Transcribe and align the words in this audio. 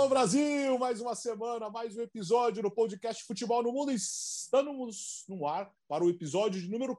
Alô 0.00 0.08
Brasil, 0.08 0.78
mais 0.78 0.98
uma 0.98 1.14
semana, 1.14 1.68
mais 1.68 1.94
um 1.94 2.00
episódio 2.00 2.62
no 2.62 2.70
podcast 2.70 3.22
Futebol 3.22 3.62
no 3.62 3.70
Mundo. 3.70 3.92
Estamos 3.92 5.26
no 5.28 5.46
ar 5.46 5.70
para 5.86 6.02
o 6.02 6.08
episódio 6.08 6.58
de 6.58 6.70
número 6.70 6.98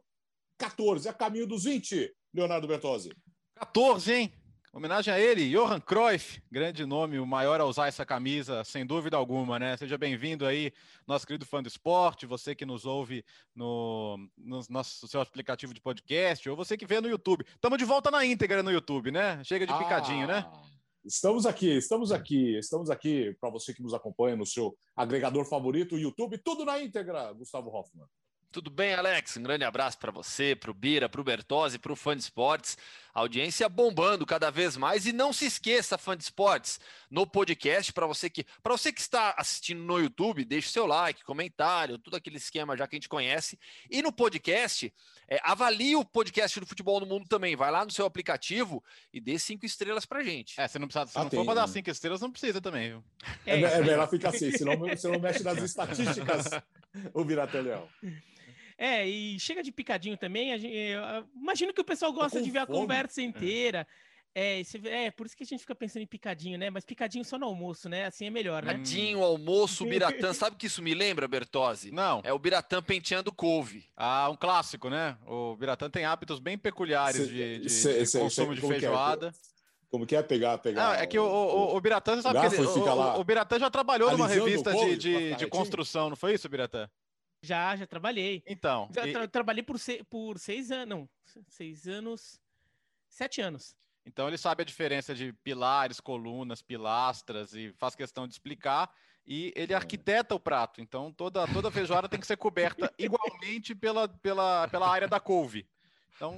14, 0.55 1.09
a 1.09 1.13
caminho 1.13 1.48
dos 1.48 1.63
20, 1.63 2.16
Leonardo 2.31 2.67
Bertozzi. 2.67 3.11
14, 3.55 4.13
hein? 4.13 4.34
Homenagem 4.71 5.11
a 5.11 5.20
ele, 5.20 5.49
Johan 5.49 5.79
Cruyff, 5.79 6.43
grande 6.52 6.85
nome, 6.85 7.17
o 7.17 7.25
maior 7.25 7.59
a 7.59 7.66
usar 7.66 7.88
essa 7.88 8.05
camisa, 8.05 8.63
sem 8.63 8.85
dúvida 8.85 9.17
alguma, 9.17 9.58
né? 9.58 9.75
Seja 9.77 9.97
bem-vindo 9.97 10.45
aí, 10.45 10.72
nosso 11.08 11.25
querido 11.25 11.45
fã 11.45 11.61
do 11.63 11.67
esporte, 11.67 12.27
você 12.27 12.53
que 12.53 12.67
nos 12.67 12.86
ouve 12.86 13.25
no, 13.55 14.30
no 14.38 14.61
nosso 14.70 15.08
seu 15.08 15.20
aplicativo 15.20 15.73
de 15.73 15.81
podcast, 15.81 16.47
ou 16.47 16.55
você 16.55 16.77
que 16.77 16.86
vê 16.86 17.02
no 17.02 17.09
YouTube. 17.09 17.44
Estamos 17.47 17.80
de 17.80 17.83
volta 17.83 18.11
na 18.11 18.23
íntegra 18.23 18.61
no 18.61 18.72
YouTube, 18.72 19.09
né? 19.09 19.44
Chega 19.44 19.66
de 19.66 19.75
picadinho, 19.75 20.27
né? 20.27 20.45
Estamos 21.03 21.47
aqui, 21.47 21.77
estamos 21.77 22.11
aqui, 22.11 22.57
estamos 22.57 22.89
aqui 22.91 23.35
para 23.39 23.49
você 23.49 23.73
que 23.73 23.81
nos 23.81 23.93
acompanha 23.93 24.35
no 24.35 24.45
seu 24.45 24.77
agregador 24.95 25.45
favorito, 25.45 25.97
YouTube, 25.97 26.37
tudo 26.37 26.63
na 26.63 26.79
íntegra, 26.79 27.33
Gustavo 27.33 27.69
Hoffman. 27.69 28.05
Tudo 28.51 28.69
bem, 28.69 28.93
Alex? 28.93 29.37
Um 29.37 29.43
grande 29.43 29.63
abraço 29.63 29.97
para 29.97 30.11
você, 30.11 30.55
para 30.55 30.69
o 30.69 30.73
Bira, 30.73 31.07
para 31.07 31.21
o 31.21 31.23
Bertozzi, 31.23 31.79
para 31.79 31.93
o 31.93 31.95
Fã 31.95 32.15
de 32.15 32.21
Esportes. 32.21 32.77
Audiência 33.13 33.67
bombando 33.67 34.25
cada 34.25 34.49
vez 34.49 34.77
mais. 34.77 35.05
E 35.05 35.11
não 35.11 35.33
se 35.33 35.45
esqueça, 35.45 35.97
Fã 35.97 36.15
de 36.15 36.23
Esportes, 36.23 36.79
no 37.09 37.27
podcast, 37.27 37.91
para 37.91 38.07
você 38.07 38.29
que 38.29 38.45
para 38.63 38.75
você 38.75 38.91
que 38.91 39.02
está 39.02 39.33
assistindo 39.38 39.83
no 39.83 39.99
YouTube, 39.99 40.45
deixe 40.45 40.69
seu 40.69 40.86
like, 40.86 41.23
comentário, 41.23 41.97
tudo 41.97 42.16
aquele 42.16 42.38
esquema 42.38 42.77
já 42.77 42.88
que 42.88 42.95
a 42.95 42.97
gente 42.97 43.09
conhece. 43.09 43.59
E 43.89 44.02
no 44.02 44.11
podcast, 44.11 44.94
é, 45.27 45.39
avalie 45.44 45.95
o 45.95 46.05
podcast 46.05 46.59
do 46.59 46.66
Futebol 46.66 46.99
no 46.99 47.05
Mundo 47.05 47.27
também. 47.27 47.55
Vai 47.55 47.71
lá 47.71 47.86
no 47.86 47.91
seu 47.91 48.05
aplicativo 48.05 48.83
e 49.14 49.19
dê 49.19 49.38
cinco 49.39 49.66
estrelas 49.66 50.05
para 50.05 50.23
gente. 50.23 50.59
É, 50.59 50.67
você 50.67 50.80
não 50.80 50.88
precisa, 50.88 51.11
se 51.11 51.17
ah, 51.17 51.23
não 51.23 51.30
tem, 51.30 51.39
for 51.39 51.45
para 51.45 51.61
dar 51.61 51.67
cinco 51.67 51.89
estrelas, 51.89 52.21
não 52.21 52.31
precisa 52.31 52.61
também, 52.61 52.89
viu? 52.89 53.03
É, 53.45 53.59
é, 53.59 53.64
é 53.64 53.81
melhor 53.81 54.09
ficar 54.09 54.30
assim, 54.30 54.52
senão 54.52 54.77
você 54.77 55.08
não 55.08 55.19
mexe 55.19 55.43
nas 55.43 55.58
estatísticas, 55.58 56.49
o 57.14 57.23
Viratelhão. 57.23 57.88
É, 58.81 59.07
e 59.07 59.39
chega 59.39 59.61
de 59.61 59.71
picadinho 59.71 60.17
também. 60.17 60.57
Gente, 60.57 60.73
imagino 61.35 61.71
que 61.71 61.81
o 61.81 61.85
pessoal 61.85 62.11
gosta 62.11 62.41
de 62.41 62.49
ver 62.49 62.65
fome. 62.65 62.77
a 62.77 62.81
conversa 62.81 63.21
inteira. 63.21 63.87
É. 63.87 64.11
É, 64.33 64.63
é, 64.85 65.11
por 65.11 65.27
isso 65.27 65.37
que 65.37 65.43
a 65.43 65.45
gente 65.45 65.59
fica 65.59 65.75
pensando 65.75 66.01
em 66.01 66.07
picadinho, 66.07 66.57
né? 66.57 66.71
Mas 66.71 66.83
picadinho 66.83 67.23
só 67.23 67.37
no 67.37 67.45
almoço, 67.45 67.87
né? 67.87 68.05
Assim 68.05 68.25
é 68.25 68.29
melhor, 68.31 68.63
né? 68.63 68.73
Picadinho, 68.73 69.21
almoço, 69.21 69.85
Biratã. 69.85 70.31
Sabe 70.33 70.55
o 70.55 70.57
que 70.57 70.65
isso 70.65 70.81
me 70.81 70.95
lembra, 70.95 71.27
Bertozzi? 71.27 71.91
Não. 71.91 72.21
É 72.23 72.33
o 72.33 72.39
Biratã 72.39 72.81
penteando 72.81 73.31
couve. 73.31 73.85
Ah, 73.95 74.29
um 74.31 74.35
clássico, 74.35 74.89
né? 74.89 75.15
O 75.27 75.55
Biratã 75.55 75.87
tem 75.87 76.05
hábitos 76.05 76.39
bem 76.39 76.57
peculiares 76.57 77.27
cê, 77.27 77.27
de, 77.27 77.59
de, 77.59 77.69
cê, 77.69 78.03
de 78.03 78.19
consumo 78.19 78.55
de 78.55 78.61
feijoada. 78.61 79.27
É? 79.27 79.31
Como 79.91 80.07
que 80.07 80.15
é 80.15 80.23
pegar, 80.23 80.57
pegar? 80.57 80.87
Não, 80.87 80.93
é 80.93 81.05
que 81.05 81.19
o, 81.19 81.25
o, 81.25 81.75
o 81.75 81.81
Biratã, 81.81 82.15
você 82.15 82.21
sabe 82.21 82.39
que 82.39 82.55
ele, 82.55 82.65
o, 82.65 83.19
o, 83.19 83.23
Biratã 83.25 83.59
já 83.59 83.69
trabalhou 83.69 84.09
numa 84.11 84.27
revista 84.27 84.73
de, 84.73 84.95
de, 84.95 85.35
de 85.35 85.47
construção, 85.47 86.09
não 86.09 86.15
foi 86.15 86.33
isso, 86.33 86.47
Biratã? 86.47 86.89
Já, 87.42 87.75
já 87.75 87.88
trabalhei. 87.88 88.44
Então. 88.45 88.89
Já 88.94 89.08
e... 89.08 89.11
tra 89.11 89.28
trabalhei 89.28 89.64
por, 89.64 89.80
se 89.80 90.03
por 90.03 90.38
seis 90.38 90.72
anos. 90.72 90.88
Não, 90.88 91.09
seis 91.48 91.88
anos. 91.88 92.39
Sete 93.09 93.42
anos. 93.42 93.75
Então 94.06 94.28
ele 94.28 94.38
sabe 94.38 94.61
a 94.64 94.66
diferença 94.66 95.14
de 95.14 95.33
pilares, 95.44 96.00
colunas, 96.00 96.61
pilastras 96.61 97.53
e 97.53 97.73
faz 97.73 97.95
questão 97.95 98.28
de 98.28 98.33
explicar. 98.33 98.92
E 99.25 99.53
ele 99.56 99.73
arquiteta 99.73 100.33
o 100.33 100.39
prato. 100.39 100.81
Então 100.81 101.11
toda, 101.11 101.48
toda 101.48 101.72
feijoada 101.72 102.09
tem 102.09 102.20
que 102.20 102.28
ser 102.28 102.38
coberta 102.38 102.92
igualmente 102.98 103.76
pela, 103.76 104.08
pela, 104.08 104.67
pela 104.67 104.89
área 104.89 105.08
da 105.08 105.20
couve. 105.20 105.67
Então, 106.15 106.38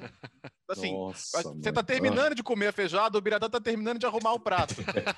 assim, 0.69 0.93
Nossa, 0.93 1.41
você 1.41 1.67
está 1.67 1.83
terminando 1.83 2.33
de 2.33 2.41
comer 2.41 2.67
a 2.67 2.71
feijoada, 2.71 3.17
o 3.17 3.21
Biratã 3.21 3.47
está 3.47 3.59
terminando 3.59 3.99
de 3.99 4.05
arrumar 4.05 4.31
o 4.31 4.39
prato. 4.39 4.75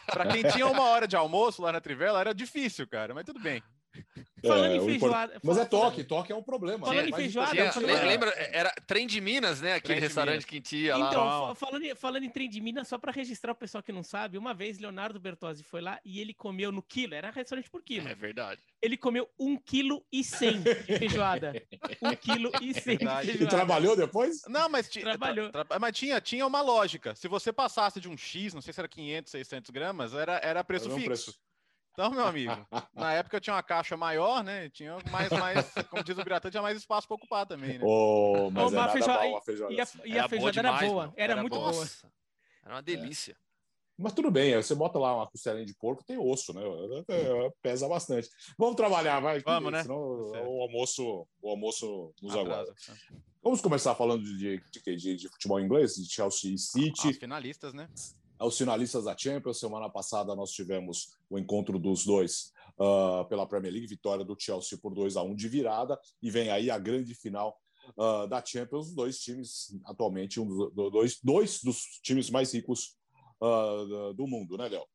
Para 0.07 0.25
quem 0.25 0.41
tinha 0.41 0.65
uma 0.65 0.85
hora 0.85 1.07
de 1.07 1.15
almoço 1.15 1.61
lá 1.61 1.71
na 1.71 1.79
Trivela, 1.79 2.19
era 2.19 2.33
difícil, 2.33 2.87
cara, 2.87 3.13
mas 3.13 3.25
tudo 3.25 3.39
bem. 3.39 3.61
Falando 4.45 4.65
é, 4.65 4.77
em 4.77 4.85
feijoada. 4.85 5.39
Mas 5.43 5.57
é 5.57 5.65
toque, 5.65 6.03
toque 6.03 6.31
é 6.31 6.35
um 6.35 6.43
problema. 6.43 6.85
Falando 6.85 7.03
né? 7.03 7.09
em 7.09 7.13
feijoada. 7.13 7.69
Tinha, 7.69 8.03
lembra, 8.03 8.29
era 8.51 8.71
Trem 8.85 9.07
de 9.07 9.19
Minas, 9.19 9.61
né? 9.61 9.73
Aquele 9.73 9.99
restaurante 9.99 10.45
que 10.45 10.61
tinha 10.61 10.95
lá. 10.95 11.09
Então, 11.09 11.55
falando, 11.55 11.95
falando 11.95 12.23
em 12.23 12.29
Trem 12.29 12.49
de 12.49 12.61
Minas, 12.61 12.87
só 12.87 12.97
para 12.97 13.11
registrar 13.11 13.51
o 13.51 13.55
pessoal 13.55 13.81
que 13.81 13.91
não 13.91 14.03
sabe, 14.03 14.37
uma 14.37 14.53
vez 14.53 14.77
Leonardo 14.77 15.19
Bertozzi 15.19 15.63
foi 15.63 15.81
lá 15.81 15.99
e 16.05 16.19
ele 16.19 16.33
comeu 16.33 16.71
no 16.71 16.81
quilo, 16.81 17.15
era 17.15 17.31
restaurante 17.31 17.69
por 17.69 17.81
quilo. 17.81 18.07
É 18.07 18.15
verdade. 18.15 18.61
Ele 18.81 18.97
comeu 18.97 19.27
um 19.39 19.57
quilo 19.57 20.05
e 20.11 20.23
cem 20.23 20.61
de 20.61 20.75
feijoada. 20.97 21.53
um 22.01 22.15
quilo 22.15 22.51
e 22.61 22.73
cem. 22.73 22.99
E 23.23 23.47
trabalhou 23.47 23.95
depois? 23.95 24.41
Não, 24.47 24.69
mas, 24.69 24.87
Trabalhou. 24.87 25.49
Tra, 25.49 25.65
tra, 25.65 25.79
mas 25.79 25.97
tinha, 25.97 26.21
tinha 26.21 26.45
uma 26.45 26.61
lógica. 26.61 27.15
Se 27.15 27.27
você 27.27 27.51
passasse 27.51 27.99
de 27.99 28.07
um 28.07 28.15
X, 28.15 28.53
não 28.53 28.61
sei 28.61 28.73
se 28.73 28.79
era 28.79 28.87
500, 28.87 29.31
600 29.31 29.71
gramas, 29.71 30.13
era, 30.13 30.39
era 30.43 30.63
preço 30.63 30.85
era 30.85 30.93
um 30.93 30.97
fixo. 30.97 31.31
Preço. 31.31 31.44
Então, 31.95 32.11
meu 32.11 32.25
amigo, 32.25 32.51
na 32.93 33.13
época 33.13 33.37
eu 33.37 33.41
tinha 33.41 33.55
uma 33.55 33.63
caixa 33.63 33.95
maior, 33.95 34.43
né? 34.43 34.69
Tinha 34.69 34.97
mais, 35.09 35.29
mais 35.29 35.73
como 35.89 36.03
diz 36.03 36.17
o 36.17 36.23
Biratã, 36.25 36.49
tinha 36.49 36.61
mais 36.61 36.77
espaço 36.77 37.07
para 37.07 37.15
ocupar 37.15 37.45
também, 37.45 37.79
né? 37.79 37.85
Oh, 37.85 38.51
mas 38.51 38.73
oh, 38.73 38.79
a 38.79 38.89
feijoada. 38.89 39.23
E 39.69 39.79
a, 39.79 39.87
e 40.03 40.19
a 40.19 40.27
feijoada 40.27 40.59
era 40.59 40.73
boa, 40.73 41.13
era, 41.15 41.33
era 41.33 41.41
muito 41.41 41.55
boa. 41.55 41.71
Nossa, 41.71 42.11
era 42.65 42.75
uma 42.75 42.81
delícia. 42.81 43.31
É. 43.31 43.45
Mas 43.97 44.11
tudo 44.11 44.29
bem, 44.29 44.53
você 44.61 44.75
bota 44.75 44.99
lá 44.99 45.15
uma 45.15 45.27
costelinha 45.27 45.65
de 45.65 45.73
porco, 45.73 46.03
tem 46.03 46.17
osso, 46.17 46.53
né? 46.53 46.61
É, 47.07 47.49
pesa 47.61 47.87
bastante. 47.87 48.29
Vamos 48.57 48.75
trabalhar, 48.75 49.21
vai. 49.21 49.39
Vamos, 49.39 49.71
né? 49.71 49.83
Senão 49.83 49.97
o 49.97 50.61
almoço, 50.63 51.25
o 51.41 51.49
almoço 51.49 52.13
nos 52.21 52.35
aguarda. 52.35 52.75
Vamos 53.41 53.61
começar 53.61 53.95
falando 53.95 54.21
de, 54.21 54.61
de, 54.69 54.95
de, 54.97 55.15
de 55.15 55.29
futebol 55.29 55.61
inglês, 55.61 55.95
de 55.95 56.11
Chelsea 56.11 56.51
e 56.51 56.57
City. 56.57 57.07
As 57.07 57.15
finalistas, 57.15 57.73
né? 57.73 57.87
Aos 58.37 58.57
finalistas 58.57 59.05
da 59.05 59.17
Champions. 59.17 59.59
Semana 59.59 59.89
passada 59.89 60.35
nós 60.35 60.51
tivemos 60.51 61.17
o 61.29 61.37
encontro 61.37 61.79
dos 61.79 62.05
dois 62.05 62.51
uh, 62.77 63.25
pela 63.27 63.47
Premier 63.47 63.73
League, 63.73 63.87
vitória 63.87 64.25
do 64.25 64.35
Chelsea 64.37 64.77
por 64.77 64.93
2 64.93 65.17
a 65.17 65.23
1 65.23 65.35
de 65.35 65.47
virada, 65.47 65.99
e 66.21 66.29
vem 66.29 66.49
aí 66.49 66.69
a 66.69 66.77
grande 66.77 67.13
final 67.15 67.57
uh, 67.97 68.27
da 68.27 68.43
Champions, 68.43 68.93
dois 68.93 69.19
times 69.19 69.75
atualmente, 69.85 70.39
um 70.39 70.47
dos, 70.47 70.91
dois, 70.91 71.19
dois 71.23 71.63
dos 71.63 71.99
times 72.01 72.29
mais 72.29 72.53
ricos 72.53 72.97
uh, 73.41 74.13
do 74.13 74.27
mundo, 74.27 74.57
né, 74.57 74.67
Léo? 74.67 74.85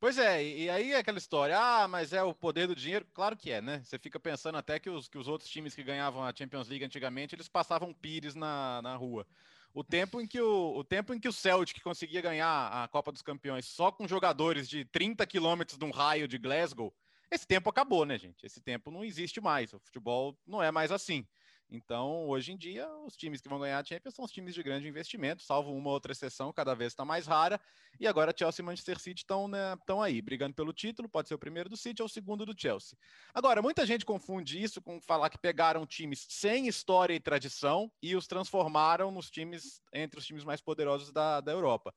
Pois 0.00 0.16
é, 0.16 0.42
e 0.42 0.70
aí 0.70 0.92
é 0.92 0.96
aquela 0.96 1.18
história, 1.18 1.58
ah, 1.60 1.86
mas 1.86 2.14
é 2.14 2.22
o 2.22 2.34
poder 2.34 2.66
do 2.66 2.74
dinheiro? 2.74 3.06
Claro 3.12 3.36
que 3.36 3.50
é, 3.50 3.60
né? 3.60 3.82
Você 3.84 3.98
fica 3.98 4.18
pensando 4.18 4.56
até 4.56 4.78
que 4.78 4.88
os, 4.88 5.08
que 5.08 5.18
os 5.18 5.28
outros 5.28 5.50
times 5.50 5.74
que 5.74 5.82
ganhavam 5.82 6.24
a 6.24 6.32
Champions 6.34 6.68
League 6.68 6.86
antigamente, 6.86 7.34
eles 7.34 7.48
passavam 7.48 7.92
pires 7.92 8.34
na, 8.34 8.80
na 8.80 8.96
rua. 8.96 9.26
O 9.72 9.84
tempo 9.84 10.20
em 10.20 10.26
que 10.26 10.40
o, 10.40 10.76
o 10.76 10.84
tempo 10.84 11.14
em 11.14 11.20
que 11.20 11.28
o 11.28 11.32
Celtic 11.32 11.80
conseguia 11.82 12.20
ganhar 12.20 12.68
a 12.82 12.88
Copa 12.88 13.12
dos 13.12 13.22
Campeões 13.22 13.66
só 13.66 13.92
com 13.92 14.08
jogadores 14.08 14.68
de 14.68 14.84
30 14.84 15.24
quilômetros 15.26 15.78
de 15.78 15.84
um 15.84 15.90
raio 15.90 16.26
de 16.26 16.38
Glasgow, 16.38 16.92
esse 17.30 17.46
tempo 17.46 17.70
acabou, 17.70 18.04
né, 18.04 18.18
gente? 18.18 18.44
Esse 18.44 18.60
tempo 18.60 18.90
não 18.90 19.04
existe 19.04 19.40
mais. 19.40 19.72
O 19.72 19.78
futebol 19.78 20.36
não 20.44 20.60
é 20.60 20.72
mais 20.72 20.90
assim. 20.90 21.24
Então, 21.72 22.26
hoje 22.28 22.52
em 22.52 22.56
dia, 22.56 22.88
os 23.06 23.16
times 23.16 23.40
que 23.40 23.48
vão 23.48 23.60
ganhar 23.60 23.78
a 23.78 23.84
Champions 23.84 24.14
são 24.14 24.24
os 24.24 24.32
times 24.32 24.54
de 24.54 24.62
grande 24.62 24.88
investimento, 24.88 25.42
salvo 25.42 25.72
uma 25.72 25.90
outra 25.90 26.10
exceção, 26.10 26.52
cada 26.52 26.74
vez 26.74 26.92
está 26.92 27.04
mais 27.04 27.28
rara. 27.28 27.60
E 28.00 28.08
agora 28.08 28.34
Chelsea 28.36 28.60
e 28.60 28.66
Manchester 28.66 28.98
City 28.98 29.20
estão 29.20 29.46
né, 29.46 29.76
aí, 30.02 30.20
brigando 30.20 30.54
pelo 30.54 30.72
título. 30.72 31.08
Pode 31.08 31.28
ser 31.28 31.34
o 31.34 31.38
primeiro 31.38 31.68
do 31.68 31.76
City 31.76 32.02
ou 32.02 32.06
o 32.06 32.08
segundo 32.08 32.44
do 32.44 32.60
Chelsea. 32.60 32.98
Agora, 33.32 33.62
muita 33.62 33.86
gente 33.86 34.04
confunde 34.04 34.60
isso 34.60 34.82
com 34.82 35.00
falar 35.00 35.30
que 35.30 35.38
pegaram 35.38 35.86
times 35.86 36.26
sem 36.28 36.66
história 36.66 37.14
e 37.14 37.20
tradição 37.20 37.90
e 38.02 38.16
os 38.16 38.26
transformaram 38.26 39.12
nos 39.12 39.30
times 39.30 39.80
entre 39.92 40.18
os 40.18 40.26
times 40.26 40.42
mais 40.42 40.60
poderosos 40.60 41.12
da, 41.12 41.40
da 41.40 41.52
Europa. 41.52 41.94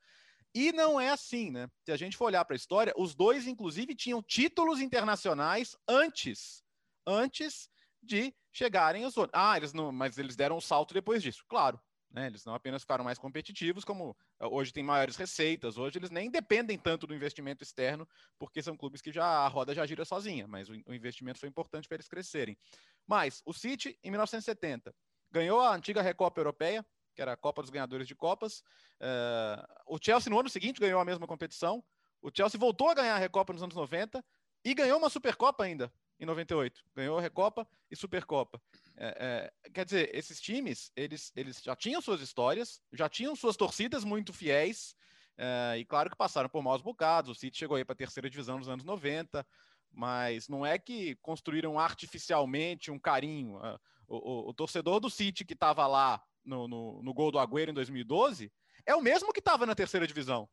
E 0.53 0.71
não 0.71 1.01
é 1.01 1.09
assim, 1.09 1.49
né? 1.49 1.67
Se 1.83 1.91
a 1.91 1.97
gente 1.97 2.15
for 2.15 2.25
olhar 2.25 2.45
para 2.45 2.53
a 2.53 2.57
história, 2.57 2.93
os 2.95 3.15
dois, 3.15 3.47
inclusive, 3.47 3.95
tinham 3.95 4.21
títulos 4.21 4.79
internacionais 4.79 5.75
antes, 5.87 6.63
antes 7.07 7.72
de 8.03 8.33
chegarem 8.51 9.03
aos 9.03 9.17
outros. 9.17 9.39
Ah, 9.39 9.57
eles 9.57 9.73
não, 9.73 9.91
mas 9.91 10.17
eles 10.17 10.35
deram 10.35 10.57
um 10.57 10.61
salto 10.61 10.93
depois 10.93 11.23
disso. 11.23 11.43
Claro, 11.47 11.79
né? 12.13 12.27
Eles 12.27 12.45
não 12.45 12.53
apenas 12.53 12.83
ficaram 12.83 13.03
mais 13.03 13.17
competitivos, 13.17 13.83
como 13.83 14.15
eh, 14.39 14.45
hoje 14.45 14.71
tem 14.71 14.83
maiores 14.83 15.15
receitas, 15.15 15.77
hoje 15.77 15.97
eles 15.97 16.11
nem 16.11 16.29
dependem 16.29 16.77
tanto 16.77 17.07
do 17.07 17.15
investimento 17.15 17.63
externo, 17.63 18.07
porque 18.37 18.61
são 18.61 18.77
clubes 18.77 19.01
que 19.01 19.11
já 19.11 19.25
a 19.25 19.47
roda 19.47 19.73
já 19.73 19.85
gira 19.85 20.05
sozinha, 20.05 20.47
mas 20.47 20.69
o, 20.69 20.73
o 20.85 20.93
investimento 20.93 21.39
foi 21.39 21.49
importante 21.49 21.87
para 21.87 21.95
eles 21.95 22.07
crescerem. 22.07 22.55
Mas 23.07 23.41
o 23.45 23.53
City, 23.53 23.97
em 24.03 24.11
1970, 24.11 24.93
ganhou 25.31 25.59
a 25.59 25.75
antiga 25.75 26.01
Recopa 26.01 26.39
Europeia, 26.39 26.85
que 27.15 27.21
era 27.21 27.33
a 27.33 27.37
Copa 27.37 27.61
dos 27.61 27.71
Ganhadores 27.71 28.07
de 28.07 28.15
Copas. 28.15 28.59
Uh, 28.99 29.65
o 29.87 29.99
Chelsea, 30.01 30.29
no 30.29 30.39
ano 30.39 30.49
seguinte, 30.49 30.79
ganhou 30.79 30.99
a 30.99 31.05
mesma 31.05 31.27
competição. 31.27 31.83
O 32.21 32.31
Chelsea 32.33 32.59
voltou 32.59 32.89
a 32.89 32.93
ganhar 32.93 33.15
a 33.15 33.19
Recopa 33.19 33.53
nos 33.53 33.61
anos 33.61 33.75
90 33.75 34.23
e 34.63 34.73
ganhou 34.73 34.97
uma 34.97 35.09
Supercopa 35.09 35.63
ainda, 35.63 35.91
em 36.23 36.25
98. 36.25 36.83
Ganhou 36.95 37.17
a 37.17 37.21
Recopa 37.21 37.67
e 37.89 37.95
Supercopa. 37.95 38.61
É, 38.97 39.51
é, 39.65 39.69
quer 39.69 39.85
dizer, 39.85 40.09
esses 40.15 40.39
times, 40.39 40.91
eles, 40.95 41.31
eles 41.35 41.61
já 41.61 41.75
tinham 41.75 42.01
suas 42.01 42.21
histórias, 42.21 42.81
já 42.91 43.07
tinham 43.07 43.35
suas 43.35 43.55
torcidas 43.55 44.03
muito 44.03 44.33
fiéis, 44.33 44.95
é, 45.37 45.77
e 45.77 45.85
claro 45.85 46.09
que 46.09 46.15
passaram 46.15 46.49
por 46.49 46.61
maus 46.61 46.81
bocados. 46.81 47.31
O 47.31 47.39
City 47.39 47.57
chegou 47.57 47.77
aí 47.77 47.85
para 47.85 47.93
a 47.93 47.97
terceira 47.97 48.29
divisão 48.29 48.57
nos 48.57 48.69
anos 48.69 48.85
90, 48.85 49.45
mas 49.91 50.47
não 50.47 50.65
é 50.65 50.77
que 50.77 51.15
construíram 51.21 51.79
artificialmente 51.79 52.91
um 52.91 52.99
carinho. 52.99 53.59
O, 54.07 54.17
o, 54.17 54.49
o 54.49 54.53
torcedor 54.53 54.99
do 54.99 55.09
City 55.09 55.45
que 55.45 55.53
estava 55.53 55.85
lá 55.87 56.23
no, 56.43 56.67
no, 56.67 57.03
no 57.03 57.13
gol 57.13 57.31
do 57.31 57.39
Agüero 57.39 57.71
em 57.71 57.73
2012 57.73 58.51
é 58.85 58.95
o 58.95 59.01
mesmo 59.01 59.31
que 59.31 59.39
estava 59.39 59.65
na 59.65 59.75
terceira 59.75 60.05
divisão. 60.05 60.47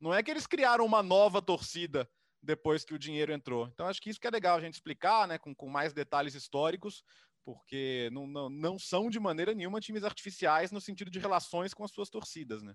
Não 0.00 0.12
é 0.12 0.22
que 0.22 0.30
eles 0.30 0.46
criaram 0.46 0.84
uma 0.84 1.02
nova 1.02 1.40
torcida 1.40 2.08
depois 2.46 2.84
que 2.84 2.94
o 2.94 2.98
dinheiro 2.98 3.32
entrou. 3.32 3.66
Então, 3.66 3.86
acho 3.86 4.00
que 4.00 4.08
isso 4.08 4.20
que 4.20 4.26
é 4.26 4.30
legal 4.30 4.56
a 4.56 4.60
gente 4.60 4.74
explicar, 4.74 5.28
né, 5.28 5.36
com, 5.36 5.54
com 5.54 5.68
mais 5.68 5.92
detalhes 5.92 6.34
históricos, 6.34 7.02
porque 7.44 8.08
não, 8.12 8.26
não, 8.26 8.48
não 8.48 8.78
são 8.78 9.10
de 9.10 9.20
maneira 9.20 9.54
nenhuma 9.54 9.80
times 9.80 10.04
artificiais 10.04 10.72
no 10.72 10.80
sentido 10.80 11.10
de 11.10 11.18
relações 11.18 11.74
com 11.74 11.84
as 11.84 11.90
suas 11.90 12.08
torcidas, 12.08 12.62
né? 12.62 12.74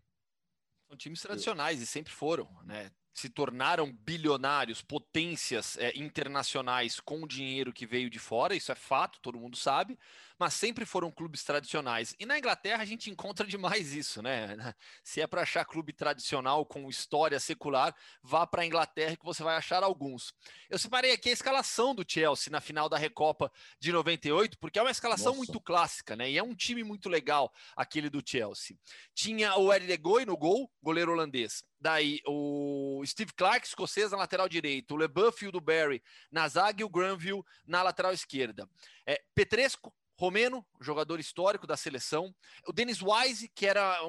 São 0.88 0.98
times 0.98 1.22
tradicionais 1.22 1.82
e 1.82 1.88
sempre 1.88 2.12
foram, 2.12 2.48
né? 2.64 2.92
Se 3.14 3.30
tornaram 3.30 3.92
bilionários, 3.92 4.82
potências 4.82 5.78
é, 5.78 5.92
internacionais 5.98 7.00
com 7.00 7.24
o 7.24 7.28
dinheiro 7.28 7.74
que 7.74 7.86
veio 7.86 8.10
de 8.10 8.20
fora, 8.20 8.56
isso 8.56 8.72
é 8.72 8.76
fato, 8.76 9.20
todo 9.22 9.40
mundo 9.40 9.58
sabe, 9.58 9.98
mas 10.42 10.56
sempre 10.56 10.86
foram 10.86 11.12
clubes 11.12 11.44
tradicionais. 11.44 12.16
E 12.20 12.26
na 12.26 12.36
Inglaterra 12.36 12.82
a 12.82 12.86
gente 12.86 13.12
encontra 13.12 13.46
demais 13.46 13.94
isso, 13.94 14.24
né? 14.24 14.56
Se 15.04 15.22
é 15.22 15.28
para 15.28 15.44
achar 15.44 15.64
clube 15.66 15.94
tradicional 15.94 16.66
com 16.66 16.90
história 16.90 17.40
secular, 17.40 17.96
vá 18.24 18.48
para 18.48 18.64
a 18.64 18.66
Inglaterra 18.66 19.16
que 19.16 19.24
você 19.24 19.44
vai 19.44 19.56
achar 19.56 19.84
alguns. 19.84 20.34
Eu 20.68 20.80
separei 20.80 21.12
aqui 21.12 21.30
a 21.30 21.34
escalação 21.34 21.94
do 21.94 22.04
Chelsea 22.08 22.52
na 22.52 22.60
final 22.60 22.90
da 22.90 22.98
Recopa 22.98 23.52
de 23.80 23.92
98, 23.92 24.58
porque 24.58 24.80
é 24.80 24.82
uma 24.82 24.90
escalação 24.90 25.34
Nossa. 25.34 25.38
muito 25.38 25.62
clássica, 25.62 26.16
né? 26.16 26.32
E 26.32 26.38
é 26.40 26.44
um 26.44 26.56
time 26.56 26.84
muito 26.84 27.08
legal 27.08 27.54
aquele 27.76 28.10
do 28.10 28.24
Chelsea. 28.26 28.78
Tinha 29.14 29.56
o 29.58 29.72
Eddie 29.72 29.98
Goy 29.98 30.26
no 30.26 30.36
gol, 30.36 30.72
goleiro 30.82 31.12
holandês. 31.12 31.64
Daí 31.80 32.20
o 32.28 33.01
Steve 33.06 33.34
Clark, 33.34 33.66
escocês, 33.66 34.12
na 34.12 34.18
lateral 34.18 34.48
direita, 34.48 34.94
o 34.94 34.98
LeBuff 34.98 35.44
e 35.44 35.48
o 35.48 35.52
do 35.52 35.62
Barry 35.62 36.02
na 36.32 36.48
zaga 36.48 36.82
e 36.82 36.84
o 36.84 36.90
Granville 36.90 37.44
na 37.66 37.82
lateral 37.82 38.14
esquerda. 38.14 38.68
É, 39.06 39.22
Petresco, 39.34 39.94
Romeno, 40.18 40.66
jogador 40.80 41.20
histórico 41.20 41.66
da 41.66 41.76
seleção. 41.76 42.34
O 42.68 42.72
Dennis 42.72 43.02
Wise, 43.02 43.50
que 43.50 43.66
era 43.66 44.00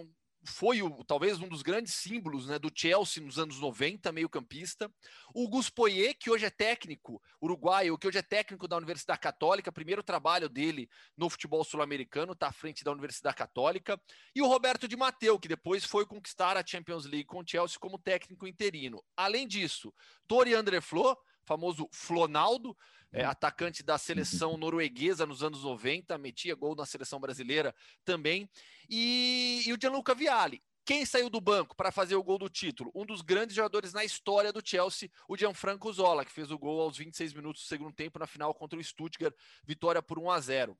foi 0.45 0.83
o, 0.83 1.05
talvez 1.05 1.41
um 1.41 1.49
dos 1.49 1.63
grandes 1.63 1.95
símbolos 1.95 2.47
né, 2.47 2.59
do 2.59 2.71
Chelsea 2.75 3.23
nos 3.23 3.39
anos 3.39 3.59
90, 3.61 4.11
meio-campista. 4.13 4.93
O 5.35 5.49
Gus 5.49 5.71
Poyet, 5.71 6.15
que 6.15 6.31
hoje 6.31 6.45
é 6.45 6.51
técnico 6.51 7.23
uruguaio, 7.41 7.97
que 7.97 8.09
hoje 8.09 8.19
é 8.19 8.23
técnico 8.23 8.67
da 8.67 8.77
Universidade 8.77 9.21
Católica, 9.21 9.71
primeiro 9.71 10.03
trabalho 10.03 10.49
dele 10.49 10.89
no 11.17 11.31
futebol 11.31 11.65
sul-americano, 11.65 12.33
está 12.33 12.49
à 12.49 12.53
frente 12.53 12.83
da 12.83 12.91
Universidade 12.91 13.37
Católica. 13.37 14.01
E 14.35 14.43
o 14.43 14.47
Roberto 14.47 14.89
Di 14.89 14.97
Matteo, 14.97 15.39
que 15.39 15.49
depois 15.49 15.85
foi 15.85 16.05
conquistar 16.05 16.57
a 16.57 16.67
Champions 16.67 17.05
League 17.05 17.27
com 17.27 17.41
o 17.41 17.47
Chelsea 17.47 17.79
como 17.79 17.99
técnico 17.99 18.47
interino. 18.47 19.03
Além 19.17 19.47
disso, 19.47 19.95
Tori 20.27 20.55
André 20.55 20.81
Flo, 20.81 21.17
famoso 21.45 21.89
Flonaldo, 21.93 22.77
é, 23.13 23.25
uhum. 23.25 23.31
atacante 23.31 23.83
da 23.83 23.99
seleção 23.99 24.57
norueguesa 24.57 25.27
nos 25.27 25.43
anos 25.43 25.65
90, 25.65 26.17
metia 26.19 26.55
gol 26.55 26.75
na 26.75 26.87
seleção 26.87 27.21
brasileira 27.21 27.75
também. 28.05 28.49
E, 28.89 29.63
e 29.67 29.73
o 29.73 29.79
Gianluca 29.81 30.15
Vialli. 30.15 30.63
Quem 30.85 31.07
saiu 31.07 31.31
do 31.31 31.41
banco 31.41 31.77
para 31.77 31.93
fazer 31.93 32.17
o 32.17 32.23
gol 32.25 32.39
do 32.39 32.49
título? 32.49 32.91
Um 32.93 33.07
dos 33.07 33.23
grandes 33.23 33.55
jogadores 33.55 33.93
na 33.93 34.05
história 34.05 34.53
do 34.53 34.61
Chelsea, 34.65 35.09
o 35.29 35.37
Gianfranco 35.37 35.93
Zola, 35.93 36.25
que 36.25 36.33
fez 36.33 36.51
o 36.51 36.59
gol 36.59 36.81
aos 36.81 36.97
26 36.97 37.35
minutos 37.35 37.63
do 37.63 37.69
segundo 37.69 37.95
tempo 37.95 38.19
na 38.19 38.27
final 38.27 38.53
contra 38.53 38.79
o 38.79 38.83
Stuttgart, 38.83 39.35
vitória 39.65 40.03
por 40.03 40.19
1 40.19 40.31
a 40.31 40.41
0. 40.41 40.79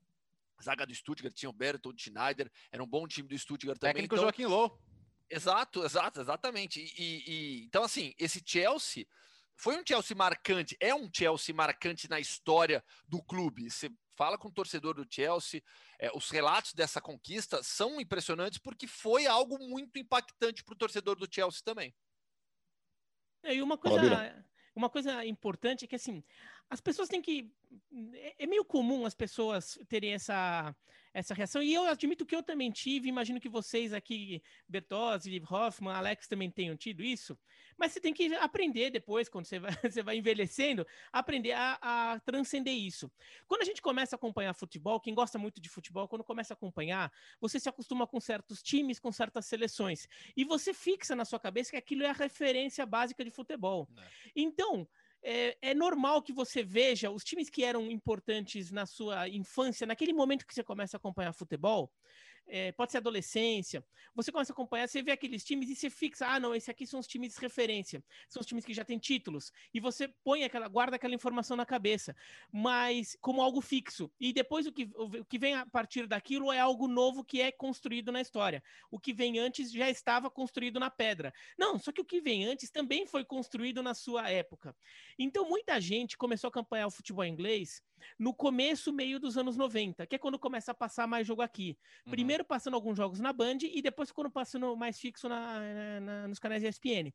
zaga 0.61 0.85
do 0.85 0.93
Stuttgart 0.93 1.33
tinha 1.33 1.49
o 1.49 1.53
Bertold 1.53 2.01
Schneider, 2.01 2.51
era 2.69 2.83
um 2.83 2.87
bom 2.87 3.07
time 3.07 3.29
do 3.29 3.37
Stuttgart 3.37 3.79
também. 3.79 3.93
Técnico 3.93 4.15
então... 4.15 4.25
Joaquim 4.25 4.45
Low. 4.45 4.77
Exato, 5.29 5.85
exato, 5.85 6.19
exatamente. 6.19 6.81
E, 6.97 7.23
e, 7.25 7.63
então, 7.63 7.83
assim, 7.83 8.13
esse 8.19 8.43
Chelsea 8.45 9.07
foi 9.55 9.77
um 9.77 9.83
Chelsea 9.85 10.15
marcante, 10.15 10.75
é 10.79 10.93
um 10.93 11.09
Chelsea 11.13 11.53
marcante 11.53 12.09
na 12.09 12.19
história 12.19 12.83
do 13.07 13.21
clube. 13.21 13.69
Você 13.69 13.89
fala 14.15 14.37
com 14.37 14.47
o 14.47 14.53
torcedor 14.53 14.95
do 14.95 15.07
Chelsea, 15.09 15.61
é, 15.99 16.11
os 16.15 16.29
relatos 16.29 16.73
dessa 16.73 17.01
conquista 17.01 17.61
são 17.63 17.99
impressionantes 17.99 18.59
porque 18.59 18.87
foi 18.87 19.25
algo 19.25 19.57
muito 19.59 19.97
impactante 19.97 20.63
para 20.63 20.73
o 20.73 20.77
torcedor 20.77 21.15
do 21.15 21.27
Chelsea 21.31 21.61
também. 21.63 21.93
É, 23.43 23.55
e 23.55 23.61
uma 23.61 23.77
coisa, 23.77 24.45
uma 24.75 24.89
coisa 24.89 25.25
importante 25.25 25.85
é 25.85 25.87
que 25.87 25.95
assim, 25.95 26.23
as 26.69 26.81
pessoas 26.81 27.09
têm 27.09 27.21
que. 27.21 27.51
É, 28.13 28.43
é 28.43 28.47
meio 28.47 28.65
comum 28.65 29.05
as 29.05 29.13
pessoas 29.13 29.77
terem 29.87 30.13
essa 30.13 30.75
essa 31.13 31.33
reação. 31.33 31.61
E 31.61 31.73
eu 31.73 31.85
admito 31.85 32.25
que 32.25 32.35
eu 32.35 32.41
também 32.41 32.71
tive, 32.71 33.07
imagino 33.07 33.39
que 33.39 33.47
vocês 33.47 33.93
aqui, 33.93 34.41
Bertozzi, 34.67 35.41
Hoffman, 35.49 35.93
Alex 35.93 36.27
também 36.27 36.49
tenham 36.49 36.75
tido 36.75 37.03
isso. 37.03 37.37
Mas 37.77 37.91
você 37.91 37.99
tem 37.99 38.13
que 38.13 38.33
aprender 38.35 38.89
depois, 38.89 39.29
quando 39.29 39.45
você 39.45 39.59
vai, 39.59 39.71
você 39.83 40.01
vai 40.01 40.17
envelhecendo, 40.17 40.85
aprender 41.11 41.51
a, 41.51 41.77
a 41.81 42.19
transcender 42.21 42.73
isso. 42.73 43.11
Quando 43.47 43.61
a 43.61 43.65
gente 43.65 43.81
começa 43.81 44.15
a 44.15 44.17
acompanhar 44.17 44.53
futebol, 44.53 44.99
quem 44.99 45.13
gosta 45.13 45.37
muito 45.37 45.61
de 45.61 45.69
futebol, 45.69 46.07
quando 46.07 46.23
começa 46.23 46.53
a 46.53 46.55
acompanhar, 46.55 47.11
você 47.39 47.59
se 47.59 47.69
acostuma 47.69 48.07
com 48.07 48.19
certos 48.19 48.63
times, 48.63 48.99
com 48.99 49.11
certas 49.11 49.45
seleções. 49.45 50.07
E 50.35 50.43
você 50.43 50.73
fixa 50.73 51.15
na 51.15 51.25
sua 51.25 51.39
cabeça 51.39 51.71
que 51.71 51.77
aquilo 51.77 52.03
é 52.03 52.09
a 52.09 52.13
referência 52.13 52.85
básica 52.85 53.23
de 53.23 53.29
futebol. 53.29 53.87
É. 53.97 54.31
Então, 54.35 54.87
é, 55.23 55.57
é, 55.61 55.73
normal 55.73 56.21
que 56.21 56.33
você 56.33 56.63
veja 56.63 57.09
os 57.09 57.23
times 57.23 57.49
que 57.49 57.63
eram 57.63 57.89
importantes 57.89 58.71
na 58.71 58.85
sua 58.85 59.27
infância, 59.29 59.87
naquele 59.87 60.13
momento 60.13 60.45
que 60.45 60.53
você 60.53 60.63
começa 60.63 60.97
a 60.97 60.99
acompanhar 60.99 61.33
futebol, 61.33 61.89
é, 62.47 62.71
pode 62.71 62.91
ser 62.91 62.97
adolescência, 62.97 63.83
você 64.15 64.31
começa 64.31 64.51
a 64.51 64.53
acompanhar, 64.53 64.87
você 64.87 65.01
vê 65.01 65.11
aqueles 65.11 65.43
times 65.43 65.69
e 65.69 65.75
você 65.75 65.89
fixa, 65.89 66.27
ah, 66.27 66.39
não, 66.39 66.53
esse 66.53 66.69
aqui 66.69 66.85
são 66.85 66.99
os 66.99 67.07
times 67.07 67.33
de 67.33 67.41
referência, 67.41 68.03
são 68.29 68.39
os 68.41 68.45
times 68.45 68.63
que 68.65 68.73
já 68.73 68.83
têm 68.83 68.99
títulos, 68.99 69.51
e 69.73 69.79
você 69.79 70.07
põe 70.23 70.43
aquela, 70.43 70.67
guarda 70.67 70.95
aquela 70.95 71.15
informação 71.15 71.57
na 71.57 71.65
cabeça, 71.65 72.15
mas 72.51 73.17
como 73.21 73.41
algo 73.41 73.61
fixo. 73.61 74.11
E 74.19 74.31
depois 74.31 74.67
o 74.67 74.71
que, 74.71 74.89
o 74.95 75.25
que 75.25 75.39
vem 75.39 75.55
a 75.55 75.65
partir 75.65 76.07
daquilo 76.07 76.51
é 76.51 76.59
algo 76.59 76.87
novo 76.87 77.23
que 77.23 77.41
é 77.41 77.51
construído 77.51 78.11
na 78.11 78.21
história. 78.21 78.63
O 78.91 78.99
que 78.99 79.13
vem 79.13 79.39
antes 79.39 79.71
já 79.71 79.89
estava 79.89 80.29
construído 80.29 80.79
na 80.79 80.89
pedra. 80.89 81.33
Não, 81.57 81.79
só 81.79 81.91
que 81.91 82.01
o 82.01 82.05
que 82.05 82.21
vem 82.21 82.45
antes 82.45 82.69
também 82.69 83.05
foi 83.05 83.25
construído 83.25 83.81
na 83.81 83.93
sua 83.93 84.29
época. 84.29 84.75
Então 85.17 85.47
muita 85.47 85.79
gente 85.79 86.17
começou 86.17 86.47
a 86.47 86.49
acompanhar 86.49 86.87
o 86.87 86.91
futebol 86.91 87.25
inglês 87.25 87.81
no 88.17 88.33
começo, 88.33 88.91
meio 88.91 89.19
dos 89.19 89.37
anos 89.37 89.57
90, 89.57 90.05
que 90.07 90.15
é 90.15 90.19
quando 90.19 90.39
começa 90.39 90.71
a 90.71 90.75
passar 90.75 91.07
mais 91.07 91.25
jogo 91.25 91.41
aqui. 91.41 91.77
Uhum. 92.05 92.11
Primeiro 92.11 92.45
passando 92.45 92.75
alguns 92.75 92.97
jogos 92.97 93.19
na 93.19 93.33
Band 93.33 93.59
e 93.61 93.81
depois 93.81 94.11
quando 94.11 94.31
passando 94.31 94.75
mais 94.75 94.99
fixo 94.99 95.27
na, 95.29 95.99
na, 95.99 96.27
nos 96.27 96.39
canais 96.39 96.63
ESPN. 96.63 97.13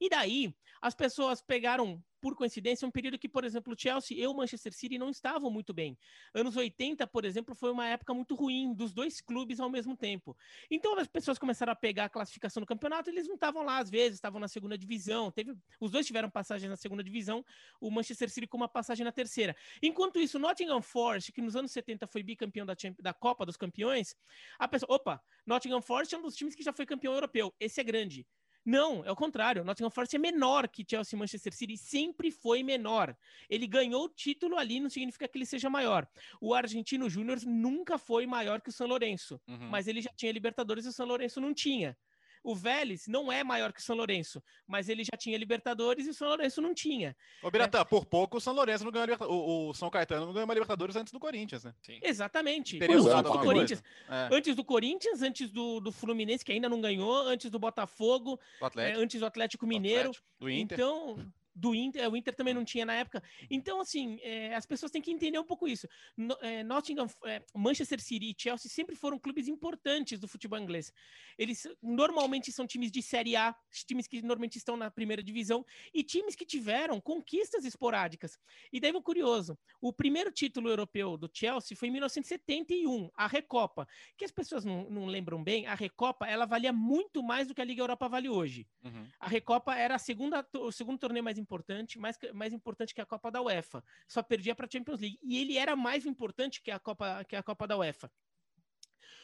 E 0.00 0.08
daí, 0.08 0.54
as 0.80 0.94
pessoas 0.94 1.42
pegaram 1.42 2.02
por 2.20 2.36
coincidência, 2.36 2.86
um 2.86 2.90
período 2.90 3.18
que, 3.18 3.28
por 3.28 3.44
exemplo, 3.44 3.72
o 3.72 3.78
Chelsea 3.78 4.18
e 4.18 4.26
o 4.26 4.34
Manchester 4.34 4.72
City 4.72 4.98
não 4.98 5.08
estavam 5.08 5.50
muito 5.50 5.72
bem. 5.72 5.98
Anos 6.34 6.56
80, 6.56 7.06
por 7.06 7.24
exemplo, 7.24 7.54
foi 7.54 7.70
uma 7.70 7.86
época 7.86 8.12
muito 8.12 8.34
ruim 8.34 8.74
dos 8.74 8.92
dois 8.92 9.20
clubes 9.20 9.58
ao 9.58 9.70
mesmo 9.70 9.96
tempo. 9.96 10.36
Então 10.70 10.98
as 10.98 11.08
pessoas 11.08 11.38
começaram 11.38 11.72
a 11.72 11.76
pegar 11.76 12.04
a 12.04 12.08
classificação 12.08 12.60
do 12.60 12.66
campeonato, 12.66 13.08
eles 13.10 13.26
não 13.26 13.34
estavam 13.34 13.62
lá 13.62 13.78
às 13.78 13.90
vezes, 13.90 14.16
estavam 14.16 14.38
na 14.38 14.48
segunda 14.48 14.76
divisão. 14.76 15.30
Teve, 15.30 15.54
os 15.80 15.90
dois 15.90 16.06
tiveram 16.06 16.30
passagem 16.30 16.68
na 16.68 16.76
segunda 16.76 17.02
divisão, 17.02 17.44
o 17.80 17.90
Manchester 17.90 18.28
City 18.28 18.46
com 18.46 18.56
uma 18.56 18.68
passagem 18.68 19.04
na 19.04 19.12
terceira. 19.12 19.56
Enquanto 19.82 20.18
isso, 20.18 20.38
Nottingham 20.38 20.82
Forest, 20.82 21.32
que 21.32 21.40
nos 21.40 21.56
anos 21.56 21.72
70 21.72 22.06
foi 22.06 22.22
bicampeão 22.22 22.66
da, 22.66 22.74
da 22.98 23.14
Copa 23.14 23.46
dos 23.46 23.56
Campeões, 23.56 24.14
a 24.58 24.68
pessoa, 24.68 24.94
opa, 24.94 25.22
Nottingham 25.46 25.80
Forest 25.80 26.14
é 26.14 26.18
um 26.18 26.22
dos 26.22 26.36
times 26.36 26.54
que 26.54 26.62
já 26.62 26.72
foi 26.72 26.84
campeão 26.84 27.14
europeu. 27.14 27.54
Esse 27.58 27.80
é 27.80 27.84
grande. 27.84 28.26
Não, 28.64 29.04
é 29.04 29.10
o 29.10 29.16
contrário. 29.16 29.62
O 29.62 29.64
Nottingham 29.64 29.90
Forest 29.90 30.16
é 30.16 30.18
menor 30.18 30.68
que 30.68 30.84
Chelsea 30.88 31.16
e 31.16 31.18
Manchester 31.18 31.52
City, 31.52 31.76
sempre 31.76 32.30
foi 32.30 32.62
menor. 32.62 33.16
Ele 33.48 33.66
ganhou 33.66 34.04
o 34.04 34.08
título 34.08 34.56
ali, 34.56 34.80
não 34.80 34.90
significa 34.90 35.26
que 35.26 35.38
ele 35.38 35.46
seja 35.46 35.70
maior. 35.70 36.06
O 36.40 36.54
Argentino 36.54 37.08
Júnior 37.08 37.38
nunca 37.46 37.98
foi 37.98 38.26
maior 38.26 38.60
que 38.60 38.68
o 38.68 38.72
São 38.72 38.86
Lourenço, 38.86 39.40
uhum. 39.48 39.68
mas 39.70 39.86
ele 39.86 40.02
já 40.02 40.10
tinha 40.14 40.32
Libertadores 40.32 40.84
e 40.84 40.88
o 40.88 40.92
São 40.92 41.06
Lourenço 41.06 41.40
não 41.40 41.54
tinha. 41.54 41.96
O 42.42 42.54
Vélez 42.54 43.06
não 43.06 43.30
é 43.30 43.44
maior 43.44 43.72
que 43.72 43.80
o 43.80 43.82
São 43.82 43.96
Lourenço, 43.96 44.42
mas 44.66 44.88
ele 44.88 45.04
já 45.04 45.16
tinha 45.16 45.36
Libertadores 45.36 46.06
e 46.06 46.10
o 46.10 46.14
São 46.14 46.28
Lourenço 46.28 46.60
não 46.60 46.74
tinha. 46.74 47.16
Ô, 47.42 47.50
Biratã, 47.50 47.80
é... 47.80 47.84
por 47.84 48.06
pouco 48.06 48.38
o 48.38 48.40
São 48.40 48.54
Lourenço 48.54 48.84
não 48.84 48.90
ganhou 48.90 49.16
o, 49.28 49.68
o 49.68 49.74
São 49.74 49.90
Caetano 49.90 50.26
não 50.26 50.32
ganhou 50.32 50.46
uma 50.46 50.54
Libertadores 50.54 50.96
antes 50.96 51.12
do 51.12 51.20
Corinthians, 51.20 51.64
né? 51.64 51.74
Sim. 51.82 52.00
Exatamente. 52.02 52.78
Antes 52.82 53.04
do, 53.04 53.38
Corinthians, 53.38 53.82
é. 54.08 54.28
antes 54.34 54.56
do 54.56 54.64
Corinthians, 54.64 55.22
antes 55.22 55.50
do, 55.50 55.80
do 55.80 55.92
Fluminense, 55.92 56.44
que 56.44 56.52
ainda 56.52 56.68
não 56.68 56.80
ganhou, 56.80 57.26
antes 57.26 57.50
do 57.50 57.58
Botafogo, 57.58 58.40
é, 58.76 58.92
antes 58.92 59.20
do 59.20 59.26
Atlético 59.26 59.66
Mineiro. 59.66 60.04
Do 60.04 60.10
Atlético, 60.10 60.26
do 60.40 60.50
Inter. 60.50 60.78
Então, 60.78 61.32
do 61.54 61.74
Inter, 61.74 62.10
o 62.10 62.16
Inter 62.16 62.34
também 62.34 62.54
não 62.54 62.64
tinha 62.64 62.84
na 62.84 62.94
época. 62.94 63.22
Então, 63.50 63.80
assim, 63.80 64.18
é, 64.22 64.54
as 64.54 64.66
pessoas 64.66 64.90
têm 64.92 65.02
que 65.02 65.10
entender 65.10 65.38
um 65.38 65.44
pouco 65.44 65.66
isso. 65.66 65.88
No, 66.16 66.36
é, 66.40 66.62
Nottingham, 66.62 67.06
é, 67.24 67.42
Manchester 67.54 68.00
City 68.00 68.30
e 68.30 68.34
Chelsea 68.40 68.70
sempre 68.70 68.94
foram 68.96 69.18
clubes 69.18 69.48
importantes 69.48 70.18
do 70.18 70.28
futebol 70.28 70.58
inglês. 70.58 70.92
Eles 71.38 71.66
normalmente 71.82 72.52
são 72.52 72.66
times 72.66 72.90
de 72.90 73.02
Série 73.02 73.36
A, 73.36 73.54
times 73.86 74.06
que 74.06 74.20
normalmente 74.20 74.56
estão 74.56 74.76
na 74.76 74.90
primeira 74.90 75.22
divisão, 75.22 75.64
e 75.92 76.02
times 76.02 76.34
que 76.34 76.44
tiveram 76.44 77.00
conquistas 77.00 77.64
esporádicas. 77.64 78.38
E 78.72 78.80
daí, 78.80 78.92
um 78.92 79.02
curioso, 79.02 79.58
o 79.80 79.92
primeiro 79.92 80.30
título 80.30 80.68
europeu 80.68 81.16
do 81.16 81.30
Chelsea 81.32 81.76
foi 81.76 81.88
em 81.88 81.92
1971, 81.92 83.10
a 83.14 83.26
Recopa, 83.26 83.86
que 84.16 84.24
as 84.24 84.30
pessoas 84.30 84.64
não, 84.64 84.88
não 84.90 85.06
lembram 85.06 85.42
bem, 85.42 85.66
a 85.66 85.74
Recopa, 85.74 86.26
ela 86.26 86.46
valia 86.46 86.72
muito 86.72 87.22
mais 87.22 87.48
do 87.48 87.54
que 87.54 87.60
a 87.60 87.64
Liga 87.64 87.82
Europa 87.82 88.08
vale 88.08 88.28
hoje. 88.28 88.66
Uhum. 88.84 89.06
A 89.18 89.28
Recopa 89.28 89.74
era 89.74 89.94
a 89.94 89.98
segunda, 89.98 90.46
o 90.54 90.70
segundo 90.70 90.98
torneio 90.98 91.24
mais 91.24 91.38
importante, 91.40 91.98
mais, 91.98 92.18
mais 92.34 92.52
importante 92.52 92.94
que 92.94 93.00
a 93.00 93.06
Copa 93.06 93.30
da 93.30 93.42
UEFA. 93.42 93.82
Só 94.06 94.22
perdia 94.22 94.54
para 94.54 94.66
a 94.66 94.70
Champions 94.70 95.00
League. 95.00 95.18
E 95.22 95.38
ele 95.38 95.56
era 95.56 95.74
mais 95.74 96.06
importante 96.06 96.62
que 96.62 96.70
a 96.70 96.78
Copa, 96.78 97.24
que 97.24 97.34
a 97.34 97.42
Copa 97.42 97.66
da 97.66 97.76
UEFA. 97.76 98.10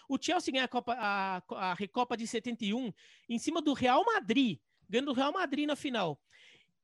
O 0.09 0.19
Chelsea 0.21 0.53
ganha 0.53 0.65
a, 0.65 0.69
Copa, 0.69 0.95
a, 0.95 1.43
a 1.71 1.75
Recopa 1.75 2.17
de 2.17 2.27
71 2.27 2.93
em 3.29 3.39
cima 3.39 3.61
do 3.61 3.73
Real 3.73 4.05
Madrid, 4.05 4.59
ganhando 4.89 5.11
o 5.11 5.15
Real 5.15 5.33
Madrid 5.33 5.67
na 5.67 5.77
final. 5.77 6.21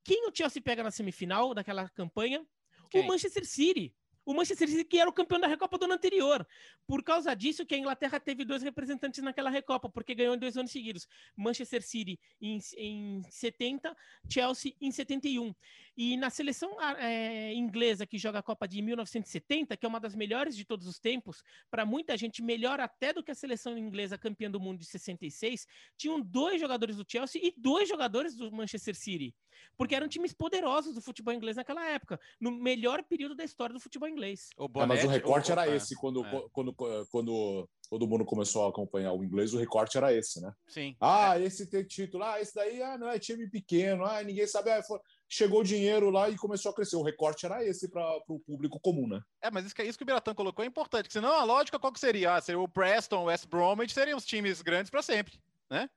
Quem 0.05 0.29
o 0.29 0.35
Chelsea 0.35 0.61
pega 0.61 0.83
na 0.83 0.91
semifinal 0.91 1.55
daquela 1.55 1.89
campanha? 1.91 2.45
Quem? 2.91 3.03
O 3.03 3.07
Manchester 3.07 3.47
City. 3.47 3.95
O 4.25 4.35
Manchester 4.35 4.69
City, 4.69 4.85
que 4.85 4.99
era 4.99 5.11
o 5.11 5.13
campeão 5.13 5.41
da 5.41 5.47
Recopa 5.47 5.77
do 5.79 5.85
ano 5.85 5.95
anterior. 5.95 6.47
Por 6.87 7.03
causa 7.03 7.35
disso, 7.35 7.67
que 7.67 7.75
a 7.75 7.79
Inglaterra 7.79 8.21
teve 8.21 8.45
dois 8.45 8.63
representantes 8.63 9.23
naquela 9.23 9.51
Recopa, 9.51 9.89
porque 9.89 10.15
ganhou 10.15 10.35
em 10.35 10.39
dois 10.39 10.57
anos 10.57 10.71
seguidos. 10.71 11.09
Manchester 11.37 11.83
City 11.83 12.19
em, 12.41 12.59
em 12.77 13.23
70, 13.31 13.97
Chelsea 14.29 14.75
em 14.81 14.91
71. 14.91 15.55
E 15.97 16.17
na 16.17 16.31
seleção 16.31 16.81
é, 16.99 17.53
inglesa 17.55 18.07
que 18.07 18.17
joga 18.17 18.39
a 18.39 18.43
Copa 18.43 18.67
de 18.67 18.81
1970, 18.81 19.77
que 19.77 19.85
é 19.85 19.89
uma 19.89 20.01
das 20.01 20.15
melhores 20.15 20.57
de 20.57 20.65
todos 20.65 20.87
os 20.87 20.99
tempos, 20.99 21.43
para 21.71 21.85
muita 21.85 22.17
gente 22.17 22.43
melhor 22.43 22.81
até 22.81 23.13
do 23.13 23.23
que 23.23 23.31
a 23.31 23.35
seleção 23.35 23.77
inglesa 23.77 24.17
campeã 24.17 24.51
do 24.51 24.61
mundo 24.61 24.79
de 24.79 24.87
66, 24.87 25.67
tinham 25.97 26.21
dois 26.21 26.61
jogadores 26.61 26.97
do 26.97 27.05
Chelsea 27.07 27.41
e 27.45 27.55
dois 27.57 27.89
jogadores 27.89 28.35
do 28.35 28.51
Manchester 28.51 28.95
City, 28.95 29.35
porque 29.77 29.95
eram 29.95 30.09
times 30.09 30.33
poderosos 30.33 30.95
do 30.95 31.03
futebol 31.03 31.35
inglês 31.35 31.57
naquela 31.57 31.87
época, 31.87 32.19
no 32.41 32.51
melhor 32.51 33.03
período 33.05 33.35
da 33.35 33.45
história 33.45 33.75
do 33.75 33.81
futebol 33.81 34.09
inglês. 34.09 34.49
O 34.57 34.69
Bonete, 34.69 34.85
é, 34.85 34.95
mas 34.95 35.05
o 35.05 35.09
recorte 35.09 35.51
o, 35.51 35.53
era 35.53 35.75
esse 35.75 35.95
quando, 35.97 36.25
é. 36.25 36.49
quando, 36.53 36.75
quando 37.11 37.69
todo 37.91 38.09
mundo 38.09 38.25
começou 38.25 38.65
a 38.65 38.71
acompanhar 38.71 39.13
o 39.13 39.23
inglês, 39.23 39.53
o 39.53 39.59
recorte 39.59 39.99
era 39.99 40.13
esse, 40.15 40.41
né? 40.41 40.53
Sim. 40.67 40.97
Ah, 40.99 41.39
é. 41.39 41.45
esse 41.45 41.69
tem 41.69 41.85
título, 41.85 42.25
ah, 42.25 42.41
esse 42.41 42.55
daí 42.55 42.83
ah, 42.83 42.97
não 42.97 43.09
é 43.09 43.19
time 43.19 43.49
pequeno, 43.51 44.07
ah, 44.07 44.23
ninguém 44.23 44.47
sabe. 44.47 44.71
Ah, 44.71 44.83
foi 44.83 44.99
chegou 45.33 45.61
o 45.61 45.65
dinheiro 45.65 46.11
lá 46.11 46.29
e 46.29 46.37
começou 46.37 46.71
a 46.71 46.75
crescer. 46.75 46.97
O 46.97 47.03
recorte 47.03 47.47
era 47.47 47.65
esse 47.65 47.89
para 47.89 48.05
o 48.29 48.39
público 48.39 48.79
comum, 48.79 49.09
né? 49.09 49.23
É, 49.41 49.51
mas 49.51 49.65
isso 49.65 49.75
que, 49.75 49.83
isso 49.83 49.97
que 49.97 50.05
o 50.05 50.07
Biratã 50.07 50.35
colocou 50.35 50.63
é 50.63 50.69
importante, 50.69 51.11
senão 51.11 51.33
a 51.33 51.45
lógica 51.45 51.79
qual 51.79 51.93
que 51.93 51.99
seria? 51.99 52.35
Ah, 52.35 52.41
seria 52.41 52.61
o 52.61 52.69
Preston, 52.69 53.23
o 53.23 53.25
West 53.25 53.47
Bromwich, 53.47 53.95
seriam 53.95 54.19
os 54.19 54.27
times 54.27 54.61
grandes 54.61 54.91
para 54.91 55.01
sempre 55.01 55.41
né? 55.73 55.89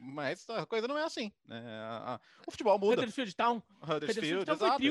Mas 0.00 0.44
a 0.50 0.66
coisa 0.66 0.88
não 0.88 0.98
é 0.98 1.04
assim. 1.04 1.32
Né? 1.46 1.62
o 2.46 2.50
futebol 2.50 2.76
muda. 2.78 3.02
Huddersfield 3.02 3.36
Town. 3.36 3.62
Huddersfield, 3.80 4.50
exato. 4.50 4.82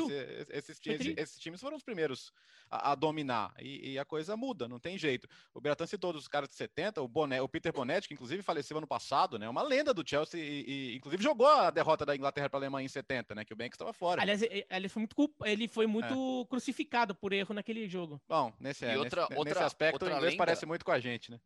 Esse, 0.49 0.71
esses, 0.71 1.17
esses, 1.17 1.39
times 1.39 1.59
foram 1.59 1.75
os 1.75 1.83
primeiros 1.83 2.31
a, 2.71 2.93
a 2.93 2.95
dominar 2.95 3.53
e, 3.59 3.91
e, 3.91 3.99
a 3.99 4.05
coisa 4.05 4.37
muda, 4.37 4.65
não 4.67 4.79
tem 4.79 4.97
jeito. 4.97 5.27
O 5.53 5.59
Beratan 5.59 5.85
citou 5.85 6.15
os 6.15 6.27
caras 6.29 6.47
de 6.47 6.55
70, 6.55 7.01
o, 7.01 7.07
Bonet, 7.07 7.41
o 7.41 7.49
Peter 7.49 7.73
Bonetti, 7.73 8.07
que 8.07 8.13
inclusive 8.13 8.41
faleceu 8.41 8.77
ano 8.77 8.87
passado, 8.87 9.37
né? 9.37 9.49
Uma 9.49 9.61
lenda 9.61 9.93
do 9.93 10.07
Chelsea 10.07 10.39
e, 10.39 10.63
e 10.67 10.95
inclusive 10.95 11.21
jogou 11.21 11.47
a 11.47 11.69
derrota 11.69 12.05
da 12.05 12.15
Inglaterra 12.15 12.49
para 12.49 12.59
a 12.59 12.61
Alemanha 12.61 12.85
em 12.85 12.89
70, 12.89 13.35
né? 13.35 13.43
Que 13.43 13.53
o 13.53 13.57
Banks 13.57 13.75
estava 13.75 13.91
fora. 13.91 14.21
Aliás, 14.21 14.41
ele 14.41 14.87
foi 14.87 15.01
muito, 15.01 15.35
ele 15.43 15.67
foi 15.67 15.85
muito 15.85 16.43
é. 16.45 16.49
crucificado 16.49 17.13
por 17.13 17.33
erro 17.33 17.53
naquele 17.53 17.89
jogo. 17.89 18.21
Bom, 18.27 18.53
nesse, 18.57 18.85
é, 18.85 18.97
outra, 18.97 19.23
nesse, 19.23 19.35
outra, 19.35 19.53
nesse 19.53 19.65
aspecto, 19.65 19.95
outra 19.95 20.13
o 20.13 20.17
inglês 20.17 20.33
lenda... 20.33 20.45
parece 20.45 20.65
muito 20.65 20.85
com 20.85 20.91
a 20.91 20.99
gente, 20.99 21.29
né? 21.29 21.39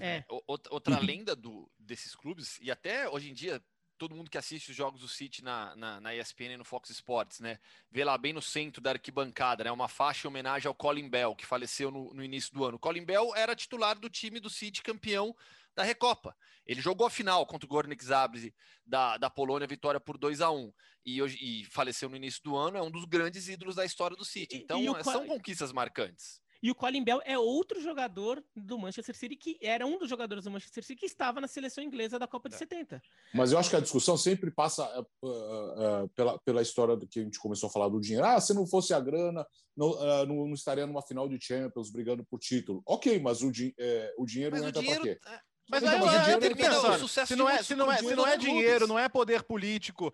É. 0.00 0.24
Outra 0.70 0.98
lenda 0.98 1.36
do, 1.36 1.70
desses 1.84 2.14
clubes, 2.14 2.58
e 2.60 2.70
até 2.70 3.08
hoje 3.08 3.30
em 3.30 3.34
dia, 3.34 3.62
todo 3.96 4.14
mundo 4.14 4.30
que 4.30 4.38
assiste 4.38 4.70
os 4.70 4.76
jogos 4.76 5.00
do 5.00 5.08
City 5.08 5.42
na, 5.42 5.74
na, 5.76 6.00
na, 6.00 6.14
ESPN 6.14 6.54
e 6.54 6.56
no 6.56 6.64
Fox 6.64 6.90
Sports, 6.90 7.40
né? 7.40 7.58
Vê 7.90 8.04
lá 8.04 8.18
bem 8.18 8.32
no 8.32 8.42
centro 8.42 8.82
da 8.82 8.90
arquibancada, 8.90 9.64
né? 9.64 9.70
Uma 9.70 9.88
faixa 9.88 10.26
em 10.26 10.28
homenagem 10.28 10.68
ao 10.68 10.74
Colin 10.74 11.08
Bell, 11.08 11.34
que 11.34 11.46
faleceu 11.46 11.90
no, 11.90 12.12
no 12.12 12.22
início 12.22 12.52
do 12.52 12.64
ano. 12.64 12.76
O 12.76 12.80
Colin 12.80 13.04
Bell 13.04 13.34
era 13.34 13.54
titular 13.54 13.98
do 13.98 14.10
time 14.10 14.40
do 14.40 14.50
City 14.50 14.82
campeão 14.82 15.34
da 15.74 15.82
Recopa. 15.82 16.36
Ele 16.66 16.80
jogou 16.80 17.06
a 17.06 17.10
final 17.10 17.46
contra 17.46 17.66
o 17.66 17.68
Gornik 17.68 18.04
Zabrze 18.04 18.54
da, 18.86 19.18
da 19.18 19.28
Polônia, 19.28 19.66
vitória 19.66 20.00
por 20.00 20.16
2 20.16 20.40
a 20.40 20.50
1 20.50 20.72
e, 21.04 21.22
hoje, 21.22 21.38
e 21.40 21.64
faleceu 21.66 22.08
no 22.08 22.16
início 22.16 22.42
do 22.42 22.56
ano, 22.56 22.78
é 22.78 22.82
um 22.82 22.90
dos 22.90 23.04
grandes 23.04 23.48
ídolos 23.48 23.74
da 23.74 23.84
história 23.84 24.16
do 24.16 24.24
City. 24.24 24.56
Então, 24.56 24.80
e, 24.80 24.84
e 24.84 24.90
o... 24.90 25.04
são 25.04 25.26
conquistas 25.26 25.72
marcantes. 25.72 26.40
E 26.64 26.70
o 26.70 26.74
Colin 26.74 27.04
Bell 27.04 27.20
é 27.26 27.38
outro 27.38 27.78
jogador 27.78 28.42
do 28.56 28.78
Manchester 28.78 29.14
City, 29.14 29.36
que 29.36 29.58
era 29.60 29.84
um 29.86 29.98
dos 29.98 30.08
jogadores 30.08 30.44
do 30.44 30.50
Manchester 30.50 30.82
City 30.82 30.98
que 30.98 31.04
estava 31.04 31.38
na 31.38 31.46
seleção 31.46 31.84
inglesa 31.84 32.18
da 32.18 32.26
Copa 32.26 32.48
de 32.48 32.54
é. 32.54 32.58
70. 32.58 33.02
Mas 33.34 33.52
eu 33.52 33.58
acho 33.58 33.68
que 33.68 33.76
a 33.76 33.80
discussão 33.80 34.16
sempre 34.16 34.50
passa 34.50 34.82
uh, 34.98 35.26
uh, 35.26 36.08
pela, 36.16 36.38
pela 36.38 36.62
história 36.62 36.96
do 36.96 37.06
que 37.06 37.20
a 37.20 37.22
gente 37.22 37.38
começou 37.38 37.66
a 37.66 37.70
falar 37.70 37.90
do 37.90 38.00
dinheiro. 38.00 38.24
Ah, 38.24 38.40
se 38.40 38.54
não 38.54 38.66
fosse 38.66 38.94
a 38.94 39.00
grana, 39.00 39.46
não, 39.76 39.90
uh, 39.90 40.24
não, 40.24 40.46
não 40.46 40.54
estaria 40.54 40.86
numa 40.86 41.02
final 41.02 41.28
de 41.28 41.38
Champions 41.38 41.90
brigando 41.90 42.24
por 42.24 42.40
título. 42.40 42.82
Ok, 42.86 43.20
mas 43.20 43.42
o, 43.42 43.52
di 43.52 43.76
o 44.16 44.24
dinheiro 44.24 44.56
mas 44.56 44.64
entra 44.64 44.82
para 44.82 45.00
quê? 45.02 45.18
É, 45.64 45.70
mas 45.70 45.82
então, 45.82 46.08
aí, 46.08 46.16
mas 46.16 46.28
eu, 46.28 46.56
pensando, 46.56 46.98
sucesso 46.98 47.32
se 47.32 47.36
não 47.36 47.48
é, 47.48 47.62
se 47.62 47.74
não 47.74 47.90
é, 47.90 47.96
se 47.96 48.14
não 48.14 48.26
é 48.26 48.36
dinheiro, 48.36 48.86
não 48.86 48.98
é 48.98 49.08
poder 49.08 49.42
político, 49.42 50.12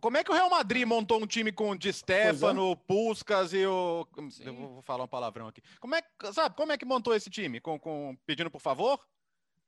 como 0.00 0.16
é 0.16 0.22
que 0.22 0.30
o 0.30 0.34
Real 0.34 0.50
Madrid 0.50 0.86
montou 0.86 1.22
um 1.22 1.26
time 1.26 1.50
com 1.50 1.70
o 1.70 1.78
Di 1.78 1.92
Stefano, 1.92 2.72
é. 2.72 2.76
Puskas 2.86 3.52
e 3.54 3.66
o... 3.66 4.06
Sim. 4.30 4.44
Eu 4.44 4.54
vou 4.54 4.82
falar 4.82 5.04
um 5.04 5.08
palavrão 5.08 5.48
aqui. 5.48 5.62
Como 5.80 5.94
é, 5.94 6.02
sabe, 6.32 6.54
como 6.54 6.72
é 6.72 6.78
que 6.78 6.84
montou 6.84 7.14
esse 7.14 7.30
time? 7.30 7.58
Com, 7.58 7.78
com 7.78 8.16
pedindo 8.26 8.50
por 8.50 8.60
favor? 8.60 9.00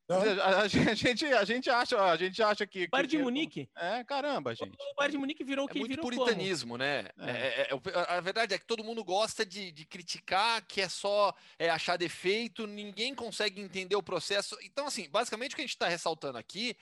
A, 0.09 0.15
a, 0.65 0.69
gente, 0.69 1.27
a 1.27 1.45
gente 1.45 1.69
acha, 1.71 2.03
a 2.03 2.17
gente 2.17 2.43
acha 2.43 2.67
que. 2.67 2.85
O 2.85 2.89
Bayern 2.91 3.09
de 3.11 3.19
Munique. 3.19 3.69
É, 3.77 4.03
caramba, 4.05 4.55
gente. 4.55 4.75
O 4.75 4.95
Bayern 4.95 5.13
de 5.13 5.19
Munique 5.19 5.45
virou 5.45 5.67
o 5.67 5.69
é 5.69 5.73
que 5.73 5.79
muito 5.79 5.91
virou 5.91 6.05
puritanismo, 6.05 6.73
como? 6.73 6.79
né? 6.79 7.11
É. 7.19 7.31
É, 7.31 7.63
é, 7.63 7.69
é 7.73 8.17
a 8.17 8.21
verdade 8.21 8.55
é 8.55 8.59
que 8.59 8.67
todo 8.67 8.83
mundo 8.83 9.05
gosta 9.05 9.45
de, 9.45 9.71
de 9.71 9.85
criticar, 9.85 10.65
que 10.67 10.81
é 10.81 10.89
só 10.89 11.35
é, 11.59 11.69
achar 11.69 11.99
defeito, 11.99 12.67
ninguém 12.67 13.15
consegue 13.15 13.61
entender 13.61 13.97
o 13.97 14.03
processo. 14.03 14.57
Então, 14.63 14.87
assim, 14.87 15.11
basicamente 15.11 15.53
o 15.53 15.57
que 15.57 15.63
a 15.63 15.67
gente 15.67 15.75
está 15.75 15.89
ressaltando 15.89 16.39
aqui 16.39 16.75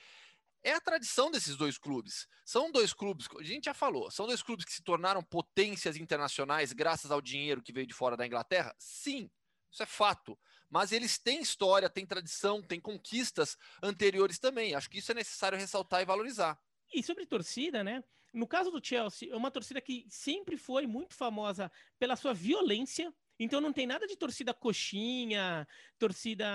é 0.63 0.71
a 0.71 0.81
tradição 0.81 1.29
desses 1.29 1.57
dois 1.57 1.77
clubes. 1.77 2.27
São 2.45 2.71
dois 2.71 2.93
clubes, 2.93 3.27
a 3.37 3.43
gente 3.43 3.65
já 3.65 3.73
falou, 3.73 4.09
são 4.09 4.25
dois 4.25 4.41
clubes 4.41 4.65
que 4.65 4.73
se 4.73 4.81
tornaram 4.81 5.21
potências 5.21 5.97
internacionais 5.97 6.71
graças 6.71 7.11
ao 7.11 7.21
dinheiro 7.21 7.61
que 7.61 7.73
veio 7.73 7.85
de 7.85 7.93
fora 7.93 8.15
da 8.15 8.25
Inglaterra? 8.25 8.73
Sim, 8.79 9.29
isso 9.69 9.83
é 9.83 9.85
fato 9.85 10.37
mas 10.69 10.91
eles 10.91 11.17
têm 11.17 11.41
história, 11.41 11.89
têm 11.89 12.05
tradição, 12.05 12.61
têm 12.61 12.79
conquistas 12.79 13.57
anteriores 13.81 14.39
também. 14.39 14.75
Acho 14.75 14.89
que 14.89 14.99
isso 14.99 15.11
é 15.11 15.15
necessário 15.15 15.57
ressaltar 15.57 16.01
e 16.01 16.05
valorizar. 16.05 16.59
E 16.93 17.03
sobre 17.03 17.25
torcida, 17.25 17.83
né? 17.83 18.03
No 18.33 18.47
caso 18.47 18.69
do 18.69 18.85
Chelsea, 18.85 19.31
é 19.31 19.35
uma 19.35 19.51
torcida 19.51 19.81
que 19.81 20.05
sempre 20.09 20.57
foi 20.57 20.85
muito 20.85 21.15
famosa 21.15 21.71
pela 21.97 22.15
sua 22.15 22.33
violência, 22.33 23.13
então 23.39 23.61
não 23.61 23.71
tem 23.71 23.85
nada 23.85 24.07
de 24.07 24.15
torcida 24.15 24.53
coxinha, 24.53 25.67
torcida 25.99 26.47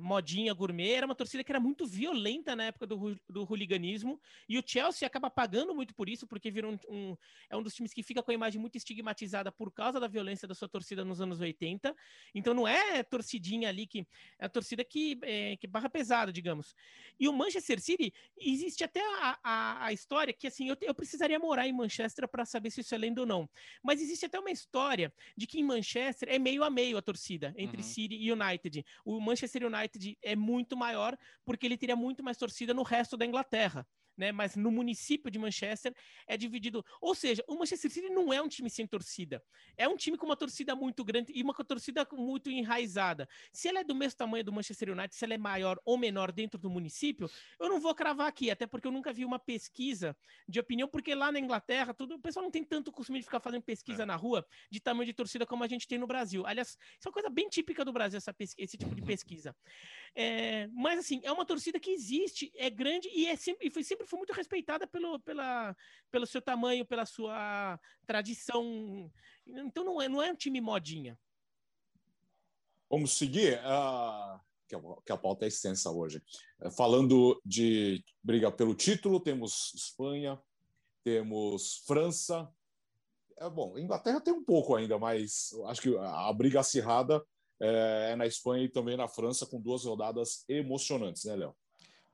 modinha, 0.00 0.54
gourmet. 0.54 0.92
Era 0.92 1.06
uma 1.06 1.14
torcida 1.14 1.44
que 1.44 1.52
era 1.52 1.60
muito 1.60 1.86
violenta 1.86 2.56
na 2.56 2.64
época 2.64 2.86
do, 2.86 3.20
do 3.28 3.40
hooliganismo. 3.42 4.20
E 4.48 4.58
o 4.58 4.62
Chelsea 4.64 5.06
acaba 5.06 5.28
pagando 5.28 5.74
muito 5.74 5.94
por 5.94 6.08
isso, 6.08 6.26
porque 6.26 6.50
virou 6.50 6.72
um, 6.72 6.78
um, 6.88 7.16
é 7.50 7.56
um 7.56 7.62
dos 7.62 7.74
times 7.74 7.92
que 7.92 8.02
fica 8.02 8.22
com 8.22 8.30
a 8.30 8.34
imagem 8.34 8.58
muito 8.58 8.76
estigmatizada 8.76 9.52
por 9.52 9.70
causa 9.70 10.00
da 10.00 10.08
violência 10.08 10.48
da 10.48 10.54
sua 10.54 10.68
torcida 10.68 11.04
nos 11.04 11.20
anos 11.20 11.40
80. 11.40 11.94
Então 12.34 12.54
não 12.54 12.66
é 12.66 13.02
torcidinha 13.02 13.68
ali 13.68 13.86
que. 13.86 14.06
É 14.38 14.46
a 14.46 14.48
torcida 14.48 14.84
que, 14.84 15.18
é, 15.22 15.56
que 15.56 15.66
barra 15.66 15.90
pesado, 15.90 16.32
digamos. 16.32 16.74
E 17.20 17.28
o 17.28 17.32
Manchester 17.32 17.80
City, 17.80 18.12
existe 18.38 18.84
até 18.84 19.00
a, 19.00 19.38
a, 19.42 19.86
a 19.86 19.92
história 19.92 20.32
que 20.32 20.46
assim, 20.46 20.68
eu, 20.68 20.76
eu 20.80 20.94
precisaria 20.94 21.38
morar 21.38 21.66
em 21.66 21.72
Manchester 21.72 22.26
para 22.26 22.44
saber 22.44 22.70
se 22.70 22.80
isso 22.80 22.94
é 22.94 22.98
lenda 22.98 23.20
ou 23.20 23.26
não. 23.26 23.48
Mas 23.82 24.00
existe 24.00 24.24
até 24.24 24.38
uma 24.38 24.50
história 24.50 25.12
de 25.36 25.46
que 25.46 25.60
em 25.60 25.64
Manchester 25.64 26.05
Manchester 26.06 26.28
é 26.28 26.38
meio 26.38 26.62
a 26.62 26.70
meio 26.70 26.96
a 26.96 27.02
torcida 27.02 27.52
entre 27.56 27.78
uhum. 27.78 27.82
City 27.82 28.16
e 28.16 28.30
United. 28.30 28.84
O 29.04 29.20
Manchester 29.20 29.64
United 29.64 30.16
é 30.22 30.36
muito 30.36 30.76
maior 30.76 31.16
porque 31.44 31.66
ele 31.66 31.76
teria 31.76 31.96
muito 31.96 32.22
mais 32.22 32.36
torcida 32.36 32.72
no 32.72 32.82
resto 32.82 33.16
da 33.16 33.26
Inglaterra 33.26 33.86
né? 34.16 34.32
Mas 34.32 34.56
no 34.56 34.70
município 34.70 35.30
de 35.30 35.38
Manchester 35.38 35.94
é 36.26 36.36
dividido. 36.36 36.84
Ou 37.00 37.14
seja, 37.14 37.44
o 37.46 37.56
Manchester 37.56 37.90
City 37.90 38.08
não 38.08 38.32
é 38.32 38.40
um 38.40 38.48
time 38.48 38.70
sem 38.70 38.86
torcida. 38.86 39.42
É 39.76 39.88
um 39.88 39.96
time 39.96 40.16
com 40.16 40.26
uma 40.26 40.36
torcida 40.36 40.74
muito 40.74 41.04
grande 41.04 41.32
e 41.34 41.42
uma 41.42 41.54
torcida 41.54 42.06
muito 42.12 42.50
enraizada. 42.50 43.28
Se 43.52 43.68
ela 43.68 43.80
é 43.80 43.84
do 43.84 43.94
mesmo 43.94 44.16
tamanho 44.16 44.44
do 44.44 44.52
Manchester 44.52 44.90
United, 44.90 45.14
se 45.14 45.24
ela 45.24 45.34
é 45.34 45.38
maior 45.38 45.80
ou 45.84 45.98
menor 45.98 46.32
dentro 46.32 46.58
do 46.58 46.70
município, 46.70 47.30
eu 47.58 47.68
não 47.68 47.80
vou 47.80 47.94
cravar 47.94 48.28
aqui, 48.28 48.50
até 48.50 48.66
porque 48.66 48.86
eu 48.86 48.92
nunca 48.92 49.12
vi 49.12 49.24
uma 49.24 49.38
pesquisa 49.38 50.16
de 50.48 50.58
opinião, 50.58 50.88
porque 50.88 51.14
lá 51.14 51.30
na 51.30 51.38
Inglaterra, 51.38 51.92
tudo, 51.92 52.14
o 52.14 52.20
pessoal 52.20 52.44
não 52.44 52.50
tem 52.50 52.64
tanto 52.64 52.92
costume 52.92 53.18
de 53.18 53.24
ficar 53.24 53.40
fazendo 53.40 53.62
pesquisa 53.62 54.02
é. 54.02 54.06
na 54.06 54.16
rua 54.16 54.46
de 54.70 54.80
tamanho 54.80 55.06
de 55.06 55.12
torcida 55.12 55.46
como 55.46 55.64
a 55.64 55.68
gente 55.68 55.86
tem 55.86 55.98
no 55.98 56.06
Brasil. 56.06 56.46
Aliás, 56.46 56.68
isso 56.68 57.06
é 57.06 57.08
uma 57.08 57.12
coisa 57.12 57.28
bem 57.28 57.48
típica 57.48 57.84
do 57.84 57.92
Brasil, 57.92 58.16
essa 58.16 58.34
esse 58.38 58.76
tipo 58.76 58.94
de 58.94 59.02
pesquisa. 59.02 59.54
É, 60.14 60.68
mas 60.68 60.98
assim, 60.98 61.20
é 61.22 61.32
uma 61.32 61.44
torcida 61.44 61.78
que 61.78 61.90
existe, 61.90 62.52
é 62.56 62.70
grande 62.70 63.08
e 63.12 63.26
é 63.26 63.36
sempre, 63.36 63.68
e 63.68 63.70
foi 63.70 63.82
sempre 63.82 64.05
foi 64.06 64.18
muito 64.18 64.32
respeitada 64.32 64.86
pelo, 64.86 65.20
pela, 65.20 65.76
pelo 66.10 66.26
seu 66.26 66.40
tamanho, 66.40 66.86
pela 66.86 67.06
sua 67.06 67.78
tradição. 68.06 69.10
Então 69.46 69.84
não 69.84 70.00
é, 70.00 70.08
não 70.08 70.22
é 70.22 70.32
um 70.32 70.36
time 70.36 70.60
modinha. 70.60 71.18
Vamos 72.88 73.16
seguir. 73.16 73.58
Uh, 73.58 74.40
que, 75.04 75.12
a, 75.12 75.16
pauta 75.16 75.44
é 75.44 75.48
extensa 75.48 75.90
hoje. 75.90 76.22
Falando 76.76 77.40
de 77.44 78.04
briga 78.22 78.50
pelo 78.50 78.74
título, 78.74 79.20
temos 79.20 79.72
Espanha, 79.74 80.40
temos 81.04 81.84
França. 81.86 82.48
É, 83.38 83.48
bom, 83.48 83.78
Inglaterra 83.78 84.20
tem 84.20 84.34
um 84.34 84.44
pouco 84.44 84.74
ainda, 84.74 84.98
mas 84.98 85.50
acho 85.66 85.82
que 85.82 85.96
a, 85.96 86.28
a 86.28 86.32
briga 86.32 86.60
acirrada 86.60 87.24
é, 87.60 88.10
é 88.12 88.16
na 88.16 88.26
Espanha 88.26 88.64
e 88.64 88.68
também 88.68 88.96
na 88.96 89.08
França, 89.08 89.46
com 89.46 89.60
duas 89.60 89.84
rodadas 89.84 90.44
emocionantes, 90.48 91.24
né, 91.24 91.36
Léo? 91.36 91.56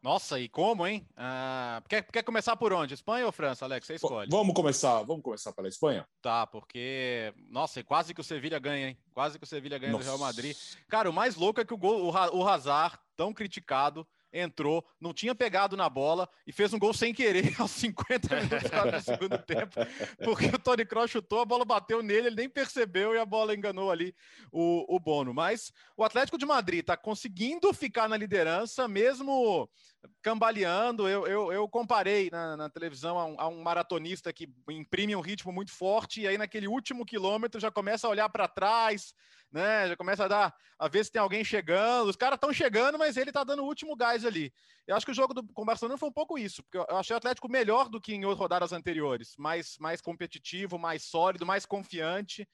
Nossa, 0.03 0.41
e 0.41 0.49
como, 0.49 0.85
hein? 0.85 1.07
Ah, 1.17 1.81
quer, 1.89 2.03
quer 2.03 2.25
começar 2.25 2.57
por 2.57 2.73
onde? 2.73 2.93
Espanha 2.93 3.25
ou 3.25 3.31
França, 3.31 3.65
Alex? 3.65 3.87
Você 3.87 3.95
escolhe. 3.95 4.29
Vamos 4.29 4.53
começar, 4.53 5.01
vamos 5.05 5.23
começar 5.23 5.53
pela 5.53 5.69
Espanha? 5.69 6.05
Tá, 6.21 6.45
porque. 6.45 7.33
Nossa, 7.49 7.85
quase 7.85 8.13
que 8.13 8.21
o 8.21 8.25
Sevilha 8.25 8.59
ganha, 8.59 8.89
hein? 8.89 8.99
Quase 9.15 9.39
que 9.39 9.45
o 9.45 9.47
Sevilha 9.47 9.79
ganha 9.79 9.93
Nossa. 9.93 10.05
do 10.05 10.09
Real 10.09 10.19
Madrid. 10.19 10.57
Cara, 10.89 11.09
o 11.09 11.13
mais 11.13 11.37
louco 11.37 11.61
é 11.61 11.65
que 11.65 11.73
o, 11.73 11.79
gol, 11.79 12.13
o 12.33 12.49
Hazard, 12.49 12.99
tão 13.17 13.33
criticado, 13.33 14.05
entrou, 14.33 14.85
não 15.01 15.13
tinha 15.13 15.35
pegado 15.35 15.77
na 15.77 15.89
bola 15.89 16.29
e 16.47 16.53
fez 16.53 16.73
um 16.73 16.79
gol 16.79 16.95
sem 16.95 17.13
querer 17.13 17.55
aos 17.61 17.71
50 17.73 18.35
minutos 18.35 18.71
do 18.71 19.01
segundo 19.01 19.39
tempo, 19.45 19.75
porque 20.25 20.47
o 20.47 20.59
Tony 20.59 20.87
Kroos 20.87 21.11
chutou, 21.11 21.41
a 21.41 21.45
bola 21.45 21.65
bateu 21.65 22.03
nele, 22.03 22.29
ele 22.29 22.37
nem 22.37 22.49
percebeu 22.49 23.15
e 23.15 23.19
a 23.19 23.27
bola 23.27 23.55
enganou 23.55 23.91
ali 23.91 24.15
o, 24.51 24.97
o 24.97 24.99
Bono. 24.99 25.35
Mas 25.35 25.73
o 25.97 26.03
Atlético 26.03 26.39
de 26.39 26.47
Madrid 26.47 26.81
está 26.81 26.97
conseguindo 26.97 27.73
ficar 27.75 28.09
na 28.09 28.17
liderança, 28.17 28.89
mesmo 28.89 29.69
cambaleando. 30.21 31.09
Eu, 31.09 31.27
eu, 31.27 31.53
eu 31.53 31.69
comparei 31.69 32.31
na, 32.31 32.57
na 32.57 32.71
televisão 32.71 33.19
a 33.19 33.25
um, 33.25 33.41
a 33.41 33.49
um, 33.49 33.63
maratonista 33.63 34.33
que 34.33 34.49
imprime 34.71 35.15
um 35.17 35.21
ritmo 35.21 35.53
muito 35.53 35.73
forte 35.73 36.23
e 36.23 36.29
aí 36.29 36.39
naquele 36.39 36.69
último 36.69 37.05
quilômetro 37.05 37.61
já 37.61 37.71
começa 37.71 38.07
a 38.07 38.11
olhar 38.11 38.29
para 38.29 38.49
trás, 38.49 39.15
né? 39.51 39.89
Já 39.89 39.97
começa 39.97 40.25
a 40.25 40.29
dar 40.29 40.55
a 40.79 40.89
ver 40.89 41.05
se 41.05 41.13
tem 41.13 41.21
alguém 41.21 41.45
chegando. 41.45 42.09
Os 42.09 42.17
caras 42.17 42.37
estão 42.37 42.53
chegando, 42.53 42.99
mas 42.99 43.17
ele 43.17 43.31
está 43.31 43.45
dando 43.45 43.63
o 43.63 43.67
último 43.67 43.95
gás 43.95 44.25
ali. 44.25 44.53
Eu 44.87 44.97
acho 44.97 45.07
que 45.07 45.13
o 45.13 45.15
jogo 45.15 45.35
do, 45.35 45.45
com 45.53 45.63
o 45.63 45.67
Barcelona 45.67 45.99
foi 45.99 46.09
um 46.09 46.13
pouco 46.13 46.37
isso, 46.37 46.63
porque 46.63 46.79
eu 46.79 46.97
achei 46.97 47.15
o 47.15 47.17
Atlético 47.17 47.49
melhor 47.49 47.89
do 47.89 48.01
que 48.01 48.15
em 48.15 48.25
outras 48.25 48.41
rodadas 48.41 48.73
anteriores, 48.73 49.35
mais, 49.39 49.77
mais 49.79 50.01
competitivo, 50.01 50.79
mais 50.79 51.05
sólido, 51.05 51.47
mais 51.47 51.65
confiante. 51.65 52.49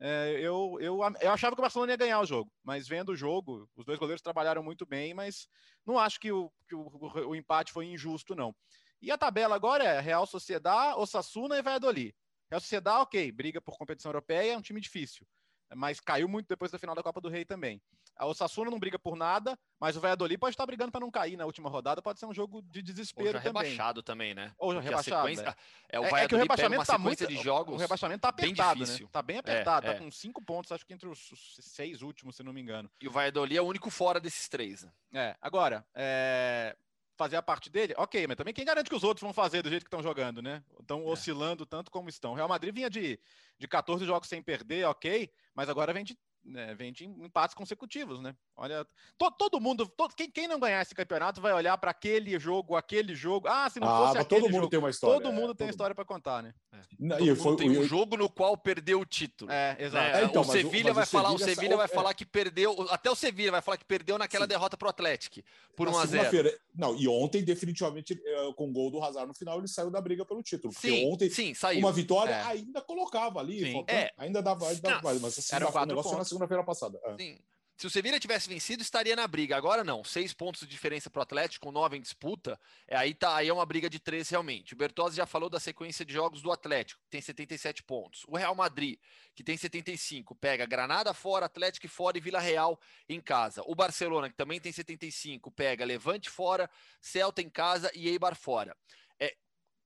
É, 0.00 0.32
eu, 0.40 0.76
eu, 0.80 0.98
eu 1.20 1.30
achava 1.30 1.54
que 1.54 1.60
o 1.60 1.62
Barcelona 1.62 1.92
ia 1.92 1.96
ganhar 1.96 2.20
o 2.20 2.26
jogo, 2.26 2.50
mas 2.62 2.88
vendo 2.88 3.10
o 3.10 3.16
jogo, 3.16 3.68
os 3.76 3.84
dois 3.84 3.98
goleiros 3.98 4.22
trabalharam 4.22 4.62
muito 4.62 4.84
bem, 4.84 5.14
mas 5.14 5.48
não 5.86 5.98
acho 5.98 6.18
que 6.18 6.32
o, 6.32 6.50
que 6.68 6.74
o, 6.74 6.88
o 7.28 7.36
empate 7.36 7.72
foi 7.72 7.86
injusto, 7.86 8.34
não. 8.34 8.54
E 9.00 9.10
a 9.10 9.18
tabela 9.18 9.54
agora 9.54 9.84
é 9.84 10.00
Real 10.00 10.26
Sociedad, 10.26 10.96
Osasuna 10.98 11.58
e 11.58 11.62
Valladolid. 11.62 12.14
Real 12.50 12.60
Sociedad, 12.60 13.02
ok, 13.02 13.30
briga 13.32 13.60
por 13.60 13.76
competição 13.76 14.10
europeia, 14.10 14.52
é 14.52 14.56
um 14.56 14.62
time 14.62 14.80
difícil 14.80 15.26
mas 15.74 16.00
caiu 16.00 16.28
muito 16.28 16.48
depois 16.48 16.70
da 16.70 16.78
final 16.78 16.94
da 16.94 17.02
Copa 17.02 17.20
do 17.20 17.28
Rei 17.28 17.44
também. 17.44 17.80
A 18.16 18.26
Osasuna 18.26 18.70
não 18.70 18.78
briga 18.78 18.98
por 18.98 19.16
nada, 19.16 19.58
mas 19.80 19.96
o 19.96 20.00
Valladolid 20.00 20.38
pode 20.38 20.54
estar 20.54 20.64
brigando 20.66 20.92
para 20.92 21.00
não 21.00 21.10
cair 21.10 21.36
na 21.36 21.44
última 21.46 21.68
rodada, 21.68 22.00
pode 22.00 22.20
ser 22.20 22.26
um 22.26 22.34
jogo 22.34 22.62
de 22.62 22.80
desespero 22.80 23.26
Ou 23.26 23.32
já 23.32 23.40
também. 23.40 23.62
rebaixado 23.62 24.02
também, 24.02 24.34
né? 24.34 24.52
Ou 24.58 24.74
já 24.74 24.80
rebaixado. 24.80 25.28
Sequência... 25.28 25.56
É. 25.88 25.96
é, 25.96 26.00
o 26.00 26.04
é, 26.04 26.24
é 26.24 26.28
que 26.28 26.34
o 26.34 26.38
rebaixamento 26.38 26.84
tá 26.84 26.98
muito 26.98 27.26
de 27.26 27.36
jogos. 27.36 27.74
O 27.74 27.78
rebaixamento 27.78 28.20
tá 28.20 28.28
apertado, 28.28 28.84
bem 28.84 28.88
né? 28.88 29.08
Tá 29.10 29.22
bem 29.22 29.38
apertado, 29.38 29.86
é, 29.86 29.90
tá 29.90 29.96
é. 29.96 29.98
com 29.98 30.10
cinco 30.10 30.42
pontos, 30.42 30.70
acho 30.70 30.86
que 30.86 30.94
entre 30.94 31.08
os 31.08 31.32
seis 31.60 32.02
últimos, 32.02 32.36
se 32.36 32.42
não 32.42 32.52
me 32.52 32.60
engano. 32.60 32.88
E 33.00 33.08
o 33.08 33.10
Valladolid 33.10 33.56
é 33.56 33.62
o 33.62 33.66
único 33.66 33.90
fora 33.90 34.20
desses 34.20 34.48
três. 34.48 34.84
Né? 34.84 34.92
É, 35.12 35.36
agora, 35.40 35.84
é 35.94 36.76
fazer 37.16 37.36
a 37.36 37.42
parte 37.42 37.70
dele, 37.70 37.94
ok, 37.96 38.26
mas 38.26 38.36
também 38.36 38.52
quem 38.52 38.64
garante 38.64 38.90
que 38.90 38.96
os 38.96 39.04
outros 39.04 39.22
vão 39.22 39.32
fazer 39.32 39.62
do 39.62 39.68
jeito 39.68 39.84
que 39.84 39.88
estão 39.88 40.02
jogando, 40.02 40.42
né? 40.42 40.62
Estão 40.80 41.00
é. 41.00 41.04
oscilando 41.04 41.64
tanto 41.64 41.90
como 41.90 42.08
estão. 42.08 42.32
O 42.32 42.34
Real 42.34 42.48
Madrid 42.48 42.74
vinha 42.74 42.90
de, 42.90 43.18
de 43.58 43.68
14 43.68 44.04
jogos 44.04 44.28
sem 44.28 44.42
perder, 44.42 44.84
ok, 44.86 45.30
mas 45.54 45.68
agora 45.68 45.92
vem 45.92 46.04
de 46.04 46.18
né, 46.44 46.74
vem 46.74 46.92
de 46.92 47.04
empates 47.04 47.54
consecutivos, 47.54 48.20
né? 48.20 48.34
Olha, 48.56 48.86
to, 49.18 49.30
todo 49.32 49.60
mundo, 49.60 49.86
todo, 49.88 50.14
quem, 50.14 50.30
quem 50.30 50.46
não 50.46 50.60
ganhar 50.60 50.80
esse 50.82 50.94
campeonato 50.94 51.40
vai 51.40 51.52
olhar 51.52 51.76
para 51.78 51.90
aquele 51.90 52.38
jogo, 52.38 52.76
aquele 52.76 53.14
jogo. 53.14 53.48
Ah, 53.48 53.68
se 53.68 53.80
não 53.80 53.88
ah, 53.88 54.12
fosse 54.12 54.24
todo 54.24 54.42
mundo 54.42 54.52
jogo, 54.52 54.68
tem 54.68 54.78
uma 54.78 54.90
história. 54.90 55.20
Todo 55.20 55.32
mundo 55.32 55.52
é, 55.52 55.54
tem 55.54 55.66
todo 55.66 55.70
história 55.70 55.94
para 55.94 56.04
contar, 56.04 56.42
né? 56.42 56.54
É. 56.72 56.78
Não, 56.98 57.18
e 57.18 57.34
foi, 57.34 57.56
tem 57.56 57.70
um 57.70 57.84
jogo 57.84 58.16
no 58.16 58.28
qual 58.28 58.56
perdeu 58.56 59.00
o 59.00 59.04
título. 59.04 59.50
É, 59.50 59.76
exato. 59.78 60.12
Né? 60.12 60.22
É, 60.22 60.24
então, 60.24 60.42
o 60.42 60.44
Sevilha 60.44 60.92
vai 60.92 61.06
falar, 61.06 61.32
o 61.32 61.38
Sevilha 61.38 61.76
vai 61.76 61.88
falar 61.88 62.14
que 62.14 62.24
perdeu, 62.24 62.86
até 62.90 63.10
o 63.10 63.14
Sevilha 63.14 63.50
vai 63.50 63.62
falar 63.62 63.76
que 63.76 63.84
perdeu 63.84 64.18
naquela 64.18 64.44
Sim. 64.44 64.50
derrota 64.50 64.76
pro 64.76 64.88
Atlético 64.88 65.40
por 65.76 65.88
1 65.88 65.98
a 65.98 66.06
0. 66.06 66.52
Não, 66.74 66.94
e 66.96 67.08
ontem 67.08 67.42
definitivamente 67.42 68.20
eh, 68.24 68.52
com 68.56 68.68
o 68.68 68.72
gol 68.72 68.90
do 68.90 69.02
Hazard 69.02 69.28
no 69.28 69.34
final 69.34 69.58
ele 69.58 69.68
saiu 69.68 69.90
da 69.90 70.00
briga 70.00 70.24
pelo 70.24 70.42
título, 70.42 70.72
porque 70.72 70.88
sim, 70.88 71.12
ontem 71.12 71.30
sim, 71.30 71.54
saiu. 71.54 71.78
uma 71.78 71.92
vitória 71.92 72.32
é. 72.32 72.42
ainda 72.42 72.80
colocava 72.80 73.38
ali, 73.38 73.72
faltando, 73.72 73.98
é. 73.98 74.10
ainda 74.18 74.42
dava, 74.42 74.68
ainda 74.68 74.90
dava 74.90 75.14
mas 75.20 75.38
assim, 75.38 75.54
era 75.54 75.68
o 75.68 75.86
negócio 75.86 76.16
segunda-feira 76.34 76.64
passada. 76.64 77.00
É. 77.04 77.16
Sim. 77.16 77.38
Se 77.76 77.88
o 77.88 77.90
Sevilla 77.90 78.20
tivesse 78.20 78.48
vencido, 78.48 78.82
estaria 78.82 79.16
na 79.16 79.26
briga. 79.26 79.56
Agora 79.56 79.82
não, 79.82 80.04
seis 80.04 80.32
pontos 80.32 80.60
de 80.60 80.68
diferença 80.68 81.10
para 81.10 81.18
o 81.18 81.22
Atlético, 81.22 81.72
nove 81.72 81.96
em 81.96 82.00
disputa. 82.00 82.58
É, 82.86 82.96
aí, 82.96 83.12
tá, 83.12 83.34
aí 83.34 83.48
é 83.48 83.52
uma 83.52 83.66
briga 83.66 83.90
de 83.90 83.98
três 83.98 84.28
realmente. 84.28 84.74
O 84.74 84.76
Bertozzi 84.76 85.16
já 85.16 85.26
falou 85.26 85.50
da 85.50 85.58
sequência 85.58 86.04
de 86.04 86.12
jogos 86.12 86.40
do 86.40 86.52
Atlético, 86.52 87.00
que 87.02 87.10
tem 87.10 87.20
77 87.20 87.82
pontos. 87.82 88.22
O 88.28 88.36
Real 88.36 88.54
Madrid, 88.54 88.96
que 89.34 89.42
tem 89.42 89.56
75, 89.56 90.36
pega 90.36 90.64
Granada 90.66 91.12
fora, 91.12 91.46
Atlético 91.46 91.88
fora 91.88 92.16
e 92.16 92.20
Vila 92.20 92.38
Real 92.38 92.78
em 93.08 93.20
casa. 93.20 93.60
O 93.66 93.74
Barcelona, 93.74 94.30
que 94.30 94.36
também 94.36 94.60
tem 94.60 94.70
75, 94.70 95.50
pega 95.50 95.84
Levante 95.84 96.30
fora, 96.30 96.70
Celta 97.00 97.42
em 97.42 97.50
casa 97.50 97.90
e 97.92 98.08
Eibar 98.08 98.36
fora 98.36 98.76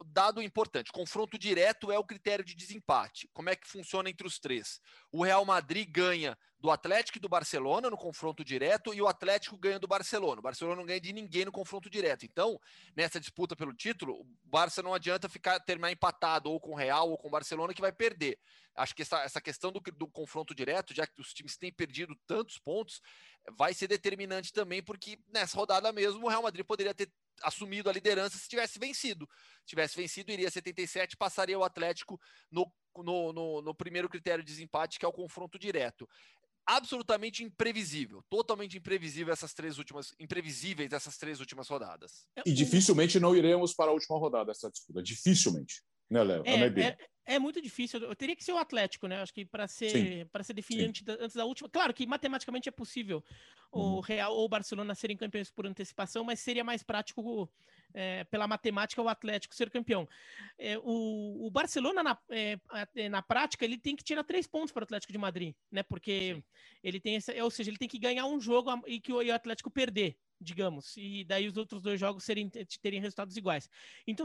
dado 0.04 0.42
importante: 0.42 0.92
confronto 0.92 1.38
direto 1.38 1.90
é 1.90 1.98
o 1.98 2.04
critério 2.04 2.44
de 2.44 2.54
desempate. 2.54 3.28
Como 3.32 3.50
é 3.50 3.56
que 3.56 3.68
funciona 3.68 4.10
entre 4.10 4.26
os 4.26 4.38
três? 4.38 4.80
O 5.10 5.22
Real 5.22 5.44
Madrid 5.44 5.88
ganha 5.90 6.36
do 6.60 6.70
Atlético 6.70 7.18
e 7.18 7.20
do 7.20 7.28
Barcelona 7.28 7.88
no 7.88 7.96
confronto 7.96 8.44
direto 8.44 8.92
e 8.92 9.00
o 9.00 9.06
Atlético 9.06 9.56
ganha 9.56 9.78
do 9.78 9.86
Barcelona. 9.86 10.40
O 10.40 10.42
Barcelona 10.42 10.76
não 10.76 10.86
ganha 10.86 11.00
de 11.00 11.12
ninguém 11.12 11.44
no 11.44 11.52
confronto 11.52 11.88
direto. 11.88 12.26
Então, 12.26 12.60
nessa 12.96 13.20
disputa 13.20 13.54
pelo 13.54 13.72
título, 13.72 14.20
o 14.20 14.26
Barça 14.44 14.82
não 14.82 14.92
adianta 14.92 15.28
ficar 15.28 15.60
terminar 15.60 15.92
empatado 15.92 16.50
ou 16.50 16.60
com 16.60 16.72
o 16.72 16.76
Real 16.76 17.10
ou 17.10 17.16
com 17.16 17.28
o 17.28 17.30
Barcelona 17.30 17.72
que 17.72 17.80
vai 17.80 17.92
perder. 17.92 18.38
Acho 18.74 18.94
que 18.94 19.02
essa, 19.02 19.22
essa 19.22 19.40
questão 19.40 19.70
do, 19.70 19.80
do 19.80 20.08
confronto 20.08 20.54
direto, 20.54 20.94
já 20.94 21.06
que 21.06 21.20
os 21.20 21.32
times 21.32 21.56
têm 21.56 21.72
perdido 21.72 22.16
tantos 22.26 22.58
pontos, 22.58 23.00
vai 23.56 23.72
ser 23.72 23.86
determinante 23.86 24.52
também, 24.52 24.82
porque 24.82 25.18
nessa 25.28 25.56
rodada 25.56 25.92
mesmo 25.92 26.26
o 26.26 26.28
Real 26.28 26.42
Madrid 26.42 26.64
poderia 26.64 26.94
ter 26.94 27.10
assumido 27.42 27.88
a 27.88 27.92
liderança 27.92 28.36
se 28.36 28.48
tivesse 28.48 28.80
vencido. 28.80 29.28
Se 29.60 29.68
tivesse 29.68 29.96
vencido, 29.96 30.32
iria 30.32 30.50
77, 30.50 31.16
passaria 31.16 31.58
o 31.58 31.62
Atlético 31.62 32.20
no, 32.50 32.72
no, 32.96 33.32
no, 33.32 33.62
no 33.62 33.74
primeiro 33.74 34.08
critério 34.08 34.42
de 34.44 34.52
desempate, 34.52 34.98
que 34.98 35.04
é 35.04 35.08
o 35.08 35.12
confronto 35.12 35.56
direto 35.56 36.08
absolutamente 36.68 37.42
imprevisível, 37.42 38.22
totalmente 38.28 38.76
imprevisível 38.76 39.32
essas 39.32 39.54
três 39.54 39.78
últimas, 39.78 40.14
imprevisíveis 40.20 40.92
essas 40.92 41.16
três 41.16 41.40
últimas 41.40 41.66
rodadas. 41.66 42.26
E 42.44 42.52
dificilmente 42.52 43.18
não 43.18 43.34
iremos 43.34 43.74
para 43.74 43.90
a 43.90 43.94
última 43.94 44.18
rodada 44.18 44.46
dessa 44.46 44.70
disputa, 44.70 45.02
dificilmente, 45.02 45.82
né, 46.10 46.22
Léo? 46.22 46.42
É, 46.44 46.82
é, 46.82 46.98
é, 47.24 47.38
muito 47.38 47.62
difícil. 47.62 48.00
Eu 48.00 48.14
teria 48.14 48.36
que 48.36 48.44
ser 48.44 48.52
o 48.52 48.58
Atlético, 48.58 49.06
né? 49.06 49.22
Acho 49.22 49.32
que 49.32 49.46
para 49.46 49.66
ser 49.66 50.28
para 50.30 50.44
ser 50.44 50.52
definido 50.52 50.88
antes 50.88 51.02
da, 51.02 51.14
antes 51.14 51.36
da, 51.36 51.46
última, 51.46 51.70
claro 51.70 51.94
que 51.94 52.06
matematicamente 52.06 52.68
é 52.68 52.72
possível 52.72 53.24
o 53.72 53.80
uhum. 53.80 54.00
Real 54.00 54.34
ou 54.34 54.44
o 54.44 54.48
Barcelona 54.48 54.94
serem 54.94 55.16
campeões 55.16 55.50
por 55.50 55.66
antecipação, 55.66 56.22
mas 56.22 56.40
seria 56.40 56.64
mais 56.64 56.82
prático 56.82 57.48
é, 57.94 58.24
pela 58.24 58.46
matemática 58.46 59.02
o 59.02 59.08
Atlético 59.08 59.54
ser 59.54 59.70
campeão. 59.70 60.08
É, 60.58 60.78
o, 60.78 61.46
o, 61.46 61.50
Barcelona, 61.50 62.02
na, 62.02 62.18
é, 62.30 62.58
é, 62.94 63.08
na 63.08 63.22
prática, 63.22 63.64
ele 63.64 63.78
tem 63.78 63.96
que 63.96 64.04
tirar 64.04 64.24
três 64.24 64.46
pontos 64.46 64.72
para 64.72 64.82
o 64.82 64.84
Atlético 64.84 65.12
de 65.12 65.18
Madrid, 65.18 65.54
né? 65.70 65.82
Porque 65.82 66.34
Sim. 66.34 66.44
ele 66.82 67.00
tem 67.00 67.16
essa, 67.16 67.32
ou 67.42 67.50
seja, 67.50 67.70
ele 67.70 67.78
tem 67.78 67.88
que 67.88 67.98
ganhar 67.98 68.26
um 68.26 68.40
jogo 68.40 68.70
e 68.86 69.00
que 69.00 69.12
o, 69.12 69.22
e 69.22 69.30
o 69.30 69.34
Atlético 69.34 69.70
perder 69.70 70.16
digamos, 70.40 70.96
e 70.96 71.24
daí 71.24 71.48
os 71.48 71.56
outros 71.56 71.82
dois 71.82 71.98
jogos 71.98 72.22
serem, 72.22 72.48
terem 72.80 73.00
resultados 73.00 73.36
iguais. 73.36 73.68
Então 74.06 74.24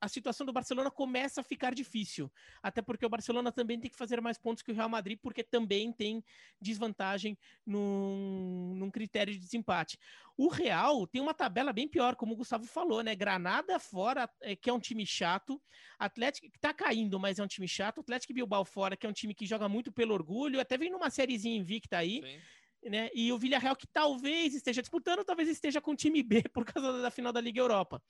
a 0.00 0.08
situação 0.08 0.46
do 0.46 0.52
Barcelona 0.52 0.90
começa 0.90 1.40
a 1.40 1.44
ficar 1.44 1.74
difícil, 1.74 2.30
até 2.62 2.82
porque 2.82 3.06
o 3.06 3.08
Barcelona 3.08 3.50
também 3.50 3.80
tem 3.80 3.90
que 3.90 3.96
fazer 3.96 4.20
mais 4.20 4.36
pontos 4.36 4.62
que 4.62 4.70
o 4.70 4.74
Real 4.74 4.88
Madrid, 4.88 5.18
porque 5.22 5.42
também 5.42 5.92
tem 5.92 6.22
desvantagem 6.60 7.38
num, 7.64 8.74
num 8.76 8.90
critério 8.90 9.32
de 9.32 9.40
desempate. 9.40 9.98
O 10.36 10.48
Real 10.48 11.06
tem 11.06 11.22
uma 11.22 11.32
tabela 11.32 11.72
bem 11.72 11.86
pior, 11.86 12.16
como 12.16 12.34
o 12.34 12.36
Gustavo 12.36 12.66
falou, 12.66 13.02
né? 13.02 13.14
Granada 13.14 13.78
fora, 13.78 14.28
é, 14.40 14.56
que 14.56 14.68
é 14.68 14.72
um 14.72 14.80
time 14.80 15.06
chato, 15.06 15.62
Atlético 15.98 16.50
que 16.50 16.58
tá 16.58 16.74
caindo, 16.74 17.20
mas 17.20 17.38
é 17.38 17.42
um 17.42 17.46
time 17.46 17.68
chato, 17.68 18.00
Atlético 18.00 18.34
Bilbao 18.34 18.64
fora, 18.64 18.96
que 18.96 19.06
é 19.06 19.08
um 19.08 19.12
time 19.12 19.34
que 19.34 19.46
joga 19.46 19.68
muito 19.68 19.92
pelo 19.92 20.12
orgulho, 20.12 20.60
até 20.60 20.76
vem 20.76 20.90
numa 20.90 21.10
sériezinha 21.10 21.56
invicta 21.56 21.98
aí. 21.98 22.20
Sim 22.22 22.40
né? 22.88 23.10
E 23.14 23.32
o 23.32 23.38
Villarreal 23.38 23.76
que 23.76 23.86
talvez 23.86 24.54
esteja 24.54 24.82
disputando, 24.82 25.24
talvez 25.24 25.48
esteja 25.48 25.80
com 25.80 25.92
o 25.92 25.96
time 25.96 26.22
B 26.22 26.42
por 26.52 26.64
causa 26.64 27.00
da 27.00 27.10
final 27.10 27.32
da 27.32 27.40
Liga 27.40 27.60
Europa. 27.60 28.02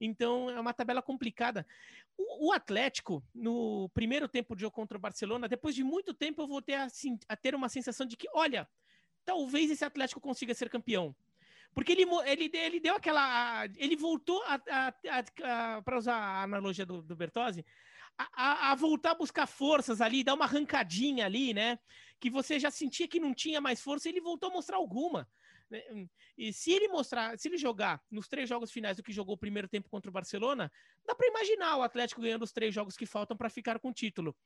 Então 0.00 0.50
é 0.50 0.58
uma 0.58 0.72
tabela 0.72 1.02
complicada. 1.02 1.66
O, 2.16 2.48
o 2.48 2.52
Atlético, 2.52 3.22
no 3.34 3.88
primeiro 3.90 4.28
tempo 4.28 4.54
de 4.54 4.62
jogo 4.62 4.74
contra 4.74 4.96
o 4.96 5.00
Barcelona, 5.00 5.48
depois 5.48 5.74
de 5.74 5.84
muito 5.84 6.14
tempo 6.14 6.42
eu 6.42 6.48
voltei 6.48 6.74
a, 6.74 6.84
assim, 6.84 7.18
a 7.28 7.36
ter 7.36 7.54
uma 7.54 7.68
sensação 7.68 8.06
de 8.06 8.16
que, 8.16 8.28
olha, 8.32 8.68
talvez 9.24 9.70
esse 9.70 9.84
Atlético 9.84 10.20
consiga 10.20 10.54
ser 10.54 10.68
campeão. 10.68 11.14
Porque 11.74 11.92
ele, 11.92 12.04
ele, 12.26 12.50
ele 12.52 12.80
deu 12.80 12.94
aquela. 12.94 13.64
Ele 13.76 13.96
voltou 13.96 14.42
a, 14.44 14.60
a, 14.68 14.94
a, 15.08 15.76
a 15.76 15.82
para 15.82 15.98
usar 15.98 16.14
a 16.14 16.42
analogia 16.42 16.84
do, 16.84 17.02
do 17.02 17.16
Bertozzi, 17.16 17.64
a, 18.18 18.70
a, 18.70 18.74
voltar 18.74 19.12
a 19.12 19.14
buscar 19.14 19.46
forças 19.46 20.00
ali, 20.00 20.22
dar 20.22 20.34
uma 20.34 20.44
arrancadinha 20.44 21.24
ali, 21.24 21.54
né? 21.54 21.78
que 22.22 22.30
você 22.30 22.56
já 22.56 22.70
sentia 22.70 23.08
que 23.08 23.18
não 23.18 23.34
tinha 23.34 23.60
mais 23.60 23.80
força, 23.80 24.08
ele 24.08 24.20
voltou 24.20 24.48
a 24.48 24.52
mostrar 24.52 24.76
alguma. 24.76 25.28
Né? 25.68 25.82
E 26.38 26.52
se 26.52 26.70
ele 26.70 26.86
mostrar, 26.86 27.36
se 27.36 27.48
ele 27.48 27.56
jogar 27.56 28.00
nos 28.08 28.28
três 28.28 28.48
jogos 28.48 28.70
finais 28.70 28.96
do 28.96 29.02
que 29.02 29.12
jogou 29.12 29.34
o 29.34 29.38
primeiro 29.38 29.66
tempo 29.66 29.90
contra 29.90 30.08
o 30.08 30.12
Barcelona, 30.12 30.70
dá 31.04 31.16
para 31.16 31.26
imaginar 31.26 31.76
o 31.78 31.82
Atlético 31.82 32.20
ganhando 32.20 32.44
os 32.44 32.52
três 32.52 32.72
jogos 32.72 32.96
que 32.96 33.06
faltam 33.06 33.36
para 33.36 33.50
ficar 33.50 33.80
com 33.80 33.88
o 33.88 33.92
título. 33.92 34.36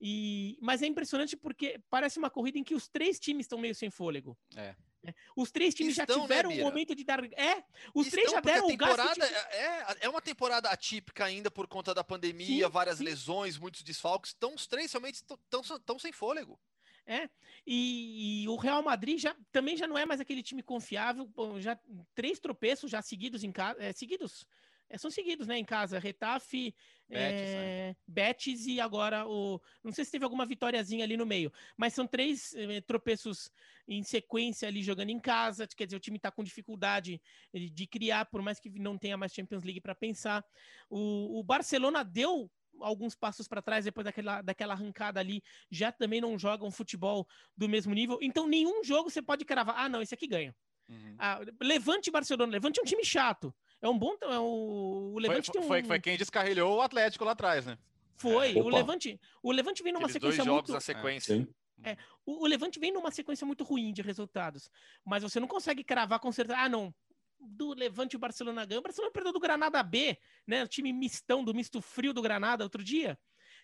E, 0.00 0.56
mas 0.62 0.80
é 0.80 0.86
impressionante 0.86 1.36
porque 1.36 1.78
parece 1.90 2.18
uma 2.18 2.30
corrida 2.30 2.58
em 2.58 2.64
que 2.64 2.74
os 2.74 2.88
três 2.88 3.20
times 3.20 3.44
estão 3.44 3.58
meio 3.58 3.74
sem 3.74 3.90
fôlego. 3.90 4.34
É. 4.56 4.74
é. 5.06 5.14
Os 5.36 5.50
três 5.50 5.74
times 5.74 5.96
Estão, 5.96 6.16
já 6.16 6.22
né, 6.22 6.28
tiveram 6.28 6.50
né, 6.50 6.56
um 6.56 6.64
momento 6.64 6.94
de 6.94 7.04
dar. 7.04 7.22
É, 7.24 7.64
os 7.94 8.06
Estão, 8.06 8.20
três 8.20 8.30
já 8.30 8.40
deram 8.40 8.66
a 8.66 8.70
temporada 8.70 9.26
de... 9.26 9.34
é, 9.34 9.96
é 10.00 10.08
uma 10.08 10.20
temporada 10.20 10.68
atípica 10.70 11.24
ainda 11.24 11.50
por 11.50 11.66
conta 11.66 11.94
da 11.94 12.02
pandemia, 12.02 12.66
sim, 12.66 12.72
várias 12.72 12.98
sim. 12.98 13.04
lesões, 13.04 13.56
muitos 13.56 13.82
desfalques. 13.82 14.34
Então, 14.36 14.54
os 14.54 14.66
três 14.66 14.92
realmente 14.92 15.22
estão 15.22 15.98
sem 15.98 16.12
fôlego. 16.12 16.58
É, 17.06 17.30
e, 17.66 18.42
e, 18.44 18.48
o 18.50 18.56
Real 18.56 18.82
Madrid 18.82 19.18
já, 19.18 19.34
também 19.50 19.78
já 19.78 19.86
não 19.86 19.96
é 19.96 20.04
mais 20.04 20.20
aquele 20.20 20.42
time 20.42 20.62
confiável, 20.62 21.26
já 21.58 21.78
três 22.14 22.38
tropeços 22.38 22.90
já 22.90 23.00
seguidos 23.00 23.42
em 23.42 23.50
casa, 23.50 23.82
é, 23.82 23.94
seguidos, 23.94 24.44
é, 24.44 24.67
são 24.96 25.10
seguidos, 25.10 25.46
né, 25.46 25.58
em 25.58 25.64
casa, 25.64 25.98
Retafe, 25.98 26.74
Betis, 27.08 27.48
é, 27.50 27.56
né? 27.56 27.96
Betis 28.06 28.66
e 28.66 28.80
agora 28.80 29.26
o, 29.26 29.60
não 29.82 29.92
sei 29.92 30.04
se 30.04 30.10
teve 30.10 30.24
alguma 30.24 30.46
vitóriazinha 30.46 31.04
ali 31.04 31.16
no 31.16 31.26
meio, 31.26 31.52
mas 31.76 31.92
são 31.92 32.06
três 32.06 32.54
é, 32.54 32.80
tropeços 32.80 33.50
em 33.86 34.02
sequência 34.02 34.68
ali 34.68 34.82
jogando 34.82 35.10
em 35.10 35.18
casa, 35.18 35.66
quer 35.66 35.86
dizer, 35.86 35.96
o 35.96 36.00
time 36.00 36.16
está 36.16 36.30
com 36.30 36.44
dificuldade 36.44 37.20
de 37.52 37.86
criar, 37.86 38.26
por 38.26 38.40
mais 38.42 38.60
que 38.60 38.70
não 38.78 38.96
tenha 38.96 39.16
mais 39.16 39.32
Champions 39.32 39.64
League 39.64 39.80
para 39.80 39.94
pensar. 39.94 40.44
O, 40.88 41.38
o 41.38 41.42
Barcelona 41.42 42.04
deu 42.04 42.50
alguns 42.80 43.14
passos 43.14 43.48
para 43.48 43.62
trás 43.62 43.84
depois 43.84 44.04
daquela, 44.04 44.42
daquela 44.42 44.74
arrancada 44.74 45.20
ali, 45.20 45.42
já 45.70 45.90
também 45.90 46.20
não 46.20 46.38
jogam 46.38 46.70
futebol 46.70 47.26
do 47.56 47.68
mesmo 47.68 47.94
nível. 47.94 48.18
Então, 48.22 48.46
nenhum 48.46 48.84
jogo 48.84 49.10
você 49.10 49.22
pode 49.22 49.44
cravar. 49.44 49.76
Ah, 49.78 49.88
não, 49.88 50.02
esse 50.02 50.14
aqui 50.14 50.26
ganha. 50.26 50.54
Uhum. 50.88 51.16
Ah, 51.18 51.40
Levante 51.60 52.10
Barcelona. 52.10 52.52
Levante 52.52 52.78
é 52.78 52.82
um 52.82 52.86
time 52.86 53.04
chato. 53.04 53.54
É 53.80 53.88
um 53.88 53.98
bom. 53.98 54.16
É 54.22 54.38
um, 54.38 55.12
o 55.14 55.18
Levante 55.18 55.46
foi, 55.46 55.52
tem 55.52 55.62
um... 55.62 55.68
foi, 55.68 55.82
foi 55.84 56.00
quem 56.00 56.16
descarrilhou 56.16 56.76
o 56.76 56.82
Atlético 56.82 57.24
lá 57.24 57.32
atrás, 57.32 57.64
né? 57.64 57.78
Foi. 58.16 58.56
É. 58.58 58.62
O 58.62 58.68
Levante, 58.68 59.20
o 59.42 59.52
Levante 59.52 59.82
vem 59.82 59.92
numa 59.92 60.06
Aqueles 60.06 60.14
sequência 60.14 60.44
dois 60.44 60.46
jogos 60.46 60.70
muito. 60.70 60.72
na 60.72 60.80
sequência. 60.80 61.48
É, 61.84 61.96
o, 62.26 62.42
o, 62.44 62.46
Levante 62.46 62.80
vem 62.80 62.92
numa 62.92 63.10
sequência 63.12 63.46
muito 63.46 63.62
ruim 63.62 63.92
de 63.92 64.02
resultados, 64.02 64.68
mas 65.04 65.22
você 65.22 65.38
não 65.38 65.46
consegue 65.46 65.84
cravar 65.84 66.18
com 66.18 66.32
certeza. 66.32 66.58
Ah, 66.58 66.68
não. 66.68 66.92
Do 67.40 67.72
Levante 67.72 68.16
o 68.16 68.18
Barcelona 68.18 68.66
ganhou. 68.66 68.80
O 68.80 68.82
Barcelona 68.82 69.12
perdeu 69.12 69.32
do 69.32 69.38
Granada 69.38 69.80
B, 69.80 70.18
né? 70.44 70.64
O 70.64 70.68
time 70.68 70.92
mistão 70.92 71.44
do 71.44 71.54
misto 71.54 71.80
frio 71.80 72.12
do 72.12 72.20
Granada 72.20 72.64
outro 72.64 72.82
dia. 72.82 73.16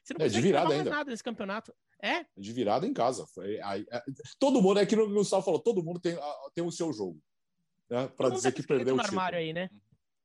Você 0.05 0.14
não 0.14 0.18
é, 0.18 0.29
consegue 0.29 0.42
de 0.42 0.46
virada 0.46 0.66
cravar 0.66 0.79
ainda. 0.79 0.90
mais 0.90 0.98
nada 0.98 1.11
nesse 1.11 1.24
campeonato. 1.24 1.74
É? 2.00 2.27
De 2.37 2.53
virada 2.53 2.87
em 2.87 2.92
casa. 2.92 3.27
Foi, 3.27 3.61
aí, 3.62 3.85
é, 3.90 4.03
todo 4.38 4.62
mundo, 4.62 4.79
é 4.79 4.87
que 4.87 4.94
o 4.94 5.09
Gustavo 5.09 5.42
falou, 5.42 5.59
todo 5.59 5.83
mundo 5.83 5.98
tem, 5.98 6.16
tem 6.55 6.62
o 6.62 6.70
seu 6.70 6.92
jogo. 6.92 7.20
Né, 7.90 8.07
para 8.16 8.31
dizer 8.31 8.53
que 8.53 8.62
perdeu 8.62 8.94
o 8.94 8.96
no 8.96 9.03
título. 9.03 9.18
armário 9.18 9.38
aí, 9.38 9.53
né? 9.53 9.68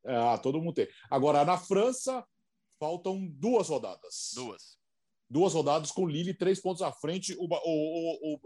Ah, 0.09 0.37
todo 0.37 0.61
mundo 0.61 0.73
tem. 0.73 0.87
Agora, 1.09 1.45
na 1.45 1.57
França, 1.57 2.25
faltam 2.79 3.27
duas 3.27 3.69
rodadas. 3.69 4.31
Duas. 4.33 4.79
Duas 5.29 5.53
rodadas 5.53 5.91
com 5.91 6.03
o 6.03 6.07
Lille, 6.07 6.33
três 6.33 6.59
pontos 6.59 6.81
à 6.81 6.91
frente. 6.91 7.35
O, 7.37 7.45
o, 7.45 8.33
o, 8.33 8.39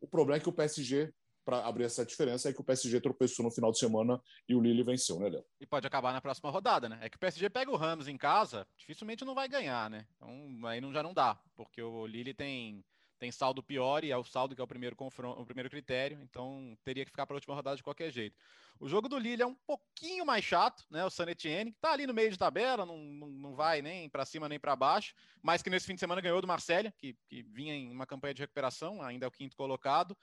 o 0.00 0.08
problema 0.08 0.38
é 0.38 0.40
que 0.40 0.48
o 0.48 0.52
PSG, 0.52 1.12
para 1.44 1.66
abrir 1.66 1.84
essa 1.84 2.06
diferença, 2.06 2.48
é 2.48 2.52
que 2.52 2.60
o 2.60 2.64
PSG 2.64 3.00
tropeçou 3.00 3.44
no 3.44 3.50
final 3.50 3.70
de 3.70 3.78
semana 3.78 4.20
e 4.48 4.54
o 4.54 4.60
Lille 4.60 4.82
venceu, 4.82 5.18
né, 5.18 5.28
Léo? 5.28 5.44
E 5.60 5.66
pode 5.66 5.86
acabar 5.86 6.12
na 6.12 6.20
próxima 6.20 6.50
rodada, 6.50 6.88
né? 6.88 6.98
É 7.02 7.10
que 7.10 7.16
o 7.16 7.20
PSG 7.20 7.50
pega 7.50 7.70
o 7.70 7.76
Rams 7.76 8.08
em 8.08 8.16
casa, 8.16 8.66
dificilmente 8.78 9.24
não 9.24 9.34
vai 9.34 9.48
ganhar, 9.48 9.90
né? 9.90 10.06
Então 10.16 10.66
aí 10.66 10.80
não, 10.80 10.92
já 10.92 11.02
não 11.02 11.12
dá, 11.12 11.38
porque 11.54 11.82
o 11.82 12.06
Lille 12.06 12.32
tem 12.32 12.82
tem 13.20 13.30
saldo 13.30 13.62
pior 13.62 14.02
e 14.02 14.10
é 14.10 14.16
o 14.16 14.24
saldo 14.24 14.54
que 14.54 14.60
é 14.60 14.64
o 14.64 14.66
primeiro 14.66 14.96
confronto, 14.96 15.40
o 15.40 15.44
primeiro 15.44 15.68
critério, 15.68 16.18
então 16.22 16.76
teria 16.82 17.04
que 17.04 17.10
ficar 17.10 17.26
para 17.26 17.34
a 17.34 17.38
última 17.38 17.54
rodada 17.54 17.76
de 17.76 17.82
qualquer 17.82 18.10
jeito. 18.10 18.34
O 18.80 18.88
jogo 18.88 19.10
do 19.10 19.18
Lille 19.18 19.42
é 19.42 19.46
um 19.46 19.54
pouquinho 19.54 20.24
mais 20.24 20.42
chato, 20.42 20.86
né? 20.90 21.04
O 21.04 21.10
San 21.10 21.28
Etienne, 21.28 21.70
que 21.70 21.78
tá 21.78 21.92
ali 21.92 22.06
no 22.06 22.14
meio 22.14 22.30
de 22.30 22.38
tabela, 22.38 22.86
não, 22.86 22.96
não, 22.96 23.28
não 23.28 23.54
vai 23.54 23.82
nem 23.82 24.08
para 24.08 24.24
cima 24.24 24.48
nem 24.48 24.58
para 24.58 24.74
baixo, 24.74 25.14
mas 25.42 25.62
que 25.62 25.68
nesse 25.68 25.86
fim 25.86 25.94
de 25.94 26.00
semana 26.00 26.22
ganhou 26.22 26.40
do 26.40 26.48
Marselha, 26.48 26.92
que, 26.96 27.14
que 27.28 27.42
vinha 27.42 27.74
em 27.74 27.92
uma 27.92 28.06
campanha 28.06 28.32
de 28.32 28.40
recuperação, 28.40 29.02
ainda 29.02 29.26
é 29.26 29.28
o 29.28 29.32
quinto 29.32 29.54
colocado. 29.54 30.16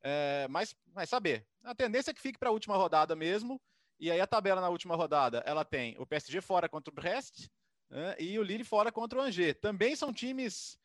É, 0.00 0.46
mas 0.48 0.74
vai 0.86 1.06
saber. 1.06 1.46
A 1.62 1.74
tendência 1.74 2.12
é 2.12 2.14
que 2.14 2.20
fique 2.20 2.38
para 2.38 2.48
a 2.48 2.52
última 2.52 2.76
rodada 2.76 3.14
mesmo. 3.14 3.60
E 4.00 4.10
aí 4.10 4.20
a 4.20 4.26
tabela 4.26 4.60
na 4.60 4.70
última 4.70 4.96
rodada, 4.96 5.42
ela 5.44 5.64
tem 5.64 5.96
o 5.98 6.06
PSG 6.06 6.40
fora 6.40 6.68
contra 6.68 6.90
o 6.90 6.94
Brest 6.94 7.48
né, 7.90 8.16
e 8.18 8.38
o 8.38 8.42
Lille 8.42 8.64
fora 8.64 8.90
contra 8.90 9.18
o 9.18 9.22
Angers. 9.22 9.58
Também 9.60 9.94
são 9.96 10.14
times 10.14 10.78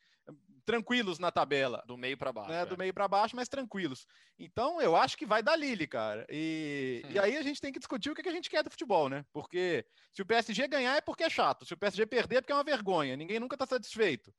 tranquilos 0.65 1.19
na 1.19 1.32
tabela. 1.32 1.84
Do 1.86 1.97
meio 1.97 2.17
para 2.17 2.32
baixo. 2.32 2.49
Né? 2.49 2.62
É. 2.62 2.65
Do 2.65 2.78
meio 2.78 2.93
para 2.93 3.08
baixo, 3.08 3.36
mas 3.36 3.49
tranquilos. 3.49 4.06
Então, 4.38 4.82
eu 4.82 4.95
acho 4.95 5.17
que 5.17 5.26
vai 5.26 5.43
dar 5.43 5.56
Lille, 5.56 5.88
cara. 5.88 6.26
E, 6.30 7.04
hum. 7.06 7.12
e 7.12 7.19
aí 7.19 7.38
a 7.38 7.41
gente 7.41 7.62
tem 7.62 7.71
que 7.71 7.80
discutir 7.80 8.10
o 8.10 8.15
que 8.15 8.28
a 8.28 8.32
gente 8.32 8.49
quer 8.49 8.63
do 8.63 8.71
futebol, 8.71 9.10
né? 9.10 9.26
Porque 9.32 9.86
se 10.12 10.21
o 10.21 10.26
PSG 10.26 10.67
ganhar 10.67 10.95
é 10.95 11.02
porque 11.02 11.23
é 11.23 11.30
chato. 11.30 11.65
Se 11.65 11.73
o 11.73 11.78
PSG 11.78 12.06
perder 12.06 12.38
é 12.38 12.41
porque 12.41 12.54
é 12.54 12.56
uma 12.56 12.63
vergonha. 12.63 13.15
Ninguém 13.15 13.39
nunca 13.39 13.56
está 13.56 13.65
satisfeito. 13.65 14.34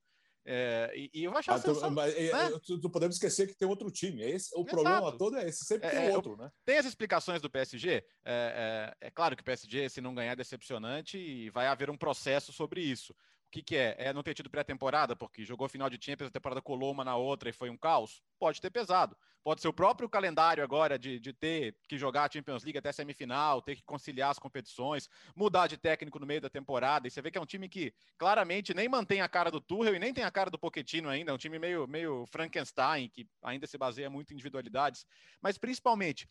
É, 0.47 0.93
e, 0.95 1.11
e, 1.15 1.25
eu 1.25 1.31
vou 1.31 1.39
achar 1.39 1.55
ah, 1.55 1.59
tu, 1.59 1.91
mas, 1.91 2.15
né? 2.15 2.61
tu, 2.63 2.91
podemos 2.91 3.17
esquecer 3.17 3.47
que 3.47 3.57
tem 3.57 3.67
outro 3.67 3.91
time. 3.91 4.23
Esse, 4.23 4.55
o 4.55 4.61
Exato. 4.61 4.67
problema 4.67 5.17
todo 5.17 5.39
é 5.39 5.49
esse, 5.49 5.65
sempre 5.65 5.89
é, 5.89 5.91
tem 5.91 6.11
outro, 6.11 6.37
né? 6.37 6.51
Tem 6.67 6.77
as 6.77 6.85
explicações 6.85 7.41
do 7.41 7.49
PSG. 7.49 8.05
É, 8.25 8.95
é, 9.01 9.11
claro 9.11 9.35
que 9.35 9.41
o 9.41 9.45
PSG, 9.45 9.89
se 9.89 10.03
não 10.03 10.15
ganhar, 10.15 10.33
é 10.33 10.37
decepcionante 10.37 11.17
e 11.17 11.49
vai 11.49 11.67
haver 11.67 11.89
um 11.89 11.97
processo 11.97 12.53
sobre 12.53 12.83
isso 12.83 13.15
que, 13.55 13.63
que 13.63 13.77
é? 13.77 13.95
É 13.99 14.13
não 14.13 14.23
ter 14.23 14.35
tido 14.35 14.51
pré-temporada, 14.51 15.15
porque 15.15 15.45
jogou 15.45 15.69
final 15.69 15.89
de 15.89 16.05
Champions, 16.05 16.29
a 16.29 16.33
temporada 16.33 16.61
colou 16.61 16.91
uma 16.91 17.05
na 17.05 17.15
outra 17.17 17.49
e 17.49 17.53
foi 17.53 17.71
um 17.71 17.77
caos? 17.77 18.21
Pode 18.37 18.61
ter 18.61 18.69
pesado. 18.69 19.17
Pode 19.45 19.61
ser 19.61 19.69
o 19.69 19.73
próprio 19.73 20.09
calendário 20.09 20.65
agora 20.65 20.99
de, 20.99 21.21
de 21.21 21.33
ter 21.33 21.77
que 21.87 21.97
jogar 21.97 22.25
a 22.25 22.33
Champions 22.33 22.65
League 22.65 22.79
até 22.79 22.91
semifinal, 22.91 23.61
ter 23.63 23.77
que 23.77 23.83
conciliar 23.83 24.31
as 24.31 24.39
competições, 24.39 25.09
mudar 25.37 25.67
de 25.67 25.77
técnico 25.77 26.19
no 26.19 26.27
meio 26.27 26.41
da 26.41 26.49
temporada. 26.49 27.07
E 27.07 27.11
você 27.11 27.21
vê 27.21 27.31
que 27.31 27.39
é 27.39 27.41
um 27.41 27.47
time 27.47 27.69
que 27.69 27.95
claramente 28.19 28.75
nem 28.75 28.89
mantém 28.89 29.21
a 29.21 29.29
cara 29.29 29.51
do 29.51 29.61
Tuchel 29.61 29.95
e 29.95 29.99
nem 29.99 30.15
tem 30.15 30.25
a 30.25 30.31
cara 30.31 30.51
do 30.51 30.59
Pochettino 30.59 31.09
ainda. 31.09 31.31
É 31.31 31.35
um 31.35 31.39
time 31.39 31.59
meio, 31.59 31.87
meio 31.87 32.25
Frankenstein, 32.27 33.09
que 33.09 33.29
ainda 33.43 33.67
se 33.67 33.79
baseia 33.79 34.11
muito 34.11 34.31
em 34.31 34.35
individualidades. 34.35 35.07
Mas 35.43 35.59
principalmente, 35.59 36.27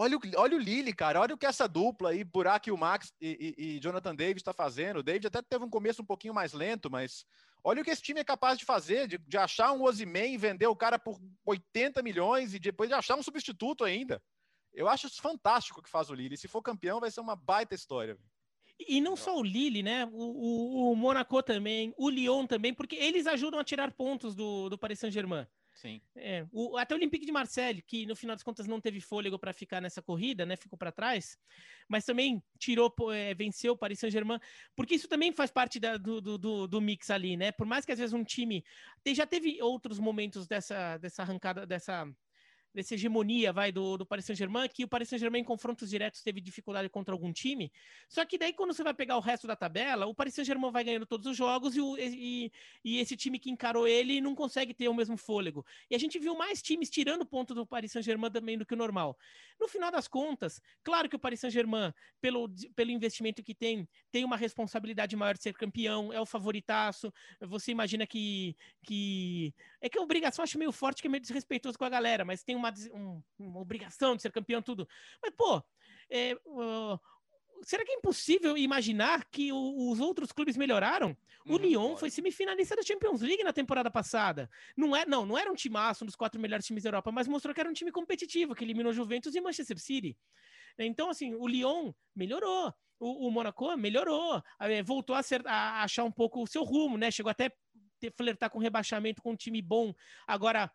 Olha 0.00 0.16
o, 0.16 0.20
olha 0.36 0.56
o 0.56 0.60
Lille, 0.60 0.92
cara. 0.92 1.20
Olha 1.20 1.34
o 1.34 1.36
que 1.36 1.44
essa 1.44 1.66
dupla 1.66 2.10
aí, 2.10 2.22
Burak 2.22 2.68
e 2.68 2.72
o 2.72 2.78
Max 2.78 3.12
e, 3.20 3.54
e, 3.58 3.64
e 3.64 3.80
Jonathan 3.80 4.14
Davis 4.14 4.36
está 4.36 4.52
fazendo. 4.52 5.00
O 5.00 5.02
David 5.02 5.26
até 5.26 5.42
teve 5.42 5.64
um 5.64 5.68
começo 5.68 6.02
um 6.02 6.04
pouquinho 6.04 6.32
mais 6.32 6.52
lento, 6.52 6.88
mas 6.88 7.26
olha 7.64 7.82
o 7.82 7.84
que 7.84 7.90
esse 7.90 8.00
time 8.00 8.20
é 8.20 8.24
capaz 8.24 8.56
de 8.56 8.64
fazer, 8.64 9.08
de, 9.08 9.18
de 9.18 9.36
achar 9.36 9.72
um 9.72 9.82
Ozyman 9.82 10.32
e 10.32 10.38
vender 10.38 10.68
o 10.68 10.76
cara 10.76 11.00
por 11.00 11.18
80 11.44 12.00
milhões 12.00 12.54
e 12.54 12.60
depois 12.60 12.88
de 12.88 12.94
achar 12.94 13.16
um 13.16 13.22
substituto 13.24 13.82
ainda. 13.82 14.22
Eu 14.72 14.88
acho 14.88 15.08
fantástico 15.20 15.82
que 15.82 15.90
faz 15.90 16.10
o 16.10 16.14
Lille. 16.14 16.36
Se 16.36 16.46
for 16.46 16.62
campeão, 16.62 17.00
vai 17.00 17.10
ser 17.10 17.20
uma 17.20 17.34
baita 17.34 17.74
história. 17.74 18.16
E 18.78 19.00
não 19.00 19.16
só 19.16 19.36
o 19.36 19.42
Lille, 19.42 19.82
né? 19.82 20.08
O, 20.12 20.12
o, 20.12 20.92
o 20.92 20.94
Monaco 20.94 21.42
também, 21.42 21.92
o 21.98 22.08
Lyon 22.08 22.46
também, 22.46 22.72
porque 22.72 22.94
eles 22.94 23.26
ajudam 23.26 23.58
a 23.58 23.64
tirar 23.64 23.90
pontos 23.90 24.36
do, 24.36 24.68
do 24.68 24.78
Paris 24.78 25.00
Saint-Germain. 25.00 25.44
Sim. 25.80 26.00
É, 26.16 26.44
o, 26.50 26.76
até 26.76 26.92
o 26.92 26.98
Olympique 26.98 27.24
de 27.24 27.30
Marseille, 27.30 27.80
que 27.82 28.04
no 28.04 28.16
final 28.16 28.34
das 28.34 28.42
contas 28.42 28.66
não 28.66 28.80
teve 28.80 29.00
fôlego 29.00 29.38
para 29.38 29.52
ficar 29.52 29.80
nessa 29.80 30.02
corrida, 30.02 30.44
né? 30.44 30.56
Ficou 30.56 30.76
para 30.76 30.90
trás, 30.90 31.38
mas 31.88 32.04
também 32.04 32.42
tirou, 32.58 32.92
é, 33.14 33.32
venceu 33.32 33.74
o 33.74 33.76
Paris 33.76 34.00
Saint-Germain, 34.00 34.40
porque 34.74 34.96
isso 34.96 35.06
também 35.06 35.32
faz 35.32 35.52
parte 35.52 35.78
da, 35.78 35.96
do, 35.96 36.20
do, 36.20 36.66
do, 36.66 36.80
mix 36.80 37.10
ali, 37.10 37.36
né? 37.36 37.52
Por 37.52 37.64
mais 37.64 37.84
que 37.84 37.92
às 37.92 37.98
vezes 38.00 38.12
um 38.12 38.24
time 38.24 38.64
já 39.06 39.24
teve 39.24 39.62
outros 39.62 40.00
momentos 40.00 40.48
dessa, 40.48 40.98
dessa 40.98 41.22
arrancada, 41.22 41.64
dessa 41.64 42.04
dessa 42.74 42.94
hegemonia, 42.94 43.52
vai, 43.52 43.72
do, 43.72 43.96
do 43.96 44.06
Paris 44.06 44.24
Saint-Germain, 44.24 44.68
que 44.68 44.84
o 44.84 44.88
Paris 44.88 45.08
Saint-Germain 45.08 45.40
em 45.40 45.44
confrontos 45.44 45.90
diretos 45.90 46.22
teve 46.22 46.40
dificuldade 46.40 46.88
contra 46.88 47.14
algum 47.14 47.32
time, 47.32 47.72
só 48.08 48.24
que 48.24 48.38
daí 48.38 48.52
quando 48.52 48.72
você 48.72 48.82
vai 48.82 48.94
pegar 48.94 49.16
o 49.16 49.20
resto 49.20 49.46
da 49.46 49.56
tabela, 49.56 50.06
o 50.06 50.14
Paris 50.14 50.34
Saint-Germain 50.34 50.70
vai 50.70 50.84
ganhando 50.84 51.06
todos 51.06 51.26
os 51.26 51.36
jogos 51.36 51.76
e, 51.76 51.80
o, 51.80 51.96
e, 51.98 52.52
e, 52.84 52.98
esse 52.98 53.16
time 53.16 53.38
que 53.38 53.50
encarou 53.50 53.86
ele 53.86 54.20
não 54.20 54.34
consegue 54.34 54.74
ter 54.74 54.88
o 54.88 54.94
mesmo 54.94 55.16
fôlego. 55.16 55.64
E 55.90 55.94
a 55.94 55.98
gente 55.98 56.18
viu 56.18 56.36
mais 56.36 56.62
times 56.62 56.90
tirando 56.90 57.24
ponto 57.24 57.54
do 57.54 57.66
Paris 57.66 57.92
Saint-Germain 57.92 58.30
também 58.30 58.58
do 58.58 58.66
que 58.66 58.74
o 58.74 58.76
normal. 58.76 59.16
No 59.58 59.66
final 59.66 59.90
das 59.90 60.06
contas, 60.06 60.60
claro 60.84 61.08
que 61.08 61.16
o 61.16 61.18
Paris 61.18 61.40
Saint-Germain, 61.40 61.92
pelo, 62.20 62.48
pelo 62.76 62.90
investimento 62.90 63.42
que 63.42 63.54
tem, 63.54 63.88
tem 64.10 64.24
uma 64.24 64.36
responsabilidade 64.36 65.16
maior 65.16 65.34
de 65.34 65.42
ser 65.42 65.54
campeão, 65.54 66.12
é 66.12 66.20
o 66.20 66.26
favoritaço, 66.26 67.12
você 67.40 67.72
imagina 67.72 68.06
que... 68.06 68.56
que... 68.84 69.54
É 69.80 69.88
que 69.88 69.98
a 69.98 70.02
obrigação 70.02 70.42
acho 70.42 70.58
meio 70.58 70.72
forte, 70.72 71.00
que 71.00 71.06
é 71.06 71.10
meio 71.10 71.20
desrespeitoso 71.20 71.78
com 71.78 71.84
a 71.84 71.88
galera, 71.88 72.24
mas 72.24 72.42
tem 72.42 72.56
uma, 72.58 72.72
um, 72.92 73.22
uma 73.38 73.60
obrigação 73.60 74.14
de 74.14 74.22
ser 74.22 74.32
campeão, 74.32 74.60
tudo. 74.60 74.88
Mas, 75.22 75.32
pô, 75.34 75.62
é, 76.10 76.34
uh, 76.46 77.00
será 77.62 77.84
que 77.84 77.92
é 77.92 77.94
impossível 77.94 78.56
imaginar 78.56 79.24
que 79.30 79.52
o, 79.52 79.90
os 79.90 80.00
outros 80.00 80.32
clubes 80.32 80.56
melhoraram? 80.56 81.16
O 81.46 81.52
uhum, 81.52 81.58
Lyon 81.58 81.96
foi 81.96 82.10
semifinalista 82.10 82.76
da 82.76 82.82
Champions 82.82 83.22
League 83.22 83.42
na 83.42 83.52
temporada 83.52 83.90
passada. 83.90 84.50
Não, 84.76 84.94
é, 84.94 85.06
não, 85.06 85.24
não 85.24 85.38
era 85.38 85.50
um 85.50 85.54
timaço, 85.54 86.04
um 86.04 86.06
dos 86.06 86.16
quatro 86.16 86.40
melhores 86.40 86.66
times 86.66 86.82
da 86.82 86.88
Europa, 86.88 87.10
mas 87.10 87.26
mostrou 87.26 87.54
que 87.54 87.60
era 87.60 87.70
um 87.70 87.72
time 87.72 87.90
competitivo, 87.90 88.54
que 88.54 88.64
eliminou 88.64 88.92
Juventus 88.92 89.34
e 89.34 89.40
Manchester 89.40 89.78
City. 89.78 90.16
Então, 90.78 91.10
assim, 91.10 91.34
o 91.34 91.46
Lyon 91.46 91.92
melhorou. 92.14 92.72
O, 93.00 93.28
o 93.28 93.30
Monaco 93.30 93.76
melhorou, 93.76 94.42
é, 94.60 94.82
voltou 94.82 95.14
a, 95.14 95.22
ser, 95.22 95.46
a 95.46 95.82
achar 95.82 96.04
um 96.04 96.10
pouco 96.10 96.42
o 96.42 96.46
seu 96.46 96.64
rumo, 96.64 96.98
né? 96.98 97.10
Chegou 97.10 97.30
até 97.30 97.52
flertar 98.16 98.50
com 98.50 98.58
rebaixamento 98.58 99.22
com 99.22 99.32
um 99.32 99.36
time 99.36 99.62
bom. 99.62 99.94
Agora 100.26 100.70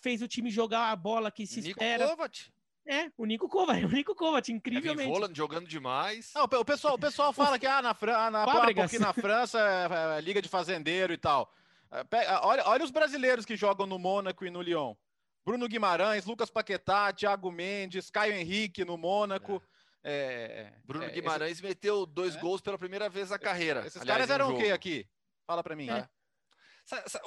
fez 0.00 0.22
o 0.22 0.28
time 0.28 0.50
jogar 0.50 0.90
a 0.90 0.96
bola 0.96 1.30
que 1.30 1.46
se 1.46 1.60
Nico 1.60 1.70
espera. 1.70 2.08
Kovac. 2.08 2.50
É, 2.88 3.10
o 3.16 3.26
Nico 3.26 3.48
Kovac, 3.48 3.82
o 3.84 3.88
Nico 3.88 4.14
Kovac, 4.14 4.50
incrivelmente. 4.50 5.12
Kevin 5.12 5.34
jogando 5.34 5.66
demais. 5.66 6.32
Não, 6.34 6.44
o 6.44 6.64
pessoal, 6.64 6.94
o 6.94 6.98
pessoal 6.98 7.32
fala 7.34 7.58
que 7.58 7.66
ah, 7.66 7.82
na, 7.82 7.94
Fran 7.94 8.30
na, 8.30 8.44
porque 8.44 8.98
na 8.98 9.12
França 9.12 9.58
é, 9.58 10.18
é, 10.18 10.20
liga 10.20 10.40
de 10.40 10.48
fazendeiro 10.48 11.12
e 11.12 11.18
tal. 11.18 11.52
É, 11.90 12.38
olha, 12.42 12.62
olha 12.66 12.84
os 12.84 12.90
brasileiros 12.90 13.44
que 13.44 13.56
jogam 13.56 13.86
no 13.86 13.98
Mônaco 13.98 14.44
e 14.44 14.50
no 14.50 14.62
Lyon. 14.62 14.94
Bruno 15.44 15.68
Guimarães, 15.68 16.26
Lucas 16.26 16.50
Paquetá, 16.50 17.12
Thiago 17.12 17.50
Mendes, 17.52 18.10
Caio 18.10 18.32
Henrique 18.32 18.84
no 18.84 18.96
Mônaco. 18.96 19.62
É. 19.72 19.76
É, 20.08 20.72
Bruno 20.84 21.04
é, 21.04 21.10
Guimarães 21.10 21.52
esse... 21.52 21.62
meteu 21.62 22.06
dois 22.06 22.36
gols 22.36 22.60
pela 22.60 22.78
primeira 22.78 23.08
vez 23.08 23.30
na 23.30 23.38
carreira. 23.40 23.80
Esses 23.80 24.00
Aliás, 24.00 24.18
caras 24.18 24.30
eram 24.30 24.54
o 24.54 24.56
quê 24.56 24.70
aqui? 24.70 25.04
Fala 25.44 25.64
para 25.64 25.74
mim. 25.74 25.88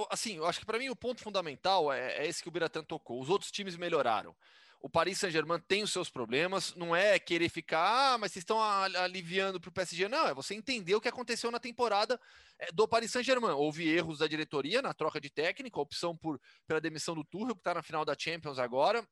Assim, 0.09 0.37
eu 0.37 0.45
acho 0.45 0.59
que 0.59 0.65
para 0.65 0.79
mim 0.79 0.89
o 0.89 0.95
ponto 0.95 1.21
fundamental 1.21 1.91
é, 1.91 2.17
é 2.17 2.27
esse 2.27 2.41
que 2.41 2.47
o 2.47 2.51
Biratan 2.51 2.83
tocou. 2.83 3.21
Os 3.21 3.29
outros 3.29 3.51
times 3.51 3.75
melhoraram. 3.75 4.35
O 4.81 4.89
Paris 4.89 5.19
Saint-Germain 5.19 5.59
tem 5.67 5.83
os 5.83 5.91
seus 5.91 6.09
problemas, 6.09 6.73
não 6.73 6.95
é 6.95 7.19
querer 7.19 7.49
ficar, 7.49 8.13
ah, 8.13 8.17
mas 8.17 8.31
vocês 8.31 8.43
estão 8.43 8.61
aliviando 8.61 9.59
para 9.59 9.67
o 9.67 9.73
PSG. 9.73 10.07
Não, 10.07 10.25
é 10.27 10.33
você 10.33 10.55
entender 10.55 10.95
o 10.95 11.01
que 11.01 11.09
aconteceu 11.09 11.51
na 11.51 11.59
temporada 11.59 12.19
é, 12.57 12.71
do 12.71 12.87
Paris 12.87 13.11
Saint-Germain. 13.11 13.51
Houve 13.51 13.89
erros 13.89 14.19
da 14.19 14.27
diretoria 14.27 14.81
na 14.81 14.93
troca 14.93 15.19
de 15.19 15.29
técnico, 15.29 15.81
opção 15.81 16.15
por, 16.15 16.39
pela 16.65 16.79
demissão 16.79 17.13
do 17.13 17.25
Tuchel, 17.25 17.55
que 17.55 17.59
está 17.59 17.73
na 17.73 17.83
final 17.83 18.05
da 18.05 18.15
Champions 18.17 18.57
agora, 18.57 19.05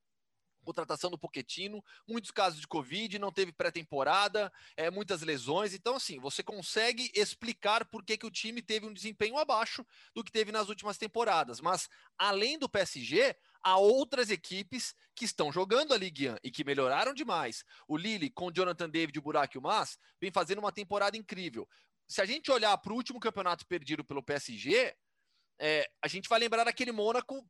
contratação 0.67 1.09
do 1.09 1.17
Poquetino, 1.17 1.81
muitos 2.05 2.29
casos 2.29 2.59
de 2.59 2.67
Covid, 2.67 3.17
não 3.17 3.31
teve 3.31 3.53
pré-temporada, 3.53 4.51
é, 4.75 4.91
muitas 4.91 5.21
lesões. 5.21 5.73
Então, 5.73 5.95
assim, 5.95 6.19
você 6.19 6.43
consegue 6.43 7.09
explicar 7.15 7.85
por 7.85 8.03
que, 8.03 8.17
que 8.17 8.25
o 8.25 8.31
time 8.31 8.61
teve 8.61 8.85
um 8.85 8.93
desempenho 8.93 9.37
abaixo 9.37 9.85
do 10.13 10.23
que 10.23 10.31
teve 10.31 10.51
nas 10.51 10.67
últimas 10.67 10.97
temporadas. 10.97 11.61
Mas, 11.61 11.87
além 12.17 12.59
do 12.59 12.67
PSG, 12.67 13.33
há 13.63 13.77
outras 13.77 14.29
equipes 14.29 14.93
que 15.15 15.23
estão 15.23 15.53
jogando 15.53 15.93
a 15.93 15.97
Ligue 15.97 16.31
1 16.31 16.35
e 16.43 16.51
que 16.51 16.65
melhoraram 16.65 17.13
demais. 17.13 17.63
O 17.87 17.95
Lille, 17.95 18.29
com 18.29 18.51
Jonathan 18.51 18.89
David 18.89 19.17
e 19.17 19.19
o 19.19 19.23
Burak 19.23 19.57
Mas, 19.61 19.97
vem 20.19 20.31
fazendo 20.31 20.59
uma 20.59 20.71
temporada 20.71 21.15
incrível. 21.15 21.67
Se 22.09 22.21
a 22.21 22.25
gente 22.25 22.51
olhar 22.51 22.77
para 22.77 22.91
o 22.91 22.95
último 22.95 23.21
campeonato 23.21 23.65
perdido 23.65 24.03
pelo 24.03 24.21
PSG, 24.21 24.93
é, 25.59 25.89
a 26.03 26.07
gente 26.07 26.27
vai 26.27 26.39
lembrar 26.39 26.65
daquele 26.65 26.91
Mônaco 26.91 27.47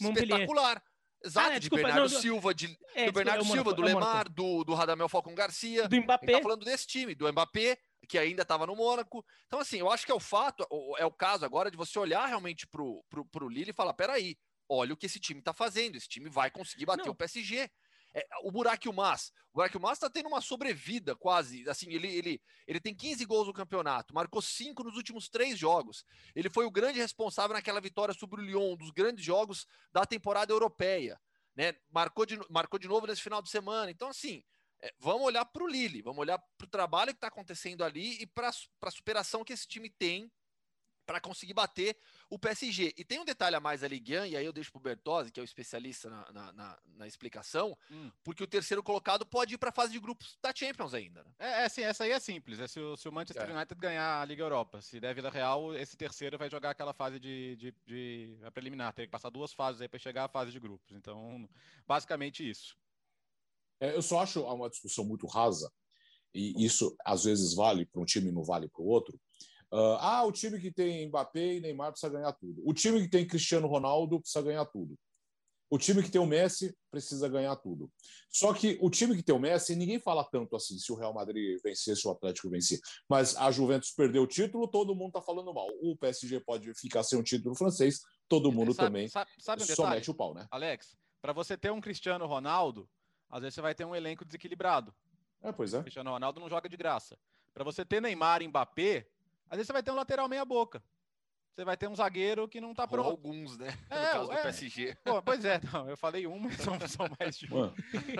espetacular. 0.00 0.82
Exato, 1.24 1.50
ah, 1.50 1.54
é, 1.54 1.58
desculpa, 1.58 1.82
de 1.82 1.86
Bernardo 1.86 2.12
não, 2.12 2.20
Silva, 2.20 2.54
de, 2.54 2.78
é, 2.94 3.06
do 3.06 3.12
Bernardo 3.12 3.40
desculpa, 3.40 3.70
Silva, 3.70 3.74
do 3.74 3.82
Lemar, 3.82 4.28
do, 4.28 4.64
do 4.64 4.74
Radamel 4.74 5.08
Falcon 5.08 5.34
Garcia. 5.34 5.88
Do 5.88 5.96
Mbappé. 5.96 6.32
Tá 6.32 6.40
falando 6.40 6.64
desse 6.64 6.86
time, 6.86 7.14
do 7.14 7.30
Mbappé, 7.30 7.76
que 8.08 8.16
ainda 8.16 8.42
estava 8.42 8.66
no 8.66 8.76
Mônaco. 8.76 9.24
Então, 9.46 9.58
assim, 9.58 9.78
eu 9.78 9.90
acho 9.90 10.06
que 10.06 10.12
é 10.12 10.14
o 10.14 10.20
fato, 10.20 10.64
é 10.96 11.04
o 11.04 11.10
caso 11.10 11.44
agora 11.44 11.70
de 11.70 11.76
você 11.76 11.98
olhar 11.98 12.26
realmente 12.26 12.66
pro, 12.68 13.04
pro, 13.10 13.24
pro 13.26 13.48
Lille 13.48 13.70
e 13.70 13.74
falar: 13.74 13.94
peraí, 13.94 14.36
olha 14.68 14.94
o 14.94 14.96
que 14.96 15.06
esse 15.06 15.18
time 15.18 15.40
está 15.40 15.52
fazendo, 15.52 15.96
esse 15.96 16.08
time 16.08 16.30
vai 16.30 16.50
conseguir 16.50 16.86
bater 16.86 17.06
não. 17.06 17.12
o 17.12 17.16
PSG. 17.16 17.68
É, 18.18 18.26
o 18.42 18.50
Burak 18.50 18.90
Mas, 18.92 19.32
o 19.52 19.58
Burak 19.58 19.78
Mas 19.78 19.92
está 19.92 20.10
tendo 20.10 20.28
uma 20.28 20.40
sobrevida 20.40 21.14
quase, 21.14 21.68
assim, 21.68 21.88
ele, 21.92 22.08
ele, 22.08 22.42
ele 22.66 22.80
tem 22.80 22.94
15 22.94 23.24
gols 23.24 23.46
no 23.46 23.52
campeonato, 23.52 24.12
marcou 24.12 24.42
5 24.42 24.82
nos 24.82 24.96
últimos 24.96 25.28
três 25.28 25.56
jogos. 25.56 26.04
Ele 26.34 26.50
foi 26.50 26.64
o 26.64 26.70
grande 26.70 26.98
responsável 26.98 27.54
naquela 27.54 27.80
vitória 27.80 28.12
sobre 28.12 28.40
o 28.40 28.44
Lyon, 28.44 28.72
um 28.72 28.76
dos 28.76 28.90
grandes 28.90 29.24
jogos 29.24 29.66
da 29.92 30.04
temporada 30.04 30.52
europeia, 30.52 31.20
né? 31.54 31.76
Marcou 31.90 32.26
de, 32.26 32.38
marcou 32.50 32.78
de 32.78 32.88
novo 32.88 33.06
nesse 33.06 33.22
final 33.22 33.40
de 33.40 33.50
semana. 33.50 33.90
Então, 33.90 34.08
assim, 34.08 34.42
é, 34.80 34.92
vamos 34.98 35.22
olhar 35.22 35.44
para 35.44 35.62
o 35.62 35.68
Lille, 35.68 36.02
vamos 36.02 36.18
olhar 36.18 36.38
para 36.56 36.64
o 36.64 36.70
trabalho 36.70 37.12
que 37.12 37.18
está 37.18 37.28
acontecendo 37.28 37.84
ali 37.84 38.20
e 38.20 38.26
para 38.26 38.48
a 38.48 38.90
superação 38.90 39.44
que 39.44 39.52
esse 39.52 39.66
time 39.66 39.90
tem 39.90 40.30
para 41.08 41.22
conseguir 41.22 41.54
bater 41.54 41.96
o 42.28 42.38
PSG. 42.38 42.92
E 42.94 43.02
tem 43.02 43.18
um 43.18 43.24
detalhe 43.24 43.56
a 43.56 43.60
mais 43.60 43.82
ali, 43.82 43.98
Guian, 43.98 44.26
e 44.26 44.36
aí 44.36 44.44
eu 44.44 44.52
deixo 44.52 44.70
para 44.70 44.78
o 44.78 44.82
Bertozzi, 44.82 45.32
que 45.32 45.40
é 45.40 45.42
o 45.42 45.44
especialista 45.44 46.10
na, 46.10 46.30
na, 46.32 46.52
na, 46.52 46.78
na 46.98 47.06
explicação, 47.06 47.74
hum. 47.90 48.12
porque 48.22 48.44
o 48.44 48.46
terceiro 48.46 48.82
colocado 48.82 49.24
pode 49.24 49.54
ir 49.54 49.58
para 49.58 49.70
a 49.70 49.72
fase 49.72 49.90
de 49.90 49.98
grupos 49.98 50.36
da 50.42 50.52
Champions 50.54 50.92
ainda. 50.92 51.24
Né? 51.24 51.30
É, 51.38 51.64
é 51.64 51.68
sim, 51.70 51.80
essa 51.80 52.04
aí 52.04 52.10
é 52.10 52.20
simples. 52.20 52.60
É 52.60 52.68
se, 52.68 52.78
o, 52.78 52.94
se 52.94 53.08
o 53.08 53.12
Manchester 53.12 53.48
é. 53.48 53.54
United 53.54 53.80
ganhar 53.80 54.20
a 54.20 54.24
Liga 54.26 54.42
Europa, 54.42 54.82
se 54.82 55.00
der 55.00 55.14
Vila 55.14 55.30
Real, 55.30 55.74
esse 55.74 55.96
terceiro 55.96 56.36
vai 56.36 56.50
jogar 56.50 56.70
aquela 56.70 56.92
fase 56.92 57.18
de, 57.18 57.56
de, 57.56 57.74
de 57.86 58.38
a 58.42 58.50
preliminar, 58.50 58.92
tem 58.92 59.06
que 59.06 59.10
passar 59.10 59.30
duas 59.30 59.54
fases 59.54 59.80
aí 59.80 59.88
para 59.88 59.98
chegar 59.98 60.26
à 60.26 60.28
fase 60.28 60.52
de 60.52 60.60
grupos. 60.60 60.94
Então, 60.94 61.48
basicamente 61.86 62.46
isso. 62.46 62.76
É, 63.80 63.96
eu 63.96 64.02
só 64.02 64.20
acho 64.20 64.42
uma 64.42 64.68
discussão 64.68 65.06
muito 65.06 65.26
rasa, 65.26 65.72
e 66.34 66.66
isso 66.66 66.94
às 67.02 67.24
vezes 67.24 67.54
vale 67.54 67.86
para 67.86 68.02
um 68.02 68.04
time 68.04 68.28
e 68.28 68.32
não 68.32 68.44
vale 68.44 68.68
para 68.68 68.82
o 68.82 68.86
outro, 68.86 69.18
Uh, 69.72 69.98
ah, 70.00 70.24
o 70.24 70.32
time 70.32 70.58
que 70.58 70.72
tem 70.72 71.06
Mbappé 71.08 71.54
e 71.54 71.60
Neymar 71.60 71.90
precisa 71.90 72.12
ganhar 72.12 72.32
tudo. 72.32 72.62
O 72.64 72.72
time 72.72 73.00
que 73.02 73.08
tem 73.08 73.26
Cristiano 73.26 73.66
Ronaldo 73.66 74.18
precisa 74.20 74.42
ganhar 74.42 74.64
tudo. 74.66 74.98
O 75.70 75.76
time 75.76 76.02
que 76.02 76.10
tem 76.10 76.20
o 76.20 76.26
Messi 76.26 76.74
precisa 76.90 77.28
ganhar 77.28 77.54
tudo. 77.56 77.92
Só 78.30 78.54
que 78.54 78.78
o 78.80 78.88
time 78.88 79.14
que 79.14 79.22
tem 79.22 79.34
o 79.34 79.38
Messi, 79.38 79.76
ninguém 79.76 80.00
fala 80.00 80.24
tanto 80.24 80.56
assim 80.56 80.78
se 80.78 80.90
o 80.90 80.94
Real 80.94 81.12
Madrid 81.12 81.60
vencer, 81.62 81.94
se 81.94 82.08
o 82.08 82.10
Atlético 82.10 82.48
vencer. 82.48 82.80
Mas 83.06 83.36
a 83.36 83.50
Juventus 83.50 83.90
perdeu 83.90 84.22
o 84.22 84.26
título, 84.26 84.66
todo 84.66 84.94
mundo 84.94 85.08
está 85.08 85.20
falando 85.20 85.52
mal. 85.52 85.68
O 85.82 85.94
PSG 85.96 86.40
pode 86.40 86.72
ficar 86.74 87.02
sem 87.02 87.18
um 87.18 87.22
título 87.22 87.54
francês, 87.54 88.00
todo 88.26 88.50
mundo 88.50 88.72
sabe, 88.72 88.88
também 88.88 89.08
sabe, 89.08 89.30
sabe 89.38 89.62
um 89.62 89.66
só 89.66 89.90
mete 89.90 90.10
o 90.10 90.14
pau, 90.14 90.32
né? 90.32 90.46
Alex, 90.50 90.96
para 91.20 91.34
você 91.34 91.54
ter 91.58 91.70
um 91.70 91.82
Cristiano 91.82 92.26
Ronaldo, 92.26 92.88
às 93.28 93.42
vezes 93.42 93.54
você 93.54 93.60
vai 93.60 93.74
ter 93.74 93.84
um 93.84 93.94
elenco 93.94 94.24
desequilibrado. 94.24 94.94
É, 95.42 95.52
pois 95.52 95.74
é. 95.74 95.80
O 95.80 95.82
Cristiano 95.82 96.10
Ronaldo 96.10 96.40
não 96.40 96.48
joga 96.48 96.66
de 96.66 96.78
graça. 96.78 97.18
Para 97.52 97.64
você 97.64 97.84
ter 97.84 98.00
Neymar 98.00 98.40
e 98.40 98.48
Mbappé, 98.48 99.06
às 99.50 99.56
vezes 99.56 99.66
você 99.66 99.72
vai 99.72 99.82
ter 99.82 99.90
um 99.90 99.96
lateral 99.96 100.28
meia 100.28 100.44
boca. 100.44 100.82
Você 101.58 101.64
vai 101.64 101.76
ter 101.76 101.88
um 101.88 101.96
zagueiro 101.96 102.48
que 102.48 102.60
não 102.60 102.72
tá 102.72 102.86
pronto. 102.86 103.06
Ou 103.06 103.10
alguns, 103.10 103.58
né? 103.58 103.76
É, 103.90 103.98
no 103.98 104.12
caso 104.12 104.32
é, 104.32 104.36
do 104.36 104.42
PSG. 104.42 104.96
Pô, 105.04 105.20
pois 105.20 105.44
é, 105.44 105.60
não, 105.72 105.90
eu 105.90 105.96
falei 105.96 106.24
um, 106.24 106.38
mas 106.38 106.56
são, 106.56 106.78
são 106.88 107.06
mais 107.18 107.36
de 107.36 107.52
um. 107.52 107.72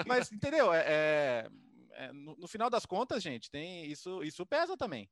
Mas, 0.06 0.32
entendeu? 0.32 0.74
É, 0.74 0.84
é, 0.88 1.50
é, 1.92 2.12
no, 2.12 2.36
no, 2.36 2.48
final 2.48 2.68
das 2.68 2.84
contas, 2.84 3.22
gente, 3.22 3.48
tem 3.48 3.86
isso, 3.86 4.24
isso 4.24 4.44
pesa 4.44 4.76
também. 4.76 5.08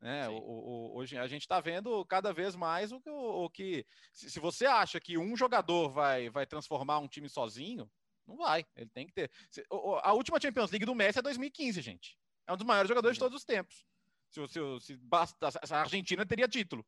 Né? 0.00 0.28
O, 0.28 0.34
o, 0.34 0.96
hoje 0.96 1.16
a 1.16 1.28
gente 1.28 1.42
está 1.42 1.60
vendo 1.60 2.04
cada 2.06 2.32
vez 2.32 2.56
mais 2.56 2.90
o 2.90 3.00
que, 3.00 3.10
o, 3.10 3.44
o 3.44 3.50
que 3.50 3.86
se, 4.12 4.30
se, 4.30 4.40
você 4.40 4.66
acha 4.66 4.98
que 4.98 5.16
um 5.16 5.36
jogador 5.36 5.90
vai, 5.90 6.28
vai 6.28 6.46
transformar 6.46 6.98
um 6.98 7.06
time 7.06 7.28
sozinho, 7.28 7.88
não 8.26 8.36
vai. 8.36 8.66
Ele 8.74 8.90
tem 8.90 9.06
que 9.06 9.12
ter. 9.12 9.30
Se, 9.48 9.64
a 10.02 10.12
última 10.12 10.40
Champions 10.40 10.70
League 10.70 10.86
do 10.86 10.94
Messi 10.94 11.20
é 11.20 11.22
2015, 11.22 11.80
gente. 11.82 12.18
É 12.48 12.52
um 12.52 12.56
dos 12.56 12.66
maiores 12.66 12.88
jogadores 12.88 13.16
de 13.16 13.22
uhum. 13.22 13.28
todos 13.28 13.42
os 13.42 13.44
tempos. 13.44 13.84
Se, 14.30 14.46
se, 14.48 14.60
se 14.80 14.96
basta, 14.96 15.48
a 15.48 15.80
Argentina 15.80 16.24
teria 16.24 16.48
título, 16.48 16.86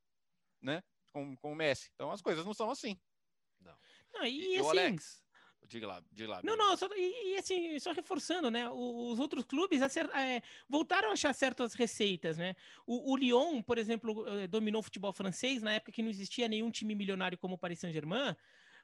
né? 0.61 0.83
Com, 1.13 1.37
com 1.37 1.53
o 1.53 1.57
Messi. 1.57 1.91
Então 1.95 2.11
as 2.11 2.23
coisas 2.23 2.45
não 2.45 2.55
são 2.55 2.71
assim. 2.71 2.99
Não. 3.61 3.77
não 4.15 4.25
e, 4.25 4.55
e 4.55 4.57
assim, 4.57 4.67
o 4.67 4.71
Alex, 4.71 5.23
Diga 5.67 5.87
lá, 5.87 6.03
diga 6.11 6.31
lá. 6.31 6.41
Não, 6.43 6.57
não, 6.57 6.77
só, 6.77 6.89
e, 6.95 7.35
e, 7.35 7.39
assim, 7.39 7.79
só 7.79 7.93
reforçando, 7.93 8.51
né? 8.51 8.69
Os 8.69 9.19
outros 9.19 9.45
clubes 9.45 9.81
é, 9.81 10.43
voltaram 10.69 11.11
a 11.11 11.13
achar 11.13 11.33
certas 11.33 11.75
receitas, 11.75 12.37
né? 12.37 12.55
O, 12.87 13.13
o, 13.13 13.17
Lyon, 13.17 13.63
por 13.63 13.79
exemplo, 13.79 14.27
eh, 14.29 14.47
dominou 14.49 14.81
o 14.81 14.83
futebol 14.83 15.13
francês 15.13 15.63
na 15.63 15.75
época 15.75 15.93
que 15.93 16.03
não 16.03 16.11
existia 16.11 16.49
nenhum 16.49 16.71
time 16.71 16.95
milionário 16.95 17.39
como 17.39 17.55
o 17.55 17.59
Paris 17.59 17.79
Saint-Germain. 17.79 18.37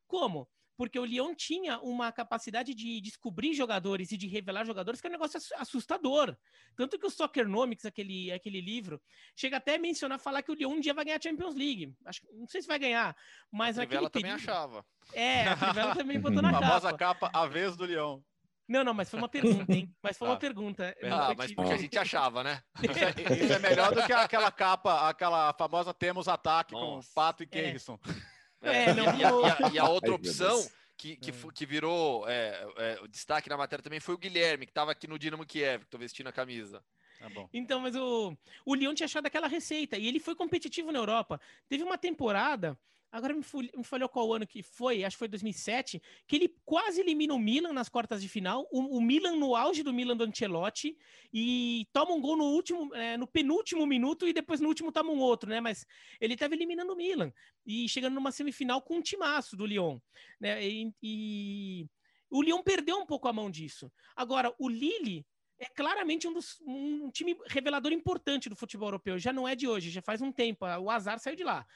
Como? 0.06 0.48
Porque 0.78 0.96
o 0.96 1.04
Lyon 1.04 1.34
tinha 1.34 1.80
uma 1.80 2.12
capacidade 2.12 2.72
de 2.72 3.00
descobrir 3.00 3.52
jogadores 3.52 4.12
e 4.12 4.16
de 4.16 4.28
revelar 4.28 4.64
jogadores 4.64 5.00
que 5.00 5.08
é 5.08 5.10
um 5.10 5.12
negócio 5.12 5.40
assustador. 5.56 6.36
Tanto 6.76 6.96
que 6.96 7.04
o 7.04 7.10
Soccernomics, 7.10 7.84
aquele, 7.84 8.30
aquele 8.30 8.60
livro, 8.60 9.02
chega 9.34 9.56
até 9.56 9.74
a 9.74 9.78
mencionar, 9.78 10.20
falar 10.20 10.40
que 10.40 10.52
o 10.52 10.54
Lyon 10.54 10.70
um 10.70 10.80
dia 10.80 10.94
vai 10.94 11.04
ganhar 11.04 11.18
a 11.18 11.20
Champions 11.20 11.56
League. 11.56 11.92
Acho, 12.06 12.22
não 12.32 12.46
sei 12.46 12.62
se 12.62 12.68
vai 12.68 12.78
ganhar, 12.78 13.16
mas 13.50 13.76
a 13.76 13.82
Rivela 13.82 14.08
também 14.08 14.30
achava. 14.30 14.86
É, 15.12 15.48
a 15.48 15.54
Rivela 15.54 15.96
também 15.96 16.20
botou 16.20 16.40
na 16.40 16.52
capa. 16.52 16.64
A 16.68 16.68
famosa 16.68 16.96
capa, 16.96 17.30
a 17.34 17.46
vez 17.46 17.76
do 17.76 17.84
Lyon. 17.84 18.20
Não, 18.68 18.84
não, 18.84 18.94
mas 18.94 19.10
foi 19.10 19.18
uma 19.18 19.28
pergunta, 19.28 19.72
hein? 19.72 19.92
Mas 20.00 20.16
foi 20.16 20.28
ah. 20.28 20.30
uma 20.32 20.36
pergunta. 20.36 20.94
Ah, 21.02 21.34
mas 21.36 21.52
porque 21.54 21.72
a 21.72 21.76
gente 21.76 21.98
achava, 21.98 22.44
né? 22.44 22.62
Isso 23.42 23.52
é 23.52 23.58
melhor 23.58 23.94
do 23.94 24.04
que 24.04 24.12
aquela 24.12 24.52
capa, 24.52 25.08
aquela 25.08 25.52
famosa 25.54 25.92
Temos 25.92 26.28
Ataque 26.28 26.74
Nossa. 26.74 27.08
com 27.08 27.14
Pato 27.14 27.42
e 27.42 27.46
Keirson. 27.46 27.98
É. 28.06 28.27
É, 28.60 28.92
não, 28.92 29.04
e, 29.04 29.24
a, 29.24 29.30
e, 29.30 29.64
a, 29.64 29.72
e, 29.74 29.78
a, 29.78 29.88
outra 29.88 30.12
opção 30.12 30.66
que, 30.96 31.16
que, 31.16 31.30
é. 31.30 31.34
que 31.54 31.64
virou 31.64 32.28
é, 32.28 32.66
é, 32.76 32.98
o 33.00 33.06
destaque 33.06 33.48
na 33.48 33.56
matéria 33.56 33.82
também 33.82 34.00
foi 34.00 34.14
o 34.14 34.18
Guilherme, 34.18 34.66
que 34.66 34.70
estava 34.70 34.90
aqui 34.90 35.06
no 35.06 35.18
Dinamo 35.18 35.46
Kiev, 35.46 35.80
que 35.80 35.86
estou 35.86 36.00
vestindo 36.00 36.26
a 36.26 36.32
camisa. 36.32 36.82
Tá 37.18 37.28
então, 37.52 37.80
mas 37.80 37.96
o, 37.96 38.36
o 38.64 38.74
Lyon 38.74 38.94
tinha 38.94 39.06
achado 39.06 39.26
aquela 39.26 39.48
receita 39.48 39.96
e 39.96 40.06
ele 40.06 40.20
foi 40.20 40.34
competitivo 40.34 40.92
na 40.92 40.98
Europa. 40.98 41.40
Teve 41.68 41.82
uma 41.82 41.98
temporada 41.98 42.78
Agora 43.10 43.34
me, 43.34 43.42
me 43.74 43.84
falhou 43.84 44.08
qual 44.08 44.34
ano 44.34 44.46
que 44.46 44.62
foi, 44.62 45.02
acho 45.02 45.16
que 45.16 45.18
foi 45.18 45.28
2007, 45.28 46.00
que 46.26 46.36
ele 46.36 46.54
quase 46.64 47.00
elimina 47.00 47.32
o 47.32 47.38
Milan 47.38 47.72
nas 47.72 47.88
quartas 47.88 48.20
de 48.20 48.28
final, 48.28 48.68
o, 48.70 48.98
o 48.98 49.00
Milan 49.00 49.36
no 49.36 49.56
auge 49.56 49.82
do 49.82 49.92
Milan 49.92 50.16
do 50.16 50.24
Ancelotti, 50.24 50.96
e 51.32 51.86
toma 51.92 52.12
um 52.12 52.20
gol 52.20 52.36
no 52.36 52.44
último, 52.44 52.94
é, 52.94 53.16
no 53.16 53.26
penúltimo 53.26 53.86
minuto 53.86 54.28
e 54.28 54.32
depois 54.32 54.60
no 54.60 54.68
último 54.68 54.92
toma 54.92 55.10
um 55.10 55.18
outro, 55.18 55.48
né? 55.48 55.60
Mas 55.60 55.86
ele 56.20 56.34
estava 56.34 56.54
eliminando 56.54 56.92
o 56.92 56.96
Milan 56.96 57.32
e 57.64 57.88
chegando 57.88 58.14
numa 58.14 58.30
semifinal 58.30 58.82
com 58.82 58.96
um 58.96 59.02
timaço 59.02 59.56
do 59.56 59.64
Lyon, 59.64 59.98
né? 60.38 60.62
E, 60.66 60.92
e 61.02 61.86
o 62.30 62.42
Lyon 62.42 62.62
perdeu 62.62 62.98
um 62.98 63.06
pouco 63.06 63.26
a 63.26 63.32
mão 63.32 63.50
disso. 63.50 63.90
Agora, 64.14 64.54
o 64.58 64.68
Lille 64.68 65.24
é 65.58 65.66
claramente 65.66 66.28
um, 66.28 66.32
dos, 66.32 66.60
um 66.60 67.10
time 67.10 67.36
revelador 67.46 67.92
importante 67.92 68.48
do 68.48 68.56
futebol 68.56 68.88
europeu. 68.88 69.18
Já 69.18 69.32
não 69.32 69.48
é 69.48 69.56
de 69.56 69.66
hoje, 69.66 69.90
já 69.90 70.02
faz 70.02 70.20
um 70.20 70.30
tempo. 70.30 70.66
O 70.66 70.90
azar 70.90 71.18
saiu 71.18 71.36
de 71.36 71.42
lá. 71.42 71.66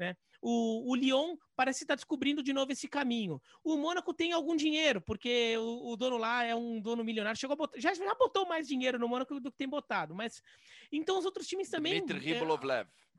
Né? 0.00 0.16
O, 0.40 0.90
o 0.90 0.94
Lyon 0.96 1.36
parece 1.54 1.84
estar 1.84 1.94
descobrindo 1.94 2.42
de 2.42 2.54
novo 2.54 2.72
esse 2.72 2.88
caminho. 2.88 3.38
O 3.62 3.76
Mônaco 3.76 4.14
tem 4.14 4.32
algum 4.32 4.56
dinheiro, 4.56 4.98
porque 4.98 5.54
o, 5.58 5.92
o 5.92 5.96
dono 5.96 6.16
lá 6.16 6.42
é 6.42 6.54
um 6.54 6.80
dono 6.80 7.04
milionário. 7.04 7.38
Chegou 7.38 7.54
botar, 7.54 7.78
já, 7.78 7.92
já 7.92 8.14
botou 8.14 8.48
mais 8.48 8.66
dinheiro 8.66 8.98
no 8.98 9.06
Mônaco 9.06 9.38
do 9.38 9.52
que 9.52 9.58
tem 9.58 9.68
botado. 9.68 10.14
Mas 10.14 10.42
então 10.90 11.18
os 11.18 11.26
outros 11.26 11.46
times 11.46 11.68
também. 11.68 12.02
Dmitry 12.02 12.32
Ribolovlev. 12.32 12.88
É, 12.88 13.09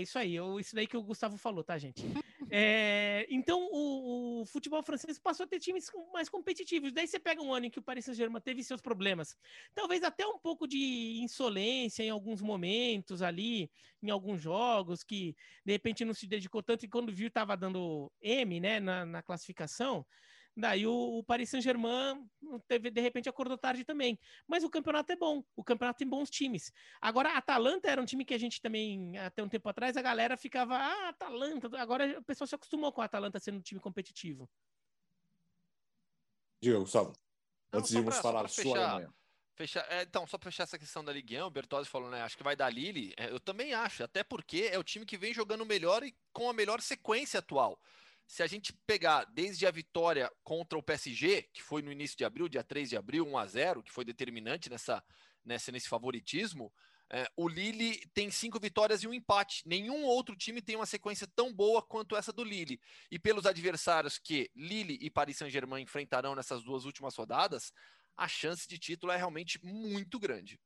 isso 0.00 0.18
aí, 0.18 0.34
eu, 0.34 0.58
isso 0.58 0.74
daí 0.74 0.86
que 0.86 0.96
o 0.96 1.02
Gustavo 1.02 1.36
falou, 1.36 1.62
tá, 1.62 1.76
gente? 1.76 2.02
É, 2.50 3.26
então, 3.28 3.68
o, 3.70 4.42
o, 4.42 4.46
futebol 4.46 4.82
francês 4.82 5.18
passou 5.18 5.44
a 5.44 5.46
ter 5.46 5.58
times 5.58 5.90
mais 6.12 6.28
competitivos. 6.28 6.92
Daí 6.92 7.06
você 7.06 7.18
pega 7.18 7.42
um 7.42 7.52
ano 7.52 7.66
em 7.66 7.70
que 7.70 7.78
o 7.78 7.82
Paris 7.82 8.04
Saint-Germain 8.04 8.40
teve 8.40 8.62
seus 8.62 8.80
problemas. 8.80 9.36
Talvez 9.74 10.02
até 10.02 10.26
um 10.26 10.38
pouco 10.38 10.66
de 10.66 11.18
insolência 11.20 12.02
em 12.02 12.10
alguns 12.10 12.40
momentos 12.40 13.22
ali, 13.22 13.70
em 14.02 14.08
alguns 14.08 14.40
jogos, 14.40 15.02
que 15.02 15.36
de 15.64 15.72
repente 15.72 16.04
não 16.04 16.14
se 16.14 16.26
dedicou 16.26 16.62
tanto 16.62 16.84
e 16.84 16.88
quando 16.88 17.12
viu 17.12 17.28
estava 17.28 17.56
dando 17.56 18.10
M, 18.22 18.60
né, 18.60 18.80
na, 18.80 19.04
na 19.04 19.22
classificação. 19.22 20.06
Daí 20.56 20.86
o, 20.86 21.18
o 21.18 21.24
Paris 21.24 21.50
Saint-Germain 21.50 22.24
teve, 22.68 22.88
de 22.88 23.00
repente, 23.00 23.28
acordou 23.28 23.58
tarde 23.58 23.84
também. 23.84 24.18
Mas 24.46 24.62
o 24.62 24.70
campeonato 24.70 25.12
é 25.12 25.16
bom, 25.16 25.42
o 25.56 25.64
campeonato 25.64 25.98
tem 25.98 26.08
bons 26.08 26.30
times. 26.30 26.72
Agora, 27.00 27.30
a 27.30 27.38
Atalanta 27.38 27.90
era 27.90 28.00
um 28.00 28.04
time 28.04 28.24
que 28.24 28.34
a 28.34 28.38
gente 28.38 28.60
também, 28.60 29.18
até 29.18 29.42
um 29.42 29.48
tempo 29.48 29.68
atrás, 29.68 29.96
a 29.96 30.02
galera 30.02 30.36
ficava, 30.36 30.76
ah, 30.76 31.08
Atalanta. 31.08 31.68
Agora 31.76 32.18
o 32.18 32.22
pessoal 32.22 32.46
se 32.46 32.54
acostumou 32.54 32.92
com 32.92 33.02
a 33.02 33.06
Atalanta 33.06 33.40
sendo 33.40 33.58
um 33.58 33.62
time 33.62 33.80
competitivo. 33.80 34.48
Diego, 36.62 36.80
Gustavo. 36.80 37.12
Antes 37.72 37.90
de 37.90 37.98
irmos 37.98 38.16
falar 38.18 38.48
sua 38.48 38.78
Alemanha. 38.78 39.12
Fechar, 39.56 39.86
é, 39.88 40.02
então, 40.02 40.26
só 40.26 40.36
para 40.36 40.50
fechar 40.50 40.64
essa 40.64 40.78
questão 40.78 41.04
da 41.04 41.12
Ligue 41.12 41.40
1, 41.40 41.46
o 41.46 41.50
Bertozzi 41.50 41.88
falou, 41.88 42.10
né? 42.10 42.22
Acho 42.22 42.36
que 42.36 42.42
vai 42.42 42.56
dar 42.56 42.70
Lille. 42.70 43.14
É, 43.16 43.30
eu 43.30 43.38
também 43.38 43.72
acho, 43.72 44.02
até 44.02 44.24
porque 44.24 44.68
é 44.70 44.78
o 44.78 44.82
time 44.82 45.06
que 45.06 45.16
vem 45.16 45.32
jogando 45.32 45.64
melhor 45.64 46.02
e 46.02 46.12
com 46.32 46.48
a 46.48 46.52
melhor 46.52 46.80
sequência 46.80 47.38
atual 47.38 47.78
se 48.26 48.42
a 48.42 48.46
gente 48.46 48.72
pegar 48.86 49.24
desde 49.24 49.66
a 49.66 49.70
vitória 49.70 50.30
contra 50.42 50.78
o 50.78 50.82
PSG, 50.82 51.42
que 51.52 51.62
foi 51.62 51.82
no 51.82 51.92
início 51.92 52.16
de 52.16 52.24
abril, 52.24 52.48
dia 52.48 52.64
3 52.64 52.88
de 52.88 52.96
abril, 52.96 53.26
1 53.26 53.38
a 53.38 53.46
0 53.46 53.82
que 53.82 53.92
foi 53.92 54.04
determinante 54.04 54.70
nessa, 54.70 55.02
nessa, 55.44 55.70
nesse 55.70 55.88
favoritismo, 55.88 56.72
é, 57.12 57.28
o 57.36 57.46
Lille 57.46 58.00
tem 58.14 58.30
cinco 58.30 58.58
vitórias 58.58 59.02
e 59.02 59.06
um 59.06 59.14
empate. 59.14 59.62
Nenhum 59.66 60.04
outro 60.04 60.34
time 60.34 60.62
tem 60.62 60.74
uma 60.74 60.86
sequência 60.86 61.28
tão 61.36 61.52
boa 61.52 61.82
quanto 61.82 62.16
essa 62.16 62.32
do 62.32 62.42
Lille. 62.42 62.80
E 63.10 63.18
pelos 63.18 63.46
adversários 63.46 64.18
que 64.18 64.50
Lille 64.54 64.98
e 65.00 65.10
Paris 65.10 65.36
Saint-Germain 65.36 65.82
enfrentarão 65.82 66.34
nessas 66.34 66.64
duas 66.64 66.84
últimas 66.84 67.14
rodadas, 67.14 67.72
a 68.16 68.26
chance 68.26 68.66
de 68.66 68.78
título 68.78 69.12
é 69.12 69.16
realmente 69.16 69.64
muito 69.64 70.18
grande. 70.18 70.58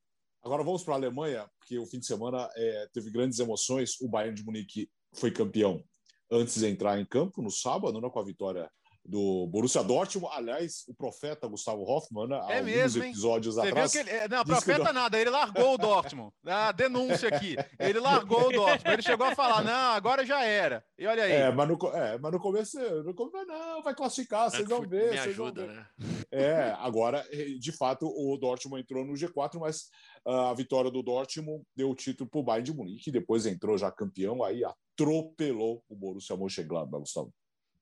Agora 0.42 0.62
vamos 0.62 0.84
para 0.84 0.94
a 0.94 0.96
Alemanha, 0.96 1.50
porque 1.58 1.78
o 1.78 1.86
fim 1.86 1.98
de 1.98 2.06
semana 2.06 2.48
é, 2.54 2.88
teve 2.92 3.10
grandes 3.10 3.40
emoções. 3.40 4.00
O 4.00 4.08
Bayern 4.08 4.36
de 4.36 4.44
Munique 4.44 4.88
foi 5.12 5.32
campeão 5.32 5.84
antes 6.30 6.58
de 6.58 6.66
entrar 6.66 6.98
em 6.98 7.04
campo 7.06 7.42
no 7.42 7.50
sábado, 7.50 8.00
né, 8.00 8.10
com 8.10 8.18
a 8.18 8.24
vitória 8.24 8.70
do 9.08 9.46
Borussia 9.46 9.82
Dortmund. 9.82 10.32
Aliás, 10.36 10.84
o 10.86 10.94
profeta 10.94 11.48
Gustavo 11.48 11.82
Hoffmann, 11.82 12.28
né, 12.28 12.46
é 12.50 12.62
mesmo, 12.62 13.02
episódios 13.02 13.54
Você 13.54 13.68
atrás. 13.68 13.92
Viu 13.92 14.04
que 14.04 14.10
ele, 14.10 14.28
não, 14.28 14.44
profeta 14.44 14.86
que... 14.86 14.92
nada, 14.92 15.18
ele 15.18 15.30
largou 15.30 15.74
o 15.74 15.78
Dortmund. 15.78 16.30
A 16.44 16.70
denúncia 16.72 17.28
aqui. 17.28 17.56
Ele 17.78 17.98
largou 17.98 18.48
o 18.48 18.52
Dortmund. 18.52 18.92
Ele 18.92 19.02
chegou 19.02 19.26
a 19.26 19.34
falar: 19.34 19.64
não, 19.64 19.92
agora 19.92 20.26
já 20.26 20.44
era. 20.44 20.84
E 20.98 21.06
olha 21.06 21.24
aí. 21.24 21.32
É, 21.32 21.50
mas 21.50 21.68
no, 21.68 21.78
é, 21.94 22.18
mas 22.18 22.32
no 22.32 22.38
começo, 22.38 22.78
no 23.02 23.14
começo, 23.14 23.46
não, 23.46 23.82
vai 23.82 23.94
classificar, 23.94 24.50
vocês 24.50 24.68
vão 24.68 24.86
ver. 24.86 25.12
Me 25.12 25.18
ajuda, 25.18 25.66
né? 25.66 25.86
É, 26.30 26.74
agora, 26.78 27.26
de 27.58 27.72
fato, 27.72 28.06
o 28.06 28.36
Dortmund 28.36 28.82
entrou 28.82 29.04
no 29.04 29.14
G4, 29.14 29.58
mas 29.58 29.84
uh, 30.26 30.50
a 30.50 30.54
vitória 30.54 30.90
do 30.90 31.02
Dortmund 31.02 31.64
deu 31.74 31.90
o 31.90 31.94
título 31.94 32.28
para 32.28 32.40
o 32.40 32.42
Bayern 32.42 32.64
de 32.64 32.76
Munique, 32.76 33.10
depois 33.10 33.46
entrou 33.46 33.78
já 33.78 33.90
campeão, 33.90 34.44
aí 34.44 34.62
atropelou 34.64 35.82
o 35.88 35.96
Borussia 35.96 36.36
Mönchengladbach, 36.36 37.00
Gustavo. 37.00 37.32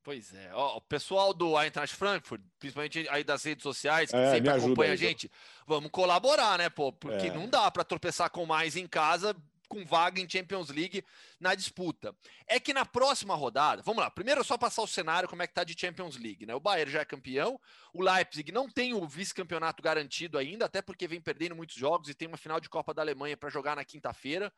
Pois 0.07 0.33
é. 0.33 0.51
Ó, 0.53 0.77
o 0.77 0.81
pessoal 0.81 1.33
do 1.33 1.61
Eintracht 1.61 1.93
Frankfurt, 1.93 2.41
principalmente 2.57 3.05
aí 3.09 3.25
das 3.25 3.43
redes 3.43 3.61
sociais, 3.61 4.09
que 4.09 4.15
é, 4.15 4.35
sempre 4.35 4.49
acompanha 4.51 4.93
a 4.93 4.95
gente, 4.95 5.29
vamos 5.65 5.91
colaborar, 5.91 6.57
né, 6.57 6.69
pô? 6.69 6.93
Porque 6.93 7.27
é. 7.27 7.33
não 7.33 7.45
dá 7.45 7.69
para 7.69 7.83
tropeçar 7.83 8.29
com 8.29 8.45
mais 8.45 8.77
em 8.77 8.87
casa 8.87 9.35
com 9.67 9.83
vaga 9.83 10.21
em 10.21 10.29
Champions 10.29 10.69
League 10.69 11.03
na 11.41 11.53
disputa. 11.53 12.15
É 12.47 12.57
que 12.57 12.73
na 12.73 12.85
próxima 12.85 13.35
rodada, 13.35 13.81
vamos 13.81 14.01
lá, 14.01 14.09
primeiro 14.09 14.41
só 14.45 14.57
passar 14.57 14.81
o 14.81 14.87
cenário 14.87 15.27
como 15.27 15.43
é 15.43 15.47
que 15.47 15.53
tá 15.53 15.65
de 15.65 15.77
Champions 15.77 16.15
League, 16.15 16.45
né? 16.45 16.55
O 16.55 16.59
Bayern 16.61 16.89
já 16.89 17.01
é 17.01 17.05
campeão, 17.05 17.59
o 17.93 18.01
Leipzig 18.01 18.49
não 18.49 18.69
tem 18.69 18.93
o 18.93 19.05
vice-campeonato 19.05 19.83
garantido 19.83 20.37
ainda, 20.37 20.63
até 20.63 20.81
porque 20.81 21.05
vem 21.05 21.19
perdendo 21.19 21.53
muitos 21.53 21.75
jogos 21.75 22.07
e 22.07 22.13
tem 22.13 22.29
uma 22.29 22.37
final 22.37 22.61
de 22.61 22.69
Copa 22.69 22.93
da 22.93 23.01
Alemanha 23.01 23.35
para 23.35 23.49
jogar 23.49 23.75
na 23.75 23.83
quinta-feira. 23.83 24.53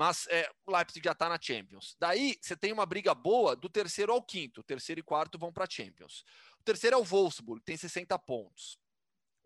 Mas 0.00 0.26
é, 0.30 0.50
o 0.64 0.74
Leipzig 0.74 1.04
já 1.04 1.12
está 1.12 1.28
na 1.28 1.38
Champions. 1.38 1.94
Daí 2.00 2.38
você 2.40 2.56
tem 2.56 2.72
uma 2.72 2.86
briga 2.86 3.14
boa 3.14 3.54
do 3.54 3.68
terceiro 3.68 4.14
ao 4.14 4.22
quinto. 4.22 4.62
Terceiro 4.62 4.98
e 4.98 5.02
quarto 5.02 5.38
vão 5.38 5.52
para 5.52 5.64
a 5.64 5.68
Champions. 5.68 6.24
O 6.58 6.62
terceiro 6.62 6.96
é 6.96 6.98
o 6.98 7.04
Wolfsburg, 7.04 7.62
tem 7.62 7.76
60 7.76 8.18
pontos. 8.20 8.78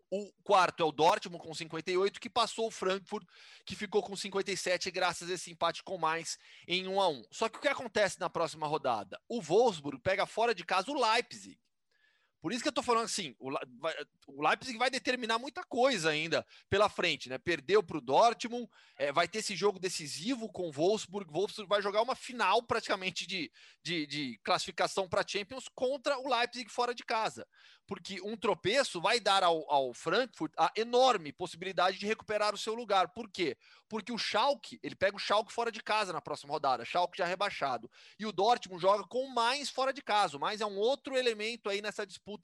O 0.09 0.31
quarto 0.45 0.81
é 0.81 0.85
o 0.85 0.93
Dortmund 0.93 1.43
com 1.43 1.53
58, 1.53 2.21
que 2.21 2.29
passou 2.29 2.67
o 2.67 2.71
Frankfurt, 2.71 3.27
que 3.65 3.75
ficou 3.75 4.01
com 4.01 4.15
57, 4.15 4.89
graças 4.91 5.29
a 5.29 5.33
esse 5.33 5.51
empate 5.51 5.83
com 5.83 5.97
mais 5.97 6.37
em 6.65 6.87
1 6.87 7.01
a 7.01 7.09
1. 7.09 7.23
Só 7.31 7.49
que 7.49 7.57
o 7.57 7.61
que 7.61 7.67
acontece 7.67 8.17
na 8.17 8.29
próxima 8.29 8.65
rodada? 8.65 9.19
O 9.27 9.41
Wolfsburg 9.41 9.99
pega 10.01 10.25
fora 10.25 10.55
de 10.55 10.63
casa 10.63 10.89
o 10.89 10.97
Leipzig. 10.97 11.59
Por 12.45 12.53
isso 12.53 12.61
que 12.61 12.67
eu 12.67 12.73
tô 12.73 12.83
falando 12.83 13.05
assim, 13.05 13.35
o, 13.39 13.49
o 14.27 14.47
Leipzig 14.47 14.77
vai 14.77 14.87
determinar 14.87 15.39
muita 15.39 15.63
coisa 15.63 16.11
ainda 16.11 16.45
pela 16.69 16.87
frente, 16.87 17.27
né? 17.27 17.39
Perdeu 17.39 17.81
para 17.81 17.97
o 17.97 18.01
Dortmund, 18.01 18.69
é, 18.97 19.11
vai 19.11 19.27
ter 19.27 19.39
esse 19.39 19.55
jogo 19.55 19.79
decisivo 19.79 20.47
com 20.49 20.69
o 20.69 20.71
Wolfsburg. 20.71 21.27
Wolfsburg 21.31 21.67
vai 21.67 21.81
jogar 21.81 22.03
uma 22.03 22.13
final 22.13 22.61
praticamente 22.61 23.25
de, 23.25 23.51
de, 23.81 24.05
de 24.05 24.39
classificação 24.43 25.09
para 25.09 25.27
Champions 25.27 25.67
contra 25.73 26.19
o 26.19 26.29
Leipzig 26.29 26.69
fora 26.69 26.93
de 26.93 27.03
casa 27.03 27.47
porque 27.87 28.19
um 28.21 28.35
tropeço 28.35 28.99
vai 28.99 29.19
dar 29.19 29.43
ao, 29.43 29.69
ao, 29.71 29.93
Frankfurt 29.93 30.51
a 30.57 30.71
enorme 30.75 31.31
possibilidade 31.31 31.97
de 31.99 32.05
recuperar 32.05 32.53
o 32.53 32.57
seu 32.57 32.73
lugar. 32.73 33.09
Por 33.09 33.29
quê? 33.29 33.57
Porque 33.87 34.11
o 34.11 34.17
Schalke, 34.17 34.79
ele 34.81 34.95
pega 34.95 35.15
o 35.15 35.19
Schalke 35.19 35.53
fora 35.53 35.71
de 35.71 35.81
casa 35.81 36.11
na 36.11 36.21
próxima 36.21 36.51
rodada, 36.51 36.83
Schalke 36.83 37.17
já 37.17 37.25
rebaixado. 37.25 37.89
E 38.17 38.25
o 38.25 38.31
Dortmund 38.31 38.81
joga 38.81 39.03
com 39.03 39.27
mais 39.29 39.69
fora 39.69 39.93
de 39.93 40.01
casa, 40.01 40.39
mais 40.39 40.61
é 40.61 40.65
um 40.65 40.77
outro 40.77 41.15
elemento 41.15 41.69
aí 41.69 41.81
nessa 41.81 42.05
disputa 42.05 42.34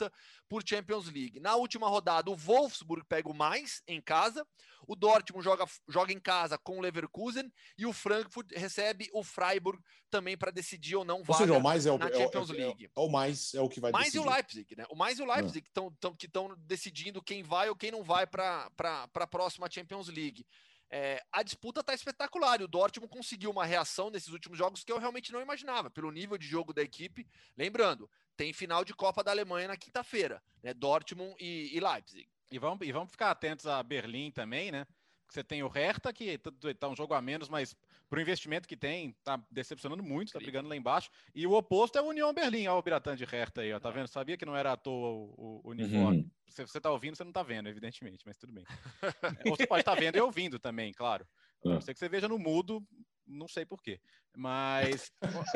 por 0.47 0.63
Champions 0.67 1.05
League. 1.05 1.39
Na 1.39 1.55
última 1.55 1.87
rodada, 1.87 2.29
o 2.29 2.35
Wolfsburg 2.35 3.05
pega 3.07 3.29
o 3.29 3.33
mais 3.33 3.81
em 3.87 4.01
casa, 4.01 4.45
o 4.87 4.95
Dortmund 4.95 5.43
joga, 5.43 5.65
joga 5.87 6.11
em 6.11 6.19
casa 6.19 6.57
com 6.57 6.77
o 6.77 6.81
Leverkusen 6.81 7.51
e 7.77 7.85
o 7.85 7.93
Frankfurt 7.93 8.51
recebe 8.51 9.09
o 9.13 9.23
Freiburg 9.23 9.81
também 10.09 10.37
para 10.37 10.51
decidir 10.51 10.95
ou 10.95 11.05
não 11.05 11.23
vaga 11.23 11.31
ou 11.31 11.37
seja, 11.37 11.53
o 11.53 11.61
mais 11.61 11.85
é 11.85 11.91
o, 11.91 11.97
na 11.97 12.11
Champions 12.11 12.49
é, 12.49 12.53
é, 12.53 12.55
League. 12.55 12.85
É, 12.85 12.99
o 12.99 13.09
mais 13.09 13.53
é 13.53 13.61
o 13.61 13.69
que 13.69 13.79
vai 13.79 13.91
mais 13.91 14.05
decidir. 14.05 14.25
Mais 14.25 14.27
e 14.27 14.29
o 14.29 14.35
Leipzig, 14.35 14.75
né? 14.75 14.85
O 14.89 14.95
mais 14.95 15.19
e 15.19 15.21
o 15.21 15.25
Leipzig 15.25 15.59
ah. 15.59 16.11
que 16.17 16.25
estão 16.25 16.55
decidindo 16.57 17.21
quem 17.21 17.43
vai 17.43 17.69
ou 17.69 17.75
quem 17.75 17.91
não 17.91 18.03
vai 18.03 18.27
para 18.27 18.69
a 18.77 19.27
próxima 19.27 19.69
Champions 19.69 20.07
League. 20.07 20.45
É, 20.93 21.23
a 21.31 21.41
disputa 21.41 21.79
está 21.79 21.93
espetacular 21.93 22.59
e 22.59 22.65
o 22.65 22.67
Dortmund 22.67 23.09
conseguiu 23.09 23.49
uma 23.49 23.63
reação 23.63 24.09
nesses 24.09 24.27
últimos 24.27 24.57
jogos 24.57 24.83
que 24.83 24.91
eu 24.91 24.99
realmente 24.99 25.31
não 25.31 25.41
imaginava, 25.41 25.89
pelo 25.89 26.11
nível 26.11 26.37
de 26.37 26.45
jogo 26.45 26.73
da 26.73 26.81
equipe. 26.81 27.25
Lembrando, 27.57 28.09
tem 28.37 28.53
final 28.53 28.83
de 28.83 28.93
Copa 28.93 29.23
da 29.23 29.31
Alemanha 29.31 29.67
na 29.67 29.77
quinta-feira, 29.77 30.41
né? 30.63 30.73
Dortmund 30.73 31.35
e, 31.39 31.75
e 31.75 31.79
Leipzig. 31.79 32.27
E 32.51 32.59
vamos, 32.59 32.85
e 32.85 32.91
vamos 32.91 33.11
ficar 33.11 33.31
atentos 33.31 33.65
a 33.65 33.81
Berlim 33.81 34.31
também, 34.31 34.71
né? 34.71 34.85
Você 35.29 35.41
tem 35.41 35.63
o 35.63 35.69
Hertha, 35.69 36.11
que 36.11 36.37
está 36.65 36.89
um 36.89 36.95
jogo 36.95 37.13
a 37.13 37.21
menos, 37.21 37.47
mas 37.47 37.73
para 38.09 38.19
o 38.19 38.21
investimento 38.21 38.67
que 38.67 38.75
tem, 38.75 39.15
está 39.17 39.41
decepcionando 39.49 40.03
muito, 40.03 40.27
está 40.27 40.39
brigando 40.39 40.67
lá 40.67 40.75
embaixo. 40.75 41.09
E 41.33 41.47
o 41.47 41.53
oposto 41.53 41.97
é 41.97 42.01
o 42.01 42.07
União 42.07 42.33
Berlim, 42.33 42.67
olha 42.67 42.77
o 42.77 42.81
Biratã 42.81 43.15
de 43.15 43.23
Hertha 43.23 43.61
aí, 43.61 43.71
ó, 43.71 43.79
tá 43.79 43.89
vendo? 43.89 44.07
Sabia 44.07 44.35
que 44.35 44.45
não 44.45 44.57
era 44.57 44.73
à 44.73 44.77
toa 44.77 45.09
o, 45.09 45.61
o 45.63 45.69
uniforme. 45.69 46.17
Uhum. 46.17 46.31
Se 46.49 46.67
você 46.67 46.79
está 46.79 46.91
ouvindo, 46.91 47.15
você 47.15 47.23
não 47.23 47.31
está 47.31 47.41
vendo, 47.41 47.69
evidentemente, 47.69 48.25
mas 48.25 48.35
tudo 48.35 48.51
bem. 48.51 48.65
Ou 49.45 49.55
você 49.55 49.65
pode 49.65 49.83
estar 49.83 49.95
tá 49.95 49.99
vendo 50.01 50.17
e 50.17 50.19
ouvindo 50.19 50.59
também, 50.59 50.91
claro. 50.91 51.25
A 51.63 51.69
não 51.69 51.79
ser 51.79 51.93
que 51.93 51.99
você 51.99 52.09
veja 52.09 52.27
no 52.27 52.37
mudo, 52.37 52.85
não 53.31 53.47
sei 53.47 53.65
porquê. 53.65 53.99
Mas 54.35 55.11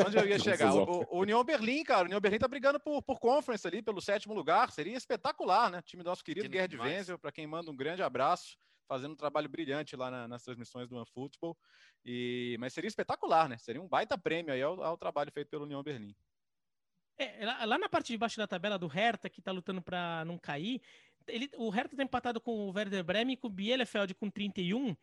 onde 0.05 0.17
eu 0.17 0.27
ia 0.27 0.37
chegar? 0.39 0.73
O, 0.73 1.05
o 1.09 1.19
União 1.21 1.43
Berlim, 1.43 1.83
cara, 1.83 2.03
o 2.03 2.05
União 2.05 2.19
Berlim 2.19 2.39
tá 2.39 2.47
brigando 2.47 2.79
por, 2.79 3.01
por 3.01 3.19
conference 3.19 3.65
ali, 3.67 3.81
pelo 3.81 4.01
sétimo 4.01 4.33
lugar. 4.33 4.71
Seria 4.71 4.97
espetacular, 4.97 5.69
né? 5.69 5.81
Time 5.81 6.03
do 6.03 6.09
nosso 6.09 6.23
querido 6.23 6.49
Guerra 6.49 6.67
de 6.67 6.77
Wenzel, 6.77 7.19
para 7.19 7.31
quem 7.31 7.47
manda 7.47 7.71
um 7.71 7.75
grande 7.75 8.01
abraço, 8.01 8.57
fazendo 8.87 9.13
um 9.13 9.17
trabalho 9.17 9.49
brilhante 9.49 9.95
lá 9.95 10.11
na, 10.11 10.27
nas 10.27 10.43
transmissões 10.43 10.89
do 10.89 10.95
OneFootball. 10.95 11.57
E, 12.03 12.57
mas 12.59 12.73
seria 12.73 12.87
espetacular, 12.87 13.47
né? 13.47 13.57
Seria 13.57 13.81
um 13.81 13.87
baita 13.87 14.17
prêmio 14.17 14.53
aí 14.53 14.61
ao, 14.61 14.81
ao 14.83 14.97
trabalho 14.97 15.31
feito 15.31 15.49
pelo 15.49 15.63
União 15.63 15.81
Berlim. 15.81 16.15
É, 17.17 17.45
lá 17.65 17.77
na 17.77 17.87
parte 17.87 18.11
de 18.11 18.17
baixo 18.17 18.37
da 18.37 18.47
tabela 18.47 18.77
do 18.77 18.87
Hertha, 18.87 19.29
que 19.29 19.41
tá 19.41 19.51
lutando 19.51 19.81
para 19.81 20.25
não 20.25 20.37
cair, 20.37 20.81
ele, 21.27 21.49
o 21.55 21.69
Hertha 21.69 21.95
tá 21.95 22.03
empatado 22.03 22.39
com 22.41 22.51
o 22.51 22.71
Werder 22.71 23.03
Bremen 23.03 23.33
e 23.33 23.37
com 23.37 23.47
o 23.47 23.49
Bielefeld 23.49 24.13
com 24.15 24.29
31 24.29 24.95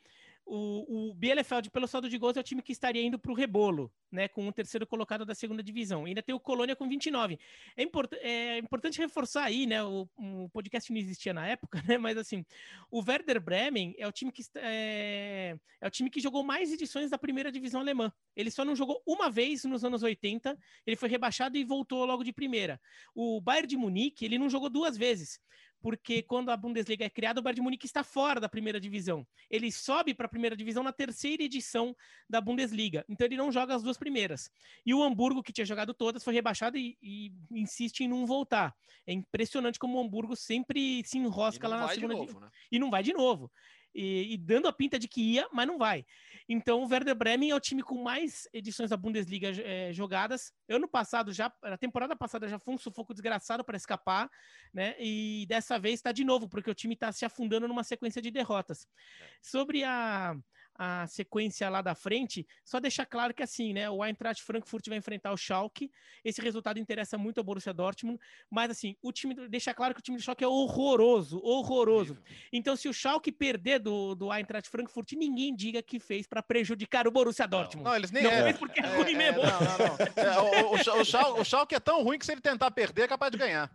o, 0.45 1.11
o 1.11 1.15
Bielefeld, 1.15 1.71
pelo 1.71 1.87
saldo 1.87 2.09
de 2.09 2.19
gols, 2.19 2.37
é 2.37 2.41
o 2.41 2.43
time 2.43 2.63
que 2.63 2.73
estaria 2.73 3.03
indo 3.03 3.19
para 3.19 3.31
o 3.31 3.35
rebolo, 3.35 3.93
né? 4.11 4.29
Com 4.29 4.47
o 4.47 4.53
terceiro 4.53 4.87
colocado 4.87 5.25
da 5.25 5.35
segunda 5.35 5.63
divisão. 5.63 6.05
ainda 6.05 6.23
tem 6.23 6.35
o 6.35 6.41
Colônia 6.41 6.77
com 6.77 6.89
29. 6.89 7.39
É, 7.77 7.83
import, 7.83 8.13
é 8.15 8.59
importante 8.59 8.99
reforçar 8.99 9.45
aí, 9.45 9.67
né? 9.67 9.83
O, 9.83 10.09
o, 10.17 10.49
podcast 10.51 10.91
não 10.93 10.99
existia 10.99 11.33
na 11.33 11.47
época, 11.47 11.83
né? 11.89 11.97
Mas 11.97 12.17
assim, 12.19 12.45
o 12.91 13.03
Werder 13.07 13.41
Bremen 13.41 13.95
é 13.99 14.07
o 14.07 14.13
time 14.13 14.33
que 14.33 14.43
é, 14.57 15.57
é 15.81 15.87
o 15.87 15.91
time 15.91 16.11
que 16.11 16.21
jogou 16.21 16.43
mais 16.43 16.73
edições 16.73 17.11
da 17.11 17.19
primeira 17.19 17.51
divisão 17.51 17.81
alemã. 17.81 18.13
Ele 18.37 18.51
só 18.51 18.65
não 18.65 18.75
jogou 18.75 19.03
uma 19.07 19.31
vez 19.31 19.65
nos 19.65 19.85
anos 19.85 20.03
80, 20.03 20.59
ele 20.87 20.97
foi 20.97 21.09
rebaixado 21.09 21.57
e 21.57 21.65
voltou 21.65 22.05
logo 22.05 22.25
de 22.25 22.33
primeira. 22.33 22.81
O 23.15 23.41
Bayern 23.41 23.69
de 23.69 23.77
Munique, 23.77 24.25
ele 24.25 24.39
não 24.39 24.51
jogou 24.51 24.69
duas 24.69 24.97
vezes 24.97 25.41
porque 25.83 26.23
quando 26.23 26.51
a 26.51 26.57
Bundesliga 26.57 27.05
é 27.05 27.11
criada, 27.11 27.41
o 27.41 27.43
Bayern 27.43 27.57
de 27.57 27.63
Munique 27.63 27.87
está 27.87 28.05
fora 28.05 28.41
da 28.41 28.49
primeira 28.49 28.81
divisão. 28.81 29.27
Ele 29.51 29.71
sobe 29.73 30.15
para 30.15 30.27
a 30.27 30.29
primeira 30.29 30.57
divisão 30.57 30.83
na 30.83 30.93
terceira 30.93 31.43
edição 31.43 31.95
da 32.29 32.41
Bundesliga, 32.41 33.05
então 33.09 33.27
ele 33.27 33.37
não 33.37 33.51
joga 33.51 33.75
as 33.75 33.83
duas 33.83 33.99
primeiras. 33.99 34.51
E 34.87 34.95
o 34.95 35.03
Hamburgo, 35.03 35.43
que 35.43 35.53
tinha 35.53 35.65
jogado 35.65 35.93
todas, 35.93 36.23
foi 36.23 36.33
rebaixado 36.33 36.79
e, 36.79 36.97
e 37.03 37.33
insiste 37.51 38.01
em 38.01 38.09
não 38.09 38.25
voltar. 38.25 38.75
É 39.07 39.13
impressionante 39.13 39.79
como 39.79 39.99
o 39.99 40.01
Hamburgo 40.01 40.37
sempre 40.37 41.03
se 41.05 41.19
enrosca 41.19 41.67
lá 41.67 41.77
na 41.79 41.89
segunda 41.89 42.15
divisão. 42.15 42.41
Né? 42.41 42.49
E 42.71 42.79
não 42.79 42.91
vai 42.91 43.03
de 43.03 43.13
novo 43.13 43.51
e, 43.95 44.35
e, 44.35 44.37
dando 44.39 44.69
a 44.69 44.73
pinta 44.73 44.99
de 44.99 45.07
que 45.07 45.21
ia, 45.21 45.47
mas 45.53 45.67
não 45.67 45.79
vai. 45.79 46.05
Então, 46.53 46.83
o 46.83 46.87
Werder 46.87 47.15
Bremen 47.15 47.51
é 47.51 47.55
o 47.55 47.61
time 47.61 47.83
com 47.83 48.03
mais 48.03 48.47
edições 48.53 48.91
da 48.91 48.97
Bundesliga 48.97 49.49
é, 49.65 49.91
jogadas. 49.91 50.53
Ano 50.69 50.87
passado, 50.87 51.33
já, 51.33 51.51
a 51.63 51.79
temporada 51.79 52.15
passada 52.15 52.47
já 52.47 52.59
foi 52.59 52.75
um 52.75 52.79
sufoco 52.79 53.15
desgraçado 53.15 53.65
para 53.65 53.75
escapar, 53.75 54.29
né? 54.73 54.95
E 54.99 55.47
dessa 55.49 55.79
vez 55.79 55.95
está 55.95 56.13
de 56.13 56.25
novo, 56.25 56.47
porque 56.47 56.71
o 56.71 56.75
time 56.75 56.93
está 56.93 57.11
se 57.11 57.25
afundando 57.25 57.67
numa 57.67 57.83
sequência 57.83 58.21
de 58.21 58.31
derrotas. 58.31 58.87
É. 59.23 59.29
Sobre 59.41 59.83
a 59.83 60.37
a 60.75 61.07
sequência 61.07 61.69
lá 61.69 61.83
da 61.83 61.95
frente, 61.95 62.47
só 62.65 62.81
deixar 62.81 63.07
claro 63.07 63.35
que 63.35 63.43
assim, 63.43 63.73
né, 63.73 63.89
o 63.91 64.05
Eintracht 64.05 64.43
Frankfurt 64.43 64.89
vai 64.89 64.99
enfrentar 64.99 65.33
o 65.33 65.37
Schalke, 65.37 65.91
esse 66.25 66.41
resultado 66.41 66.79
interessa 66.79 67.19
muito 67.19 67.39
ao 67.39 67.45
Borussia 67.45 67.73
Dortmund, 67.73 68.19
mas 68.51 68.71
assim, 68.71 68.97
o 69.03 69.13
time, 69.13 69.35
deixa 69.49 69.75
claro 69.75 69.95
que 69.95 70.01
o 70.01 70.03
time 70.03 70.17
do 70.17 70.23
Schalke 70.23 70.45
é 70.45 70.49
horroroso, 70.49 71.41
horroroso. 71.43 72.19
Então 72.53 72.75
se 72.77 72.89
o 72.89 72.93
Schalke 72.93 73.31
perder 73.31 73.79
do, 73.79 74.15
do 74.15 74.33
Eintracht 74.33 74.69
Frankfurt, 74.71 75.13
ninguém 75.13 75.55
diga 75.55 75.83
que 75.83 75.99
fez 75.99 76.27
para 76.27 76.43
prejudicar 76.43 77.07
o 77.07 77.11
Borussia 77.11 77.47
Dortmund. 77.47 77.85
Não, 77.85 77.91
não 77.91 77.97
eles 77.97 78.11
nem 78.11 78.23
não 78.23 78.31
é. 78.31 78.45
fez 78.45 78.59
porque 78.59 78.81
é, 78.81 78.85
é 78.85 78.97
ruim 78.97 79.15
mesmo. 79.15 79.41
É, 79.41 79.47
não, 79.47 79.61
não, 79.61 79.79
não. 79.79 80.13
É, 80.23 80.39
o, 80.41 80.71
o, 80.71 81.01
o, 81.01 81.05
Schalke, 81.05 81.41
o 81.41 81.45
Schalke 81.45 81.75
é 81.75 81.81
tão 81.81 82.03
ruim 82.03 82.19
que 82.19 82.25
se 82.25 82.33
ele 82.33 82.41
tentar 82.41 82.71
perder, 82.71 83.03
é 83.03 83.09
capaz 83.09 83.31
de 83.31 83.39
ganhar. 83.39 83.71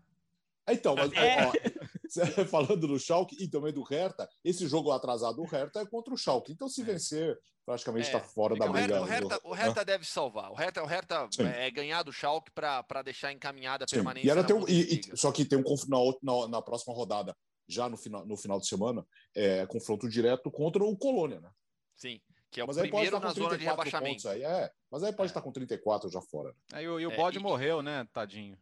Então, 0.69 0.95
mas, 0.95 1.11
é. 1.13 1.45
ó, 1.45 1.51
falando 2.47 2.87
do 2.87 2.99
Schalke 2.99 3.35
e 3.39 3.47
também 3.47 3.73
do 3.73 3.83
Hertha, 3.83 4.27
esse 4.43 4.67
jogo 4.67 4.91
atrasado 4.91 5.35
do 5.35 5.43
Hertha 5.43 5.81
é 5.81 5.85
contra 5.85 6.13
o 6.13 6.17
Schalke. 6.17 6.51
Então, 6.51 6.67
se 6.67 6.81
é. 6.81 6.83
vencer, 6.85 7.39
praticamente 7.65 8.07
está 8.07 8.19
é. 8.19 8.21
fora 8.21 8.55
da 8.55 8.67
briga. 8.67 9.01
O 9.01 9.05
Hertha, 9.05 9.39
o 9.43 9.53
Hertha 9.53 9.85
deve 9.85 10.05
salvar. 10.05 10.51
O 10.51 10.55
Hertha, 10.55 10.83
o 10.83 10.85
Hertha 10.85 11.29
é 11.39 11.69
ganhar 11.69 12.03
do 12.03 12.13
Schalke 12.13 12.51
para 12.51 13.01
deixar 13.03 13.31
encaminhada 13.31 13.85
a 13.85 13.87
permanência. 13.87 14.27
E 14.27 14.31
era 14.31 14.55
um, 14.55 14.67
e, 14.67 14.99
e, 14.99 15.17
só 15.17 15.31
que 15.31 15.45
tem 15.45 15.59
um 15.59 15.63
na, 15.87 15.97
na, 16.21 16.47
na, 16.47 16.61
próxima 16.61 16.93
rodada, 16.93 17.35
já 17.67 17.89
no 17.89 17.97
final, 17.97 18.25
no 18.25 18.37
final 18.37 18.59
de 18.59 18.67
semana, 18.67 19.05
é 19.35 19.65
confronto 19.65 20.09
direto 20.09 20.49
contra 20.49 20.83
o 20.83 20.97
Colônia, 20.97 21.39
né? 21.39 21.49
Sim. 21.95 22.21
Que 22.49 22.61
é 22.61 22.63
o 22.63 22.67
mas 22.67 22.77
primeiro 22.77 23.19
na 23.19 23.33
zona 23.33 23.57
de 23.57 23.65
rebaixamento. 23.65 24.29
Aí, 24.29 24.43
é, 24.43 24.71
mas 24.89 25.03
aí 25.03 25.11
pode 25.11 25.29
é. 25.29 25.31
estar 25.31 25.41
com 25.41 25.51
34 25.51 26.09
já 26.09 26.21
fora. 26.21 26.49
Né? 26.49 26.55
Aí, 26.73 26.85
e 26.85 27.05
o, 27.05 27.15
bode 27.15 27.39
morreu, 27.39 27.81
né, 27.81 28.07
tadinho. 28.13 28.57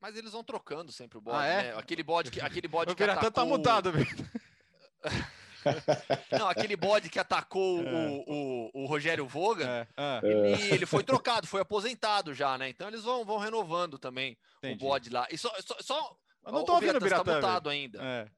Mas 0.00 0.16
eles 0.16 0.32
vão 0.32 0.44
trocando 0.44 0.92
sempre 0.92 1.18
o 1.18 1.20
bode, 1.20 1.38
ah, 1.38 1.46
é? 1.46 1.62
né? 1.62 1.78
Aquele 1.78 2.02
bode 2.02 2.30
que, 2.30 2.40
aquele 2.40 2.68
bode 2.68 2.94
que 2.96 3.02
atacou... 3.02 3.30
tá 3.30 3.44
mutado, 3.44 3.92
Não, 6.30 6.48
aquele 6.48 6.76
bode 6.76 7.08
que 7.08 7.18
atacou 7.18 7.82
é. 7.86 7.90
o, 7.90 8.24
o, 8.26 8.70
o, 8.82 8.86
Rogério 8.86 9.26
Voga, 9.26 9.66
é. 9.66 9.86
É. 9.96 10.20
Ele, 10.22 10.74
ele, 10.74 10.86
foi 10.86 11.02
trocado, 11.02 11.46
foi 11.46 11.60
aposentado 11.60 12.32
já, 12.32 12.56
né? 12.56 12.68
Então 12.68 12.88
eles 12.88 13.02
vão, 13.02 13.24
vão 13.24 13.38
renovando 13.38 13.98
também 13.98 14.38
Entendi. 14.58 14.74
o 14.74 14.88
bode 14.88 15.10
lá. 15.10 15.26
E 15.30 15.36
só, 15.36 15.52
só, 15.60 15.76
só 15.80 16.16
Eu 16.44 16.52
não 16.52 16.64
tô 16.64 16.72
o 16.72 16.74
ouvindo 16.76 16.96
o 16.96 17.00
Biratã, 17.00 17.24
tá 17.24 17.34
mutado 17.34 17.68
ainda. 17.68 17.98
É. 18.02 18.28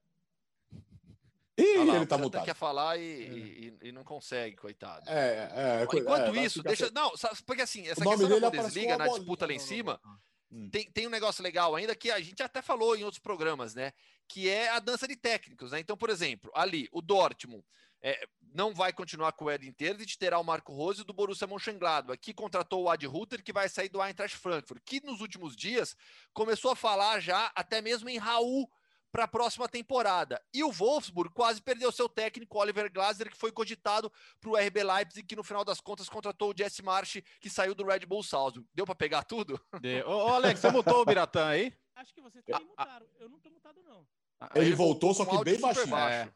Ih, 1.58 1.84
lá, 1.84 1.96
ele 1.96 2.06
tá 2.06 2.16
mutado. 2.16 2.44
quer 2.44 2.54
falar 2.54 2.96
e, 2.98 3.02
é. 3.02 3.06
e, 3.06 3.78
e, 3.88 3.92
não 3.92 4.04
consegue, 4.04 4.56
coitado. 4.56 5.10
É, 5.10 5.82
é, 5.82 5.98
Enquanto 5.98 6.36
isso, 6.36 6.62
deixa. 6.62 6.88
Não, 6.92 7.12
porque 7.44 7.62
assim, 7.62 7.86
essa 7.88 8.00
questão 8.00 8.40
da 8.40 8.50
Bundesliga 8.50 8.96
na 8.96 9.08
disputa 9.08 9.44
lá 9.44 9.52
em 9.52 9.58
cima. 9.58 10.00
Não, 10.02 10.10
não, 10.10 10.16
não. 10.16 10.27
Hum. 10.50 10.70
Tem, 10.70 10.90
tem 10.90 11.06
um 11.06 11.10
negócio 11.10 11.42
legal 11.42 11.74
ainda 11.74 11.94
que 11.94 12.10
a 12.10 12.20
gente 12.20 12.42
até 12.42 12.62
falou 12.62 12.96
em 12.96 13.04
outros 13.04 13.20
programas, 13.20 13.74
né? 13.74 13.92
Que 14.26 14.48
é 14.48 14.68
a 14.70 14.78
dança 14.78 15.06
de 15.06 15.16
técnicos, 15.16 15.72
né? 15.72 15.80
Então, 15.80 15.96
por 15.96 16.10
exemplo, 16.10 16.50
ali, 16.54 16.88
o 16.92 17.02
Dortmund 17.02 17.64
é, 18.00 18.26
não 18.54 18.72
vai 18.72 18.92
continuar 18.92 19.32
com 19.32 19.46
o 19.46 19.50
Edin 19.50 19.72
Terzic, 19.72 20.16
terá 20.16 20.38
o 20.38 20.44
Marco 20.44 20.72
Rose 20.72 21.04
do 21.04 21.12
Borussia 21.12 21.46
Mönchengladbach, 21.46 22.18
que 22.18 22.32
contratou 22.32 22.84
o 22.84 22.90
Ad 22.90 23.04
Ruther, 23.06 23.42
que 23.42 23.52
vai 23.52 23.68
sair 23.68 23.88
do 23.88 24.02
Eintracht 24.02 24.36
Frankfurt, 24.36 24.82
que 24.84 25.04
nos 25.04 25.20
últimos 25.20 25.56
dias 25.56 25.96
começou 26.32 26.70
a 26.70 26.76
falar 26.76 27.20
já 27.20 27.50
até 27.54 27.82
mesmo 27.82 28.08
em 28.08 28.18
Raul 28.18 28.70
para 29.10 29.24
a 29.24 29.28
próxima 29.28 29.68
temporada. 29.68 30.40
E 30.52 30.62
o 30.62 30.70
Wolfsburg 30.70 31.32
quase 31.32 31.60
perdeu 31.60 31.90
seu 31.90 32.08
técnico, 32.08 32.58
Oliver 32.58 32.92
Glasner, 32.92 33.30
que 33.30 33.36
foi 33.36 33.50
cogitado 33.50 34.12
para 34.40 34.50
o 34.50 34.56
RB 34.56 34.82
Leipzig, 34.82 35.26
que 35.26 35.36
no 35.36 35.44
final 35.44 35.64
das 35.64 35.80
contas 35.80 36.08
contratou 36.08 36.50
o 36.50 36.54
Jesse 36.56 36.82
Marsh, 36.82 37.22
que 37.40 37.50
saiu 37.50 37.74
do 37.74 37.84
Red 37.84 38.00
Bull 38.00 38.22
Salzburg. 38.22 38.68
Deu 38.74 38.84
para 38.84 38.94
pegar 38.94 39.22
tudo? 39.24 39.60
Ô, 40.06 40.10
ô, 40.10 40.28
Alex, 40.28 40.60
você 40.60 40.70
mutou 40.70 41.00
o 41.00 41.04
Biratã 41.04 41.46
aí? 41.48 41.72
Acho 41.96 42.14
que 42.14 42.20
vocês 42.20 42.44
também 42.44 42.66
mutaram. 42.66 43.06
Eu 43.18 43.28
não 43.28 43.40
tô 43.40 43.50
mutado, 43.50 43.82
não. 43.82 44.06
Ele, 44.54 44.66
Ele 44.66 44.74
voltou, 44.74 45.12
só 45.12 45.24
que 45.24 45.44
bem 45.44 45.60
baixinho. 45.60 45.96
É. 45.96 46.30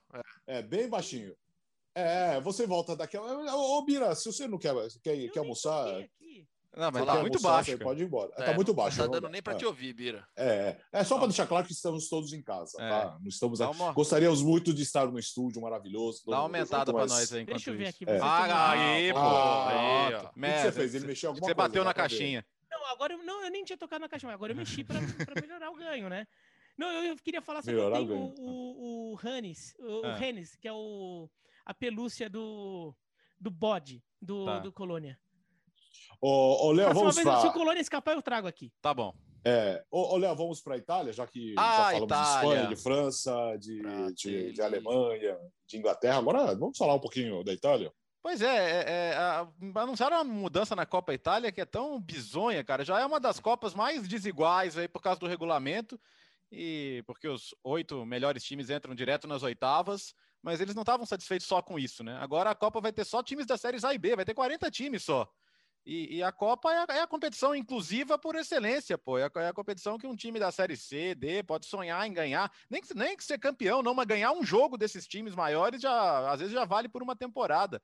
é. 0.47 0.62
bem 0.62 0.89
baixinho. 0.89 1.37
É, 1.95 2.41
você 2.41 2.66
volta 2.66 2.97
daquela. 2.97 3.55
Ô, 3.55 3.83
Bira, 3.85 4.14
se 4.14 4.33
você 4.33 4.49
não 4.49 4.59
quer, 4.59 4.75
quer, 5.03 5.31
quer 5.31 5.39
almoçar. 5.39 6.01
Aqui. 6.01 6.49
Não, 6.75 6.91
mas 6.91 7.05
tá 7.05 7.20
muito 7.20 7.41
baixo. 7.41 7.79
pode 7.79 8.03
ir 8.03 8.07
embora. 8.07 8.31
Tá 8.33 8.43
é, 8.43 8.47
tá 8.47 8.55
muito 8.55 8.73
baixo. 8.73 8.99
Não 8.99 9.07
tá 9.07 9.20
dando 9.20 9.29
nem 9.29 9.43
para 9.43 9.53
é. 9.53 9.57
te 9.57 9.66
ouvir, 9.66 9.93
Bira. 9.93 10.27
É, 10.35 10.77
é 10.91 11.05
só 11.05 11.18
para 11.18 11.27
deixar 11.27 11.47
claro 11.47 11.66
que 11.66 11.73
estamos 11.73 12.09
todos 12.09 12.33
em 12.33 12.43
casa, 12.43 12.77
é. 12.81 12.89
tá? 12.89 13.18
Não 13.20 13.29
estamos 13.29 13.61
uma... 13.61 13.93
Gostaríamos 13.93 14.43
muito 14.43 14.73
de 14.73 14.83
estar 14.83 15.07
no 15.07 15.18
estúdio 15.18 15.61
maravilhoso. 15.61 16.23
Dá 16.27 16.37
uma 16.37 16.43
aumentada 16.45 16.93
para 16.93 17.07
nós 17.07 17.33
aí. 17.33 17.45
Deixa 17.45 17.70
eu 17.70 17.77
ver 17.77 17.89
aqui. 17.89 18.05
É. 18.09 18.18
Ah, 18.20 18.70
aí, 18.70 19.12
pô. 19.12 19.18
Aí, 19.18 20.14
ó. 20.14 20.31
O 20.31 20.33
que 20.33 20.62
você 20.62 20.73
fez? 20.73 20.95
Ele 20.95 21.07
mexeu 21.07 21.31
alguma 21.31 21.47
você 21.47 21.55
coisa. 21.55 21.68
Você 21.68 21.68
bateu 21.68 21.85
na 21.85 21.93
caixinha. 21.93 22.45
Não, 22.70 22.87
agora 22.87 23.12
eu, 23.12 23.23
não, 23.23 23.45
eu 23.45 23.51
nem 23.51 23.62
tinha 23.64 23.77
tocado 23.77 24.01
na 24.01 24.09
caixinha, 24.09 24.33
agora 24.33 24.53
eu 24.53 24.57
mexi 24.57 24.83
para 24.83 24.99
melhorar 25.41 25.70
o 25.70 25.77
ganho, 25.77 26.09
né? 26.09 26.27
Não, 26.77 26.91
eu 27.05 27.16
queria 27.16 27.43
falar 27.43 27.61
sobre 27.62 27.79
o, 27.79 28.14
o, 28.14 28.35
o, 28.39 29.12
o 29.12 29.16
Hannes, 29.23 29.75
o, 29.79 30.07
ah. 30.07 30.14
Hannes, 30.14 30.57
que 30.57 30.66
é 30.66 30.73
o, 30.73 31.29
a 31.66 31.75
pelúcia 31.75 32.31
do, 32.31 32.95
do 33.39 33.51
bode 33.51 34.03
do, 34.20 34.47
tá. 34.47 34.59
do 34.61 34.73
Colônia. 34.73 35.18
Ô, 36.20 36.68
ô 36.68 36.72
Léo, 36.72 36.92
vamos 36.94 37.18
para... 37.20 37.40
Se 37.40 37.46
o 37.46 37.53
Colônia 37.53 37.80
escapar, 37.80 38.14
eu 38.14 38.22
trago 38.22 38.46
aqui. 38.46 38.72
Tá 38.80 38.92
bom. 38.94 39.14
É, 39.44 39.82
ô, 39.90 40.14
ô 40.14 40.16
Léo, 40.16 40.36
vamos 40.36 40.61
para 40.61 40.74
a 40.74 40.78
Itália, 40.78 41.12
já 41.12 41.26
que 41.26 41.55
ah, 41.59 41.62
já 41.62 41.84
falamos 41.84 42.05
Itália. 42.05 42.22
de 42.22 42.36
Espanha, 42.36 42.68
de 42.68 42.76
França, 42.76 43.57
de, 43.59 43.82
de, 44.14 44.53
de, 44.53 44.62
Alemanha, 44.62 45.36
de 45.66 45.76
Inglaterra. 45.76 46.18
Agora 46.18 46.55
vamos 46.55 46.78
falar 46.78 46.94
um 46.94 47.00
pouquinho 47.00 47.42
da 47.42 47.53
Itália. 47.53 47.92
Pois 48.22 48.40
é, 48.40 48.46
é, 48.46 48.84
é 48.86 49.16
a, 49.16 49.48
anunciaram 49.74 50.18
uma 50.18 50.24
mudança 50.24 50.76
na 50.76 50.86
Copa 50.86 51.12
Itália 51.12 51.50
que 51.50 51.61
é 51.61 51.64
tão 51.64 52.00
bizonha, 52.00 52.62
cara. 52.62 52.84
Já 52.84 53.00
é 53.00 53.05
uma 53.05 53.18
das 53.18 53.40
Copas 53.40 53.74
mais 53.74 54.07
desiguais 54.07 54.78
aí 54.78 54.86
por 54.86 55.03
causa 55.03 55.18
do 55.18 55.26
regulamento 55.26 56.00
e 56.53 57.03
porque 57.05 57.26
os 57.26 57.53
oito 57.64 58.07
melhores 58.07 58.44
times 58.44 58.70
entram 58.70 58.94
direto 58.94 59.26
nas 59.26 59.42
oitavas, 59.42 60.14
mas 60.40 60.61
eles 60.61 60.74
não 60.74 60.82
estavam 60.82 61.05
satisfeitos 61.05 61.48
só 61.48 61.61
com 61.61 61.76
isso, 61.78 62.05
né? 62.05 62.16
Agora 62.20 62.50
a 62.50 62.55
Copa 62.55 62.80
vai 62.80 62.92
ter 62.92 63.05
só 63.05 63.24
times 63.24 63.46
das 63.46 63.61
séries 63.61 63.82
A 63.82 63.92
e 63.92 63.98
B, 63.98 64.14
vai 64.14 64.24
ter 64.24 64.34
40 64.34 64.70
times 64.70 65.03
só. 65.03 65.28
E, 65.85 66.18
e, 66.18 66.22
a 66.22 66.30
Copa 66.30 66.72
é 66.72 66.76
a, 66.76 66.97
é 66.99 67.01
a, 67.01 67.07
competição 67.09 67.57
inclusiva 67.57 68.16
por 68.16 68.37
excelência, 68.37 68.97
pô. 68.97 69.18
É 69.18 69.24
a, 69.24 69.41
é 69.41 69.49
a, 69.49 69.53
competição 69.53 69.99
que 69.99 70.07
um 70.07 70.14
time 70.14 70.39
da 70.39 70.53
Série 70.53 70.76
C, 70.76 71.14
D, 71.14 71.43
pode 71.43 71.66
sonhar 71.66 72.07
em 72.07 72.12
ganhar. 72.12 72.53
Nem 72.70 72.80
que, 72.80 72.95
nem 72.95 73.16
que 73.16 73.24
ser 73.24 73.39
campeão, 73.39 73.83
não, 73.83 73.93
mas 73.93 74.07
ganhar 74.07 74.30
um 74.30 74.45
jogo 74.45 74.78
desses 74.78 75.09
times 75.09 75.35
maiores 75.35 75.83
já 75.83 76.30
às 76.30 76.39
vezes 76.39 76.55
já 76.55 76.64
vale 76.64 76.89
por 76.89 77.03
uma 77.03 77.16
temporada. 77.16 77.83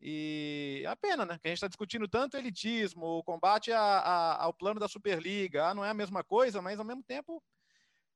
E 0.00 0.82
é 0.84 0.88
a 0.88 0.96
pena, 0.96 1.26
né? 1.26 1.38
Que 1.40 1.48
a 1.48 1.50
gente 1.50 1.58
está 1.58 1.68
discutindo 1.68 2.08
tanto 2.08 2.36
elitismo, 2.36 3.06
o 3.06 3.24
combate 3.24 3.72
a, 3.72 4.36
ao 4.42 4.52
plano 4.54 4.80
da 4.80 4.88
Superliga. 4.88 5.66
Ah, 5.68 5.74
não 5.74 5.84
é 5.84 5.90
a 5.90 5.94
mesma 5.94 6.24
coisa, 6.24 6.62
mas 6.62 6.78
ao 6.78 6.84
mesmo 6.84 7.02
tempo 7.02 7.42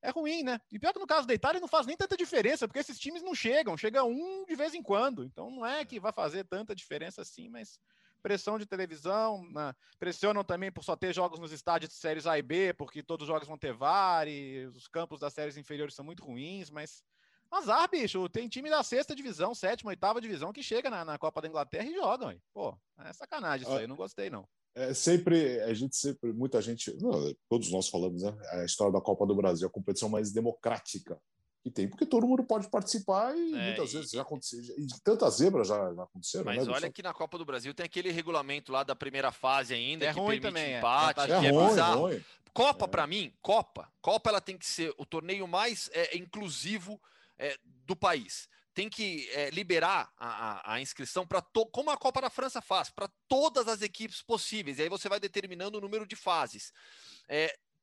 é 0.03 0.11
ruim, 0.11 0.43
né? 0.43 0.61
E 0.73 0.79
pior 0.79 0.93
que 0.93 0.99
no 0.99 1.07
caso 1.07 1.27
da 1.27 1.35
Itália 1.35 1.61
não 1.61 1.69
faz 1.69 1.87
nem 1.87 1.97
tanta 1.97 2.17
diferença, 2.17 2.67
porque 2.67 2.79
esses 2.79 2.99
times 2.99 3.23
não 3.23 3.35
chegam, 3.35 3.77
chega 3.77 4.05
um 4.05 4.45
de 4.47 4.55
vez 4.55 4.75
em 4.75 4.83
quando. 4.83 5.25
Então 5.25 5.51
não 5.51 5.67
é 5.67 5.85
que 5.85 6.01
vai 6.01 6.13
fazer 6.13 6.45
tanta 6.45 6.75
diferença 6.75 7.23
assim, 7.23 7.49
mas 7.49 7.79
pressão 8.23 8.59
de 8.59 8.67
televisão, 8.67 9.45
né? 9.51 9.75
pressionam 9.99 10.45
também 10.45 10.71
por 10.71 10.85
só 10.85 10.97
ter 10.97 11.15
jogos 11.15 11.39
nos 11.39 11.53
estádios 11.53 11.91
de 11.91 11.97
séries 11.97 12.27
A 12.27 12.39
e 12.39 12.43
B, 12.43 12.75
porque 12.75 13.03
todos 13.03 13.25
os 13.25 13.29
jogos 13.29 13.49
vão 13.49 13.59
ter 13.59 13.73
VAR 13.73 14.29
e 14.29 14.67
os 14.67 14.89
campos 14.89 15.21
das 15.21 15.33
séries 15.33 15.57
inferiores 15.57 15.95
são 15.95 16.05
muito 16.05 16.25
ruins, 16.25 16.71
mas 16.71 17.03
azar, 17.51 17.89
bicho, 17.91 18.29
tem 18.29 18.49
time 18.49 18.69
da 18.69 18.83
sexta 18.83 19.15
divisão, 19.15 19.55
sétima, 19.55 19.91
oitava 19.91 20.21
divisão 20.21 20.53
que 20.53 20.63
chega 20.63 20.91
na, 20.91 21.05
na 21.05 21.19
Copa 21.19 21.41
da 21.41 21.49
Inglaterra 21.49 21.87
e 21.87 21.95
jogam. 21.95 22.37
Pô, 22.53 22.77
é 22.99 23.13
sacanagem 23.13 23.67
isso 23.67 23.77
aí, 23.77 23.87
não 23.87 23.97
gostei 23.97 24.31
não. 24.31 24.47
É 24.75 24.95
sempre, 24.95 25.61
a 25.63 25.75
gente 25.75 25.97
sempre, 25.97 26.33
muita 26.33 26.61
gente, 26.63 26.95
não, 27.03 27.35
todos 27.49 27.71
nós 27.73 27.89
falamos, 27.89 28.23
né? 28.23 28.37
A 28.53 28.65
história 28.65 28.93
da 28.93 29.01
Copa 29.01 29.27
do 29.27 29.35
Brasil, 29.35 29.67
a 29.67 29.71
competição 29.71 30.09
mais 30.09 30.31
democrática 30.31 31.21
que 31.69 31.75
tem, 31.75 31.89
porque 31.89 32.07
todo 32.07 32.27
mundo 32.27 32.43
pode 32.43 32.69
participar 32.69 33.37
e 33.37 33.55
é, 33.55 33.67
muitas 33.67 33.91
e... 33.91 33.97
vezes 33.97 34.11
já 34.11 34.23
aconteceu, 34.23 34.61
e 34.79 34.87
tantas 35.03 35.35
zebras 35.35 35.69
já, 35.69 35.95
já 35.95 36.03
aconteceram. 36.03 36.45
Mas 36.45 36.67
né, 36.67 36.73
olha 36.73 36.91
que 36.91 37.03
na 37.03 37.13
Copa 37.13 37.39
do 37.39 37.45
Brasil 37.45 37.75
tem 37.75 37.85
aquele 37.85 38.11
regulamento 38.11 38.73
lá 38.73 38.83
da 38.83 38.97
primeira 38.97 39.31
fase 39.31 39.75
ainda, 39.75 40.07
é 40.07 40.13
que 40.13 40.19
ruim 40.19 40.41
permite 40.41 40.43
também, 40.43 40.75
é. 40.75 40.79
empate, 40.79 41.21
é, 41.21 41.27
que 41.27 41.47
é, 41.47 41.51
ruim, 41.51 41.69
bizarro. 41.69 42.01
Ruim. 42.01 42.25
Copa, 42.53 42.85
é. 42.87 42.89
para 42.89 43.07
mim, 43.07 43.33
Copa, 43.41 43.93
Copa 44.01 44.31
ela 44.31 44.41
tem 44.41 44.57
que 44.57 44.67
ser 44.67 44.93
o 44.97 45.05
torneio 45.05 45.47
mais 45.47 45.91
é, 45.93 46.17
inclusivo 46.17 47.01
é, 47.39 47.57
do 47.85 47.95
país. 47.95 48.49
Tem 48.75 48.89
que 48.89 49.29
é, 49.31 49.51
liberar 49.51 50.13
a, 50.17 50.73
a, 50.73 50.75
a 50.75 50.81
inscrição 50.81 51.27
para 51.27 51.43
como 51.73 51.91
a 51.91 51.97
Copa 51.97 52.21
da 52.21 52.31
França 52.31 52.63
faz, 52.63 52.91
para 52.91 53.09
todas 53.27 53.67
as 53.69 53.83
equipes 53.83 54.23
possíveis. 54.23 54.79
E 54.79 54.83
aí 54.83 54.89
você 54.89 55.09
vai 55.09 55.19
determinando 55.19 55.79
o 55.79 55.81
número 55.81 56.07
de 56.07 56.15
fases. 56.17 56.73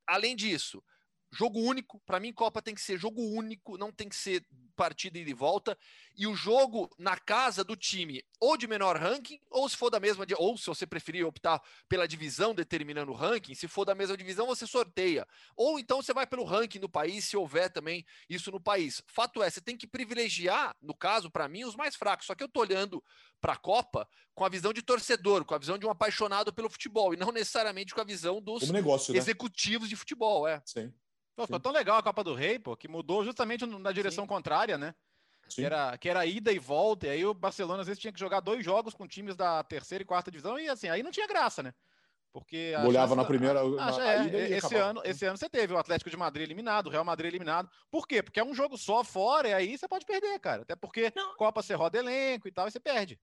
além 0.08 0.36
disso, 0.36 0.82
Jogo 1.32 1.60
único, 1.60 2.00
para 2.06 2.20
mim, 2.20 2.32
Copa 2.32 2.62
tem 2.62 2.74
que 2.74 2.82
ser 2.82 2.98
jogo 2.98 3.22
único, 3.22 3.78
não 3.78 3.92
tem 3.92 4.08
que 4.08 4.16
ser 4.16 4.46
partida 4.76 5.18
e 5.18 5.26
de 5.26 5.34
volta. 5.34 5.78
E 6.16 6.28
o 6.28 6.36
jogo 6.36 6.90
na 6.98 7.18
casa 7.18 7.64
do 7.64 7.76
time, 7.76 8.24
ou 8.40 8.56
de 8.58 8.68
menor 8.68 8.98
ranking, 8.98 9.40
ou 9.50 9.68
se 9.68 9.76
for 9.76 9.90
da 9.90 10.00
mesma, 10.00 10.26
ou 10.38 10.58
se 10.58 10.68
você 10.68 10.86
preferir 10.86 11.26
optar 11.26 11.62
pela 11.90 12.08
divisão 12.08 12.54
determinando 12.54 13.12
o 13.12 13.16
ranking, 13.16 13.54
se 13.54 13.68
for 13.68 13.86
da 13.86 13.96
mesma 13.96 14.16
divisão, 14.16 14.48
você 14.48 14.66
sorteia. 14.68 15.28
Ou 15.56 15.80
então 15.80 16.02
você 16.02 16.14
vai 16.14 16.28
pelo 16.28 16.44
ranking 16.44 16.80
do 16.80 16.90
país, 16.90 17.26
se 17.26 17.36
houver 17.36 17.70
também 17.72 18.06
isso 18.30 18.52
no 18.52 18.60
país. 18.60 19.02
Fato 19.08 19.42
é, 19.42 19.50
você 19.50 19.62
tem 19.62 19.76
que 19.78 19.88
privilegiar, 19.88 20.76
no 20.82 20.96
caso, 20.96 21.30
para 21.30 21.48
mim, 21.48 21.64
os 21.64 21.76
mais 21.76 21.96
fracos. 21.96 22.28
Só 22.28 22.36
que 22.36 22.44
eu 22.44 22.50
tô 22.50 22.62
olhando 22.62 23.04
para 23.42 23.54
a 23.54 23.58
Copa 23.58 24.08
com 24.34 24.44
a 24.44 24.50
visão 24.50 24.74
de 24.74 24.82
torcedor, 24.82 25.46
com 25.46 25.56
a 25.56 25.58
visão 25.58 25.78
de 25.78 25.86
um 25.86 25.90
apaixonado 25.90 26.54
pelo 26.54 26.70
futebol, 26.70 27.14
e 27.14 27.18
não 27.18 27.32
necessariamente 27.32 27.94
com 27.94 28.02
a 28.02 28.06
visão 28.06 28.42
dos 28.42 28.70
negócio, 28.70 29.14
né? 29.14 29.20
executivos 29.20 29.88
de 29.88 29.96
futebol. 29.96 30.48
É. 30.48 30.62
Sim. 30.66 30.94
Pô, 31.36 31.46
ficou 31.46 31.60
tão 31.60 31.72
legal 31.72 31.98
a 31.98 32.04
Copa 32.04 32.24
do 32.24 32.34
Rei, 32.34 32.58
pô, 32.58 32.76
que 32.78 32.88
mudou 32.88 33.24
justamente 33.26 33.66
na 33.66 33.92
direção 33.92 34.24
Sim. 34.24 34.30
contrária, 34.30 34.78
né? 34.78 34.96
Que 35.50 35.64
era, 35.64 35.98
que 35.98 36.10
era 36.10 36.26
ida 36.26 36.52
e 36.52 36.58
volta, 36.58 37.06
e 37.06 37.10
aí 37.12 37.26
o 37.26 37.34
Barcelona 37.34 37.82
às 37.82 37.88
vezes 37.88 38.02
tinha 38.02 38.12
que 38.12 38.20
jogar 38.20 38.40
dois 38.40 38.66
jogos 38.66 38.96
com 38.96 39.08
times 39.08 39.36
da 39.36 39.64
terceira 39.64 40.02
e 40.02 40.06
quarta 40.06 40.32
divisão, 40.32 40.58
e 40.58 40.68
assim, 40.68 40.90
aí 40.90 41.04
não 41.04 41.12
tinha 41.12 41.28
graça, 41.28 41.62
né? 41.62 41.74
Porque 42.36 42.74
olhava 42.86 43.16
na 43.16 43.24
primeira. 43.24 43.62
A, 43.62 43.66
na, 43.70 44.14
é, 44.14 44.58
esse, 44.58 44.76
ano, 44.76 45.02
esse 45.06 45.26
ano 45.26 45.38
você 45.38 45.48
teve 45.48 45.74
o 45.74 45.78
Atlético 45.78 46.10
de 46.10 46.18
Madrid 46.18 46.44
eliminado, 46.44 46.88
o 46.88 46.90
Real 46.90 47.06
Madrid 47.06 47.30
eliminado. 47.30 47.70
Por 47.90 48.06
quê? 48.06 48.22
Porque 48.22 48.42
é 48.42 48.44
um 48.44 48.54
jogo 48.54 48.78
só 48.78 49.06
fora, 49.06 49.48
e 49.48 49.54
aí 49.54 49.78
você 49.78 49.88
pode 49.88 50.06
perder, 50.06 50.38
cara. 50.40 50.64
Até 50.64 50.76
porque 50.76 51.14
não. 51.16 51.36
Copa 51.38 51.62
você 51.62 51.74
roda 51.74 51.98
elenco 51.98 52.46
e 52.46 52.52
tal, 52.52 52.68
e 52.68 52.72
você 52.72 52.80
perde. 52.80 53.18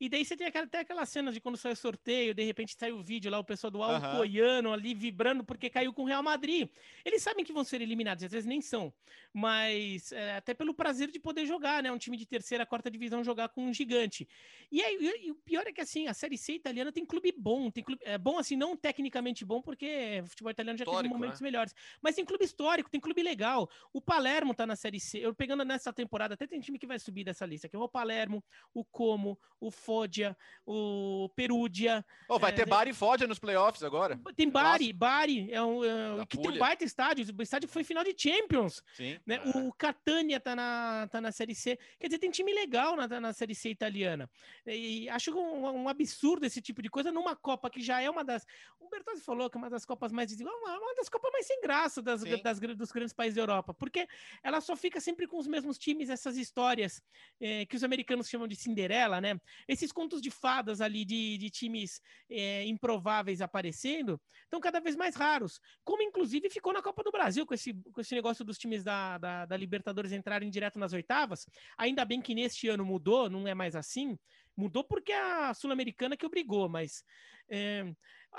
E 0.00 0.08
daí 0.08 0.24
você 0.24 0.34
tem 0.34 0.46
aquela, 0.46 0.64
até 0.64 0.78
aquelas 0.78 1.10
cenas 1.10 1.34
de 1.34 1.40
quando 1.42 1.58
sai 1.58 1.72
o 1.72 1.76
sorteio, 1.76 2.34
de 2.34 2.42
repente 2.42 2.74
sai 2.74 2.90
o 2.90 3.02
vídeo 3.02 3.30
lá, 3.30 3.38
o 3.38 3.44
pessoal 3.44 3.70
do 3.70 3.82
Alcoiano 3.82 4.70
uhum. 4.70 4.74
ali 4.74 4.94
vibrando 4.94 5.44
porque 5.44 5.68
caiu 5.68 5.92
com 5.92 6.04
o 6.04 6.06
Real 6.06 6.22
Madrid. 6.22 6.70
Eles 7.04 7.22
sabem 7.22 7.44
que 7.44 7.52
vão 7.52 7.62
ser 7.62 7.82
eliminados, 7.82 8.24
às 8.24 8.32
vezes 8.32 8.46
nem 8.46 8.62
são, 8.62 8.90
mas 9.30 10.10
é, 10.12 10.36
até 10.36 10.54
pelo 10.54 10.72
prazer 10.72 11.10
de 11.10 11.20
poder 11.20 11.44
jogar, 11.44 11.82
né? 11.82 11.92
Um 11.92 11.98
time 11.98 12.16
de 12.16 12.24
terceira, 12.24 12.64
quarta 12.64 12.90
divisão 12.90 13.22
jogar 13.22 13.50
com 13.50 13.66
um 13.66 13.74
gigante. 13.74 14.26
E, 14.72 14.82
aí, 14.82 14.96
e, 14.98 15.26
e 15.26 15.30
o 15.32 15.34
pior 15.34 15.66
é 15.66 15.72
que 15.72 15.82
assim, 15.82 16.06
a 16.06 16.14
Série 16.14 16.38
C 16.38 16.54
italiana 16.54 16.90
tem 16.90 17.04
clube 17.04 17.34
bom, 17.36 17.70
tem 17.70 17.84
clube 17.84 18.00
é 18.06 18.16
bom 18.16 18.38
assim, 18.38 18.56
não 18.56 18.74
tecnicamente 18.74 19.44
bom, 19.44 19.60
porque 19.60 20.22
o 20.24 20.26
futebol 20.28 20.50
italiano 20.50 20.78
já 20.78 20.84
histórico, 20.84 21.02
teve 21.02 21.14
momentos 21.14 21.40
né? 21.42 21.44
melhores, 21.44 21.74
mas 22.00 22.14
tem 22.14 22.24
clube 22.24 22.44
histórico, 22.44 22.88
tem 22.88 23.00
clube 23.00 23.22
legal. 23.22 23.68
O 23.92 24.00
Palermo 24.00 24.54
tá 24.54 24.66
na 24.66 24.76
Série 24.76 24.98
C. 24.98 25.18
Eu 25.18 25.34
pegando 25.34 25.62
nessa 25.62 25.92
temporada, 25.92 26.32
até 26.32 26.46
tem 26.46 26.58
time 26.58 26.78
que 26.78 26.86
vai 26.86 26.98
subir 26.98 27.24
dessa 27.24 27.44
lista, 27.44 27.68
que 27.68 27.76
é 27.76 27.78
o 27.78 27.88
Palermo, 27.88 28.42
o 28.72 28.82
Como, 28.82 29.38
o 29.60 29.70
Foggia, 29.90 30.36
o 30.64 31.28
Perugia. 31.34 32.06
Oh, 32.28 32.38
vai 32.38 32.52
é, 32.52 32.54
ter 32.54 32.64
Bari 32.64 32.90
e 32.90 32.94
Foggia 32.94 33.26
nos 33.26 33.40
playoffs 33.40 33.82
agora. 33.82 34.20
Tem 34.36 34.48
Bari, 34.48 34.92
Bari, 34.92 35.52
é 35.52 35.60
um, 35.60 35.84
é, 35.84 36.24
que 36.26 36.38
tem 36.38 36.52
um 36.52 36.58
baita 36.58 36.84
estádio, 36.84 37.26
o 37.36 37.42
estádio 37.42 37.68
foi 37.68 37.82
final 37.82 38.04
de 38.04 38.14
Champions. 38.16 38.80
Sim. 38.94 39.18
Né? 39.26 39.40
É. 39.44 39.58
O 39.58 39.72
Catania 39.72 40.38
tá 40.38 40.54
na, 40.54 41.08
tá 41.10 41.20
na 41.20 41.32
Série 41.32 41.56
C. 41.56 41.76
Quer 41.98 42.06
dizer, 42.06 42.20
tem 42.20 42.30
time 42.30 42.54
legal 42.54 42.94
na, 42.94 43.08
na 43.20 43.32
Série 43.32 43.52
C 43.52 43.68
italiana. 43.68 44.30
E 44.64 45.08
acho 45.08 45.36
um, 45.36 45.82
um 45.82 45.88
absurdo 45.88 46.46
esse 46.46 46.62
tipo 46.62 46.80
de 46.80 46.88
coisa 46.88 47.10
numa 47.10 47.34
Copa 47.34 47.68
que 47.68 47.82
já 47.82 48.00
é 48.00 48.08
uma 48.08 48.22
das. 48.22 48.46
O 48.78 48.88
Bertozzi 48.88 49.22
falou 49.22 49.50
que 49.50 49.56
é 49.56 49.60
uma 49.60 49.70
das 49.70 49.84
Copas 49.84 50.12
mais. 50.12 50.30
Uma, 50.40 50.78
uma 50.78 50.94
das 50.94 51.08
Copas 51.08 51.32
mais 51.32 51.46
sem 51.48 51.60
graça 51.60 52.00
das, 52.00 52.22
das, 52.22 52.60
dos 52.60 52.92
grandes 52.92 53.12
países 53.12 53.34
da 53.34 53.42
Europa. 53.42 53.74
Porque 53.74 54.06
ela 54.40 54.60
só 54.60 54.76
fica 54.76 55.00
sempre 55.00 55.26
com 55.26 55.36
os 55.36 55.48
mesmos 55.48 55.76
times, 55.78 56.10
essas 56.10 56.36
histórias 56.36 57.02
é, 57.40 57.66
que 57.66 57.74
os 57.74 57.82
americanos 57.82 58.28
chamam 58.28 58.46
de 58.46 58.54
Cinderela, 58.54 59.20
né? 59.20 59.40
Esses 59.80 59.92
contos 59.92 60.20
de 60.20 60.30
fadas 60.30 60.82
ali 60.82 61.06
de, 61.06 61.38
de 61.38 61.48
times 61.48 62.02
é, 62.28 62.66
improváveis 62.66 63.40
aparecendo 63.40 64.20
estão 64.42 64.60
cada 64.60 64.78
vez 64.78 64.94
mais 64.94 65.16
raros. 65.16 65.58
Como 65.82 66.02
inclusive 66.02 66.50
ficou 66.50 66.70
na 66.70 66.82
Copa 66.82 67.02
do 67.02 67.10
Brasil 67.10 67.46
com 67.46 67.54
esse, 67.54 67.72
com 67.72 67.98
esse 67.98 68.14
negócio 68.14 68.44
dos 68.44 68.58
times 68.58 68.84
da, 68.84 69.16
da, 69.16 69.46
da 69.46 69.56
Libertadores 69.56 70.12
entrarem 70.12 70.50
direto 70.50 70.78
nas 70.78 70.92
oitavas. 70.92 71.46
Ainda 71.78 72.04
bem 72.04 72.20
que 72.20 72.34
neste 72.34 72.68
ano 72.68 72.84
mudou, 72.84 73.30
não 73.30 73.48
é 73.48 73.54
mais 73.54 73.74
assim. 73.74 74.18
Mudou 74.60 74.84
porque 74.84 75.12
a 75.12 75.54
Sul-Americana 75.54 76.18
que 76.18 76.26
obrigou, 76.26 76.68
mas 76.68 77.02
é, 77.48 77.82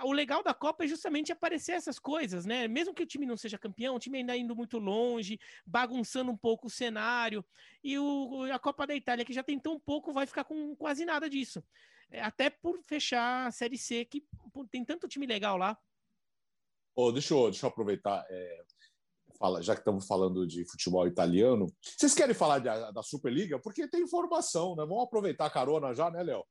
o 0.04 0.14
legal 0.14 0.44
da 0.44 0.54
Copa 0.54 0.84
é 0.84 0.88
justamente 0.88 1.32
aparecer 1.32 1.72
essas 1.72 1.98
coisas, 1.98 2.46
né? 2.46 2.68
Mesmo 2.68 2.94
que 2.94 3.02
o 3.02 3.06
time 3.06 3.26
não 3.26 3.36
seja 3.36 3.58
campeão, 3.58 3.96
o 3.96 4.00
time 4.00 4.20
ainda 4.20 4.38
indo 4.38 4.56
muito 4.56 4.78
longe, 4.78 5.40
bagunçando 5.66 6.32
um 6.32 6.38
pouco 6.38 6.68
o 6.68 6.70
cenário. 6.70 7.44
E 7.84 7.98
o, 7.98 8.44
a 8.54 8.60
Copa 8.60 8.86
da 8.86 8.96
Itália, 8.96 9.26
que 9.26 9.34
já 9.34 9.42
tem 9.42 9.60
tão 9.60 9.80
pouco, 9.80 10.14
vai 10.14 10.28
ficar 10.28 10.44
com 10.44 10.76
quase 10.76 11.04
nada 11.06 11.28
disso. 11.28 11.64
É, 12.12 12.22
até 12.22 12.50
por 12.50 12.80
fechar 12.84 13.48
a 13.48 13.52
Série 13.52 13.78
C, 13.78 14.06
que 14.06 14.24
tem 14.70 14.86
tanto 14.86 15.08
time 15.08 15.26
legal 15.26 15.58
lá. 15.58 15.76
Oh, 16.96 17.12
deixa, 17.12 17.34
eu, 17.34 17.50
deixa 17.50 17.66
eu 17.66 17.70
aproveitar. 17.70 18.24
É, 18.30 18.64
fala, 19.42 19.62
já 19.62 19.74
que 19.74 19.82
estamos 19.82 20.06
falando 20.06 20.46
de 20.46 20.64
futebol 20.70 21.08
italiano, 21.08 21.66
vocês 21.82 22.14
querem 22.14 22.36
falar 22.36 22.60
de, 22.60 22.94
da 22.94 23.02
Superliga? 23.02 23.60
Porque 23.60 23.88
tem 23.88 24.04
informação, 24.04 24.76
né? 24.76 24.86
Vamos 24.86 25.04
aproveitar 25.04 25.48
a 25.48 25.50
carona 25.50 25.94
já, 25.94 26.12
né, 26.12 26.22
Léo? 26.22 26.46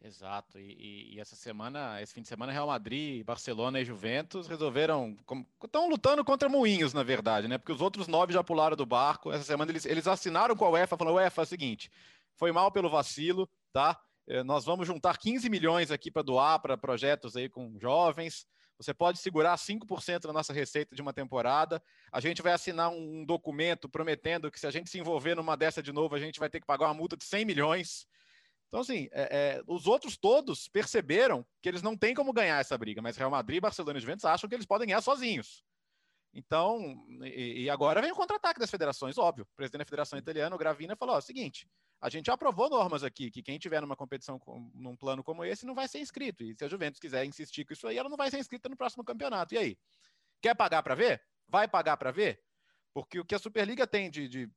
Exato, 0.00 0.60
e, 0.60 1.14
e, 1.14 1.20
essa 1.20 1.34
semana, 1.34 2.00
esse 2.00 2.14
fim 2.14 2.22
de 2.22 2.28
semana, 2.28 2.52
Real 2.52 2.68
Madrid, 2.68 3.24
Barcelona 3.24 3.80
e 3.80 3.84
Juventus 3.84 4.46
resolveram. 4.46 5.16
Estão 5.62 5.88
lutando 5.88 6.24
contra 6.24 6.48
moinhos, 6.48 6.94
na 6.94 7.02
verdade, 7.02 7.48
né? 7.48 7.58
Porque 7.58 7.72
os 7.72 7.80
outros 7.80 8.06
nove 8.06 8.32
já 8.32 8.44
pularam 8.44 8.76
do 8.76 8.86
barco. 8.86 9.32
Essa 9.32 9.42
semana 9.42 9.72
eles, 9.72 9.84
eles 9.84 10.06
assinaram 10.06 10.54
com 10.54 10.64
a 10.64 10.70
UEFA, 10.70 10.96
falando: 10.96 11.16
UEFA, 11.16 11.42
é 11.42 11.44
o 11.44 11.46
seguinte, 11.46 11.90
foi 12.36 12.52
mal 12.52 12.70
pelo 12.70 12.88
vacilo, 12.88 13.50
tá? 13.72 14.00
É, 14.28 14.44
nós 14.44 14.64
vamos 14.64 14.86
juntar 14.86 15.18
15 15.18 15.50
milhões 15.50 15.90
aqui 15.90 16.12
para 16.12 16.22
doar 16.22 16.60
para 16.60 16.78
projetos 16.78 17.34
aí 17.34 17.48
com 17.48 17.76
jovens. 17.80 18.46
Você 18.78 18.94
pode 18.94 19.18
segurar 19.18 19.56
5% 19.56 20.20
da 20.20 20.32
nossa 20.32 20.52
receita 20.52 20.94
de 20.94 21.02
uma 21.02 21.12
temporada. 21.12 21.82
A 22.12 22.20
gente 22.20 22.40
vai 22.40 22.52
assinar 22.52 22.90
um 22.90 23.24
documento 23.24 23.88
prometendo 23.88 24.50
que 24.50 24.60
se 24.60 24.66
a 24.66 24.70
gente 24.70 24.88
se 24.88 24.98
envolver 24.98 25.34
numa 25.34 25.56
dessa 25.56 25.82
de 25.82 25.92
novo, 25.92 26.14
a 26.14 26.18
gente 26.18 26.38
vai 26.38 26.48
ter 26.48 26.60
que 26.60 26.66
pagar 26.66 26.86
uma 26.86 26.94
multa 26.94 27.16
de 27.16 27.24
100 27.24 27.44
milhões. 27.44 28.06
Então, 28.68 28.80
assim, 28.80 29.08
é, 29.10 29.22
é, 29.58 29.62
os 29.66 29.86
outros 29.86 30.16
todos 30.16 30.68
perceberam 30.68 31.44
que 31.60 31.68
eles 31.68 31.82
não 31.82 31.96
têm 31.96 32.14
como 32.14 32.32
ganhar 32.32 32.60
essa 32.60 32.78
briga, 32.78 33.02
mas 33.02 33.16
Real 33.16 33.30
Madrid, 33.30 33.60
Barcelona 33.60 33.98
e 33.98 34.00
Juventus 34.00 34.24
acham 34.24 34.48
que 34.48 34.54
eles 34.54 34.66
podem 34.66 34.86
ganhar 34.86 35.00
sozinhos. 35.00 35.64
Então, 36.38 37.04
e, 37.24 37.64
e 37.64 37.70
agora 37.70 38.00
vem 38.00 38.12
o 38.12 38.14
contra-ataque 38.14 38.60
das 38.60 38.70
federações, 38.70 39.18
óbvio. 39.18 39.44
O 39.44 39.56
presidente 39.56 39.80
da 39.80 39.84
Federação 39.84 40.16
Italiana, 40.16 40.54
o 40.54 40.58
Gravina, 40.58 40.94
falou: 40.94 41.16
ó, 41.16 41.20
seguinte, 41.20 41.68
a 42.00 42.08
gente 42.08 42.30
aprovou 42.30 42.70
normas 42.70 43.02
aqui 43.02 43.28
que 43.28 43.42
quem 43.42 43.58
tiver 43.58 43.80
numa 43.80 43.96
competição, 43.96 44.40
num 44.72 44.94
plano 44.94 45.24
como 45.24 45.44
esse, 45.44 45.66
não 45.66 45.74
vai 45.74 45.88
ser 45.88 45.98
inscrito. 45.98 46.44
E 46.44 46.54
se 46.54 46.64
a 46.64 46.68
Juventus 46.68 47.00
quiser 47.00 47.24
insistir 47.24 47.64
com 47.64 47.72
isso 47.72 47.88
aí, 47.88 47.98
ela 47.98 48.08
não 48.08 48.16
vai 48.16 48.30
ser 48.30 48.38
inscrita 48.38 48.68
no 48.68 48.76
próximo 48.76 49.02
campeonato. 49.02 49.52
E 49.52 49.58
aí? 49.58 49.78
Quer 50.40 50.54
pagar 50.54 50.80
para 50.80 50.94
ver? 50.94 51.20
Vai 51.48 51.66
pagar 51.66 51.96
para 51.96 52.12
ver? 52.12 52.40
Porque 52.94 53.18
o 53.18 53.24
que 53.24 53.34
a 53.34 53.38
Superliga 53.40 53.84
tem 53.84 54.08
de, 54.08 54.28
de 54.28 54.48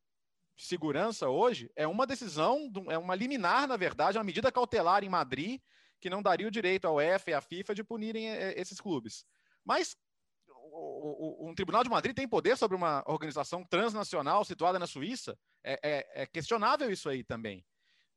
segurança 0.55 1.29
hoje 1.29 1.71
é 1.75 1.88
uma 1.88 2.05
decisão, 2.05 2.71
é 2.89 2.97
uma 2.97 3.15
liminar, 3.15 3.67
na 3.67 3.75
verdade, 3.75 4.19
uma 4.19 4.23
medida 4.23 4.51
cautelar 4.51 5.03
em 5.03 5.09
Madrid 5.09 5.59
que 5.99 6.11
não 6.11 6.21
daria 6.21 6.47
o 6.47 6.51
direito 6.51 6.86
ao 6.86 6.97
UEFA 6.97 7.32
e 7.32 7.34
à 7.34 7.41
FIFA 7.41 7.73
de 7.73 7.84
punirem 7.84 8.29
eh, 8.29 8.53
esses 8.55 8.79
clubes. 8.79 9.25
Mas 9.65 9.95
o, 10.64 11.45
o, 11.45 11.49
um 11.49 11.55
tribunal 11.55 11.84
de 11.84 11.89
Madrid 11.89 12.16
tem 12.16 12.28
poder 12.28 12.57
sobre 12.57 12.76
uma 12.76 13.03
organização 13.07 13.64
transnacional 13.64 14.43
situada 14.45 14.78
na 14.78 14.88
Suíça? 14.88 15.38
É, 15.64 15.80
é, 15.84 16.24
é 16.24 16.26
questionável 16.26 16.91
isso 16.91 17.09
aí 17.09 17.24
também. 17.24 17.66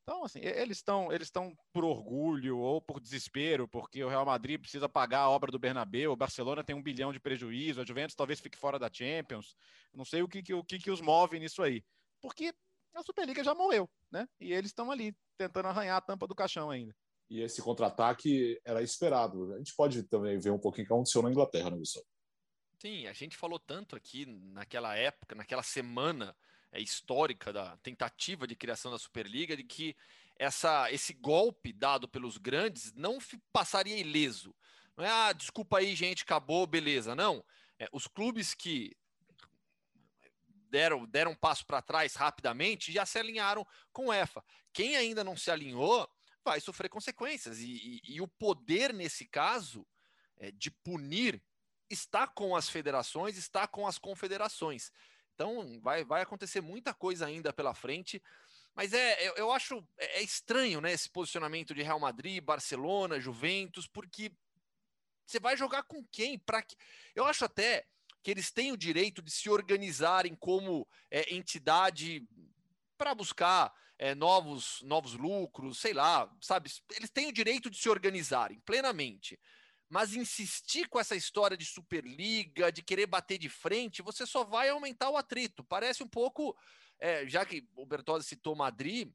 Então, 0.03 0.23
assim, 0.23 0.41
eles 0.41 0.79
estão 0.79 1.11
eles 1.11 1.29
estão 1.29 1.57
por 1.73 1.83
orgulho 1.83 2.59
ou 2.59 2.81
por 2.81 3.01
desespero, 3.01 3.67
porque 3.67 4.05
o 4.05 4.09
Real 4.09 4.27
Madrid 4.27 4.61
precisa 4.61 4.87
pagar 4.87 5.21
a 5.21 5.31
obra 5.31 5.51
do 5.51 5.59
Bernabéu, 5.59 6.13
o 6.13 6.17
Barcelona 6.17 6.63
tem 6.63 6.77
um 6.77 6.83
bilhão 6.83 7.11
de 7.11 7.19
prejuízo, 7.19 7.81
a 7.81 7.87
Juventus 7.87 8.15
talvez 8.15 8.39
fique 8.39 8.59
fora 8.59 8.79
da 8.79 8.91
Champions. 8.93 9.57
Não 9.95 10.05
sei 10.05 10.23
o 10.23 10.29
que, 10.29 10.53
o 10.53 10.63
que, 10.63 10.79
que 10.79 10.91
os 10.91 11.01
move 11.01 11.39
nisso 11.39 11.63
aí 11.63 11.83
porque 12.25 12.55
a 12.95 13.03
Superliga 13.03 13.45
já 13.45 13.55
morreu, 13.55 13.87
né? 14.11 14.27
E 14.41 14.51
eles 14.51 14.71
estão 14.71 14.91
ali 14.91 15.15
tentando 15.37 15.69
arranhar 15.69 15.99
a 15.99 16.01
tampa 16.01 16.27
do 16.27 16.35
caixão 16.35 16.71
ainda. 16.71 16.97
E 17.29 17.43
esse 17.43 17.61
contra-ataque 17.61 18.59
era 18.65 18.83
esperado. 18.83 19.53
A 19.53 19.59
gente 19.59 19.75
pode 19.77 20.05
também 20.05 20.39
ver 20.39 20.51
um 20.51 20.59
pouquinho 20.59 20.85
o 20.85 20.89
que 20.89 20.93
aconteceu 20.95 21.21
na 21.21 21.31
Inglaterra, 21.31 21.71
né, 21.71 21.77
Gustavo? 21.77 22.07
Sim, 22.85 23.07
a 23.07 23.14
gente 23.14 23.35
falou 23.35 23.59
tanto 23.59 23.97
aqui 23.97 24.26
naquela 24.26 24.95
época, 24.95 25.35
naquela 25.35 25.62
semana 25.62 26.37
é, 26.70 26.78
histórica 26.78 27.51
da 27.51 27.78
tentativa 27.78 28.47
de 28.47 28.55
criação 28.55 28.93
da 28.93 28.99
Superliga, 28.99 29.57
de 29.57 29.64
que 29.64 29.97
essa, 30.37 30.93
esse 30.93 31.14
golpe 31.14 31.72
dado 31.72 32.07
pelos 32.07 32.37
grandes 32.37 32.93
não 32.93 33.16
passaria 33.51 33.97
ileso. 33.97 34.55
Não 34.99 35.03
é, 35.03 35.09
ah, 35.09 35.32
desculpa 35.32 35.78
aí, 35.78 35.97
gente, 35.97 36.24
acabou, 36.24 36.66
beleza. 36.66 37.14
Não. 37.14 37.43
É, 37.78 37.89
os 37.91 38.07
clubes 38.07 38.53
que 38.53 38.95
deram, 40.68 41.07
deram 41.07 41.30
um 41.30 41.37
passo 41.37 41.64
para 41.64 41.80
trás 41.80 42.14
rapidamente 42.16 42.93
já 42.93 43.07
se 43.07 43.18
alinharam 43.18 43.66
com 43.95 44.09
o 44.09 44.12
EFA. 44.12 44.45
Quem 44.74 44.95
ainda 44.95 45.24
não 45.24 45.39
se 45.39 45.51
alinhou 45.51 46.07
vai 46.45 46.61
sofrer 46.61 46.91
consequências. 46.91 47.61
E, 47.61 48.03
e, 48.05 48.16
e 48.16 48.20
o 48.20 48.28
poder, 48.28 48.93
nesse 48.93 49.24
caso, 49.24 49.87
é, 50.37 50.51
de 50.51 50.70
punir 50.70 51.43
está 51.89 52.26
com 52.26 52.57
as 52.57 52.68
federações, 52.68 53.37
está 53.37 53.66
com 53.66 53.87
as 53.87 53.99
confederações. 53.99 54.91
Então 55.35 55.80
vai, 55.80 56.05
vai 56.05 56.22
acontecer 56.22 56.61
muita 56.61 56.95
coisa 56.95 57.26
ainda 57.26 57.53
pela 57.53 57.74
frente. 57.74 58.22
Mas 58.74 58.93
é, 58.93 59.28
eu, 59.28 59.35
eu 59.35 59.53
acho 59.53 59.87
é, 59.99 60.20
é 60.20 60.22
estranho 60.22 60.80
né, 60.80 60.93
esse 60.93 61.09
posicionamento 61.09 61.74
de 61.74 61.82
Real 61.82 62.01
Madrid, 62.01 62.43
Barcelona, 62.43 63.20
Juventus, 63.20 63.87
porque 63.87 64.32
você 65.26 65.41
vai 65.41 65.57
jogar 65.57 65.85
com 65.85 66.05
quem? 66.11 66.39
Para 66.39 66.62
que... 66.62 66.76
Eu 67.14 67.24
acho 67.24 67.45
até 67.45 67.87
que 68.22 68.30
eles 68.30 68.51
têm 68.51 68.72
o 68.72 68.76
direito 68.76 69.22
de 69.22 69.30
se 69.30 69.49
organizarem 69.49 70.35
como 70.35 70.89
é, 71.11 71.35
entidade 71.35 72.26
para 72.97 73.14
buscar 73.14 73.72
é, 73.99 74.14
novos, 74.14 74.80
novos 74.82 75.14
lucros, 75.14 75.78
sei 75.78 75.93
lá, 75.93 76.30
sabe? 76.41 76.70
Eles 76.97 77.11
têm 77.11 77.28
o 77.28 77.32
direito 77.32 77.70
de 77.70 77.76
se 77.76 77.89
organizarem 77.89 78.61
plenamente. 78.61 79.39
Mas 79.89 80.14
insistir 80.14 80.89
com 80.89 80.99
essa 80.99 81.14
história 81.14 81.57
de 81.57 81.64
Superliga, 81.64 82.72
de 82.72 82.82
querer 82.82 83.07
bater 83.07 83.39
de 83.39 83.49
frente, 83.49 84.03
você 84.03 84.26
só 84.26 84.43
vai 84.43 84.68
aumentar 84.68 85.11
o 85.11 85.16
atrito. 85.16 85.62
Parece 85.62 86.03
um 86.03 86.09
pouco, 86.09 86.57
é, 86.99 87.26
já 87.26 87.45
que 87.45 87.68
o 87.76 87.87
Bertozzi 87.87 88.26
citou 88.26 88.57
Madrid, 88.57 89.12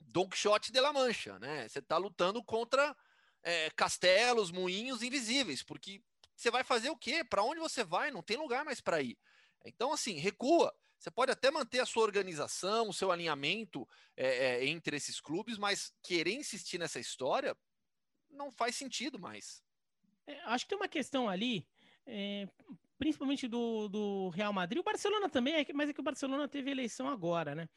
Don 0.00 0.28
Quixote 0.28 0.72
de 0.72 0.80
la 0.80 0.92
Mancha, 0.92 1.38
né? 1.38 1.68
Você 1.68 1.78
está 1.78 1.96
lutando 1.96 2.42
contra 2.42 2.96
é, 3.42 3.70
castelos, 3.70 4.50
moinhos 4.50 5.02
invisíveis, 5.02 5.62
porque 5.62 6.02
você 6.34 6.50
vai 6.50 6.64
fazer 6.64 6.90
o 6.90 6.96
quê? 6.96 7.22
Para 7.24 7.42
onde 7.42 7.60
você 7.60 7.84
vai? 7.84 8.10
Não 8.10 8.22
tem 8.22 8.36
lugar 8.36 8.64
mais 8.64 8.80
para 8.80 9.00
ir. 9.00 9.16
Então, 9.64 9.92
assim, 9.92 10.18
recua. 10.18 10.74
Você 10.98 11.10
pode 11.10 11.32
até 11.32 11.50
manter 11.50 11.80
a 11.80 11.86
sua 11.86 12.04
organização, 12.04 12.88
o 12.88 12.92
seu 12.92 13.10
alinhamento 13.10 13.88
é, 14.16 14.26
é, 14.26 14.66
entre 14.66 14.96
esses 14.96 15.20
clubes, 15.20 15.58
mas 15.58 15.92
querer 16.00 16.34
insistir 16.34 16.78
nessa 16.78 17.00
história 17.00 17.56
não 18.30 18.52
faz 18.52 18.76
sentido 18.76 19.18
mais. 19.18 19.62
É, 20.26 20.40
acho 20.46 20.64
que 20.64 20.70
tem 20.70 20.78
uma 20.78 20.88
questão 20.88 21.28
ali, 21.28 21.66
é, 22.06 22.48
principalmente 22.98 23.48
do, 23.48 23.88
do 23.88 24.28
Real 24.30 24.52
Madrid. 24.52 24.80
O 24.80 24.84
Barcelona 24.84 25.28
também, 25.28 25.54
é, 25.54 25.66
mas 25.72 25.88
é 25.88 25.92
que 25.92 26.00
o 26.00 26.04
Barcelona 26.04 26.48
teve 26.48 26.70
eleição 26.70 27.08
agora, 27.08 27.54
né? 27.54 27.68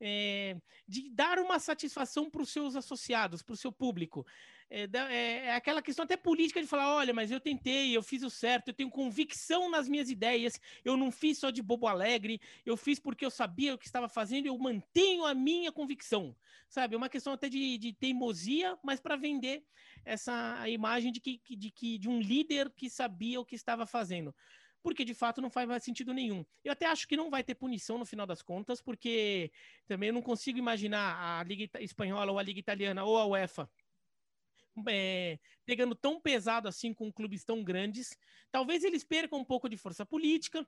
É, 0.00 0.56
de 0.86 1.08
dar 1.10 1.38
uma 1.38 1.58
satisfação 1.58 2.30
para 2.30 2.42
os 2.42 2.50
seus 2.50 2.76
associados, 2.76 3.42
para 3.42 3.54
o 3.54 3.56
seu 3.56 3.72
público. 3.72 4.26
É, 4.70 4.86
é, 5.10 5.54
aquela 5.54 5.80
questão 5.80 6.04
até 6.04 6.16
política 6.16 6.60
de 6.60 6.66
falar: 6.66 6.94
olha, 6.94 7.14
mas 7.14 7.30
eu 7.30 7.40
tentei, 7.40 7.96
eu 7.96 8.02
fiz 8.02 8.22
o 8.22 8.30
certo, 8.30 8.68
eu 8.68 8.74
tenho 8.74 8.90
convicção 8.90 9.70
nas 9.70 9.88
minhas 9.88 10.10
ideias, 10.10 10.60
eu 10.84 10.96
não 10.96 11.10
fiz 11.10 11.38
só 11.38 11.50
de 11.50 11.62
bobo 11.62 11.86
alegre, 11.86 12.40
eu 12.66 12.76
fiz 12.76 12.98
porque 12.98 13.24
eu 13.24 13.30
sabia 13.30 13.74
o 13.74 13.78
que 13.78 13.86
estava 13.86 14.08
fazendo, 14.08 14.46
eu 14.46 14.58
mantenho 14.58 15.24
a 15.24 15.34
minha 15.34 15.72
convicção. 15.72 16.36
Sabe? 16.68 16.94
É 16.94 16.98
uma 16.98 17.08
questão 17.08 17.32
até 17.32 17.48
de, 17.48 17.78
de 17.78 17.94
teimosia, 17.94 18.78
mas 18.82 19.00
para 19.00 19.16
vender 19.16 19.64
essa 20.04 20.68
imagem 20.68 21.10
de 21.10 21.18
que, 21.18 21.40
de 21.56 21.70
que 21.70 21.96
de 21.98 22.10
um 22.10 22.20
líder 22.20 22.70
que 22.76 22.90
sabia 22.90 23.40
o 23.40 23.44
que 23.44 23.54
estava 23.54 23.86
fazendo 23.86 24.34
porque 24.82 25.04
de 25.04 25.14
fato 25.14 25.40
não 25.40 25.50
faz 25.50 25.68
mais 25.68 25.82
sentido 25.82 26.14
nenhum. 26.14 26.44
Eu 26.64 26.72
até 26.72 26.86
acho 26.86 27.06
que 27.06 27.16
não 27.16 27.30
vai 27.30 27.42
ter 27.42 27.54
punição 27.54 27.98
no 27.98 28.04
final 28.06 28.26
das 28.26 28.42
contas, 28.42 28.80
porque 28.80 29.50
também 29.86 30.08
eu 30.08 30.14
não 30.14 30.22
consigo 30.22 30.58
imaginar 30.58 31.40
a 31.40 31.42
Liga 31.42 31.68
Espanhola 31.80 32.32
ou 32.32 32.38
a 32.38 32.42
Liga 32.42 32.60
Italiana 32.60 33.04
ou 33.04 33.18
a 33.18 33.26
UEFA 33.26 33.68
é, 34.86 35.38
pegando 35.64 35.94
tão 35.94 36.20
pesado 36.20 36.68
assim 36.68 36.92
com 36.92 37.12
clubes 37.12 37.44
tão 37.44 37.64
grandes. 37.64 38.16
Talvez 38.52 38.84
eles 38.84 39.02
percam 39.02 39.40
um 39.40 39.44
pouco 39.44 39.68
de 39.68 39.76
força 39.76 40.04
política, 40.04 40.66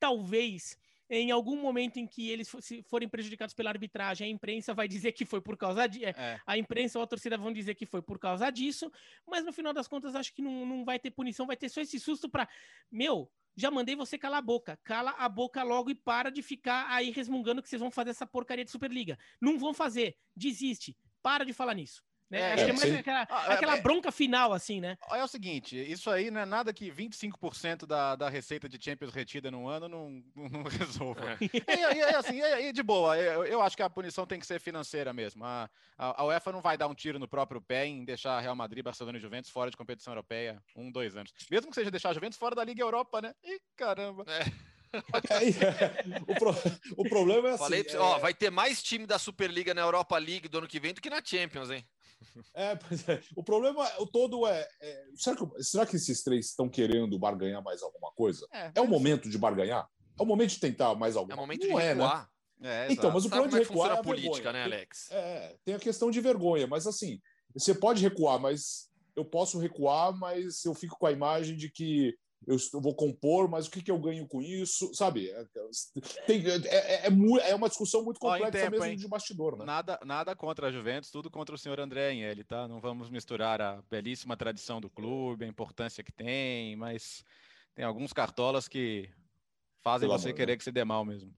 talvez 0.00 0.78
em 1.08 1.30
algum 1.30 1.60
momento 1.60 1.98
em 1.98 2.06
que 2.06 2.28
eles 2.30 2.50
forem 2.86 3.08
prejudicados 3.08 3.54
pela 3.54 3.70
arbitragem, 3.70 4.26
a 4.26 4.30
imprensa 4.30 4.74
vai 4.74 4.88
dizer 4.88 5.12
que 5.12 5.24
foi 5.24 5.40
por 5.40 5.56
causa 5.56 5.86
de, 5.86 6.04
é, 6.04 6.10
é. 6.10 6.40
a 6.46 6.58
imprensa 6.58 6.98
ou 6.98 7.02
a 7.02 7.06
torcida 7.06 7.38
vão 7.38 7.52
dizer 7.52 7.74
que 7.74 7.86
foi 7.86 8.02
por 8.02 8.18
causa 8.18 8.50
disso, 8.50 8.90
mas 9.26 9.44
no 9.44 9.52
final 9.52 9.72
das 9.72 9.88
contas 9.88 10.14
acho 10.14 10.32
que 10.32 10.42
não, 10.42 10.66
não 10.66 10.84
vai 10.84 10.98
ter 10.98 11.10
punição, 11.10 11.46
vai 11.46 11.56
ter 11.56 11.68
só 11.68 11.80
esse 11.80 11.98
susto 12.00 12.28
para 12.28 12.48
meu, 12.90 13.30
já 13.56 13.70
mandei 13.70 13.96
você 13.96 14.18
calar 14.18 14.38
a 14.38 14.42
boca. 14.42 14.78
Cala 14.84 15.12
a 15.12 15.28
boca 15.28 15.62
logo 15.62 15.90
e 15.90 15.94
para 15.94 16.30
de 16.30 16.42
ficar 16.42 16.86
aí 16.90 17.10
resmungando 17.10 17.62
que 17.62 17.68
vocês 17.68 17.80
vão 17.80 17.90
fazer 17.90 18.10
essa 18.10 18.26
porcaria 18.26 18.64
de 18.64 18.70
Superliga. 18.70 19.18
Não 19.40 19.58
vão 19.58 19.72
fazer. 19.72 20.14
Desiste. 20.36 20.94
Para 21.22 21.44
de 21.44 21.54
falar 21.54 21.74
nisso. 21.74 22.04
Né? 22.28 22.40
É, 22.40 22.52
Acho 22.54 22.64
que 22.64 22.70
é 22.70 22.74
mais 22.74 22.94
aquela, 22.94 23.26
ah, 23.30 23.46
é, 23.48 23.52
aquela, 23.54 23.76
bronca 23.76 24.10
final, 24.10 24.52
assim, 24.52 24.80
né? 24.80 24.98
É 25.12 25.22
o 25.22 25.28
seguinte, 25.28 25.76
isso 25.76 26.10
aí 26.10 26.28
não 26.30 26.40
é 26.40 26.44
nada 26.44 26.72
que 26.72 26.90
25% 26.90 27.86
da, 27.86 28.16
da 28.16 28.28
receita 28.28 28.68
de 28.68 28.82
Champions 28.82 29.14
retida 29.14 29.48
num 29.48 29.68
ano 29.68 29.88
não, 29.88 30.22
não 30.34 30.62
resolva. 30.66 31.32
É. 31.32 31.38
E, 31.40 31.96
e, 31.96 32.02
assim, 32.16 32.40
e, 32.40 32.72
de 32.72 32.82
boa, 32.82 33.16
eu, 33.16 33.44
eu, 33.44 33.62
acho 33.62 33.76
que 33.76 33.82
a 33.82 33.90
punição 33.90 34.26
tem 34.26 34.40
que 34.40 34.46
ser 34.46 34.58
financeira 34.58 35.12
mesmo. 35.12 35.44
A, 35.44 35.70
a, 35.96 36.22
a, 36.22 36.24
UEFA 36.24 36.50
não 36.50 36.60
vai 36.60 36.76
dar 36.76 36.88
um 36.88 36.94
tiro 36.94 37.18
no 37.18 37.28
próprio 37.28 37.60
pé 37.60 37.86
em 37.86 38.04
deixar 38.04 38.40
Real 38.40 38.56
Madrid, 38.56 38.84
Barcelona 38.84 39.18
e 39.18 39.20
Juventus 39.20 39.50
fora 39.50 39.70
de 39.70 39.76
competição 39.76 40.12
europeia 40.12 40.60
um, 40.74 40.90
dois 40.90 41.16
anos. 41.16 41.32
Mesmo 41.48 41.70
que 41.70 41.76
seja 41.76 41.90
deixar 41.92 42.10
a 42.10 42.14
Juventus 42.14 42.38
fora 42.38 42.56
da 42.56 42.64
Liga 42.64 42.82
Europa, 42.82 43.22
né? 43.22 43.34
Ih, 43.44 43.60
caramba! 43.76 44.24
É. 44.26 44.76
o, 46.26 46.34
pro, 46.34 46.54
o, 46.96 47.08
problema 47.08 47.48
é 47.48 47.52
assim. 47.52 47.64
Falei, 47.64 47.86
é... 47.86 47.98
Ó, 47.98 48.18
vai 48.18 48.32
ter 48.32 48.50
mais 48.50 48.82
time 48.82 49.06
da 49.06 49.18
Superliga 49.18 49.74
na 49.74 49.82
Europa 49.82 50.16
League 50.16 50.48
do 50.48 50.58
ano 50.58 50.66
que 50.66 50.80
vem 50.80 50.94
do 50.94 51.00
que 51.00 51.10
na 51.10 51.20
Champions, 51.22 51.70
hein? 51.70 51.86
É, 52.54 52.74
pois 52.76 53.08
é. 53.08 53.20
O 53.34 53.42
problema 53.42 53.86
o 53.98 54.06
todo 54.06 54.46
é, 54.46 54.66
é 54.80 55.04
será, 55.14 55.36
que, 55.36 55.62
será 55.62 55.86
que 55.86 55.96
esses 55.96 56.22
três 56.22 56.46
estão 56.46 56.68
querendo 56.68 57.18
barganhar 57.18 57.62
mais 57.62 57.82
alguma 57.82 58.10
coisa? 58.12 58.46
É, 58.52 58.72
é 58.74 58.80
o 58.80 58.88
momento 58.88 59.28
de 59.28 59.38
barganhar? 59.38 59.88
É 60.18 60.22
o 60.22 60.26
momento 60.26 60.50
de 60.50 60.60
tentar 60.60 60.94
mais 60.94 61.16
alguma 61.16 61.36
coisa? 61.36 61.40
É 61.40 61.44
o 61.44 61.46
momento 61.46 61.68
Não 61.68 61.76
de 61.76 61.82
é, 61.82 61.92
recuar. 61.92 62.30
Né? 62.58 62.86
É, 62.88 62.92
então, 62.92 63.10
mas 63.10 63.24
o 63.24 63.28
problema 63.28 63.50
de 63.50 63.56
é 63.56 63.58
recuar 63.60 63.90
é 63.90 63.94
a 63.94 64.02
política, 64.02 64.32
vergonha. 64.32 64.52
né, 64.52 64.64
Alex? 64.64 65.10
É, 65.10 65.56
tem 65.64 65.74
a 65.74 65.78
questão 65.78 66.10
de 66.10 66.20
vergonha, 66.20 66.66
mas 66.66 66.86
assim, 66.86 67.20
você 67.54 67.74
pode 67.74 68.02
recuar, 68.02 68.40
mas 68.40 68.90
eu 69.14 69.24
posso 69.24 69.58
recuar, 69.58 70.16
mas 70.16 70.64
eu 70.64 70.74
fico 70.74 70.98
com 70.98 71.06
a 71.06 71.12
imagem 71.12 71.56
de 71.56 71.70
que 71.70 72.16
eu 72.46 72.80
vou 72.80 72.94
compor, 72.94 73.48
mas 73.48 73.66
o 73.66 73.70
que, 73.70 73.82
que 73.82 73.90
eu 73.90 73.98
ganho 73.98 74.26
com 74.26 74.40
isso? 74.40 74.94
Sabe? 74.94 75.28
É, 75.30 75.44
tem, 76.26 76.44
é, 76.46 77.06
é, 77.06 77.50
é 77.50 77.54
uma 77.54 77.68
discussão 77.68 78.04
muito 78.04 78.20
complexa 78.20 78.52
tempo, 78.52 78.70
mesmo 78.70 78.84
hein? 78.84 78.96
de 78.96 79.08
bastidor. 79.08 79.58
Né? 79.58 79.64
Nada, 79.64 79.98
nada 80.04 80.36
contra 80.36 80.68
a 80.68 80.72
Juventus, 80.72 81.10
tudo 81.10 81.28
contra 81.30 81.54
o 81.54 81.58
senhor 81.58 81.80
André 81.80 82.10
Agnelli, 82.10 82.44
tá? 82.44 82.68
Não 82.68 82.80
vamos 82.80 83.10
misturar 83.10 83.60
a 83.60 83.82
belíssima 83.90 84.36
tradição 84.36 84.80
do 84.80 84.88
clube, 84.88 85.44
a 85.44 85.48
importância 85.48 86.04
que 86.04 86.12
tem, 86.12 86.76
mas 86.76 87.24
tem 87.74 87.84
alguns 87.84 88.12
cartolas 88.12 88.68
que 88.68 89.10
fazem 89.82 90.08
Pelo 90.08 90.18
você 90.18 90.28
amor, 90.28 90.36
querer 90.36 90.52
né? 90.52 90.56
que 90.58 90.64
se 90.64 90.72
dê 90.72 90.84
mal 90.84 91.04
mesmo. 91.04 91.34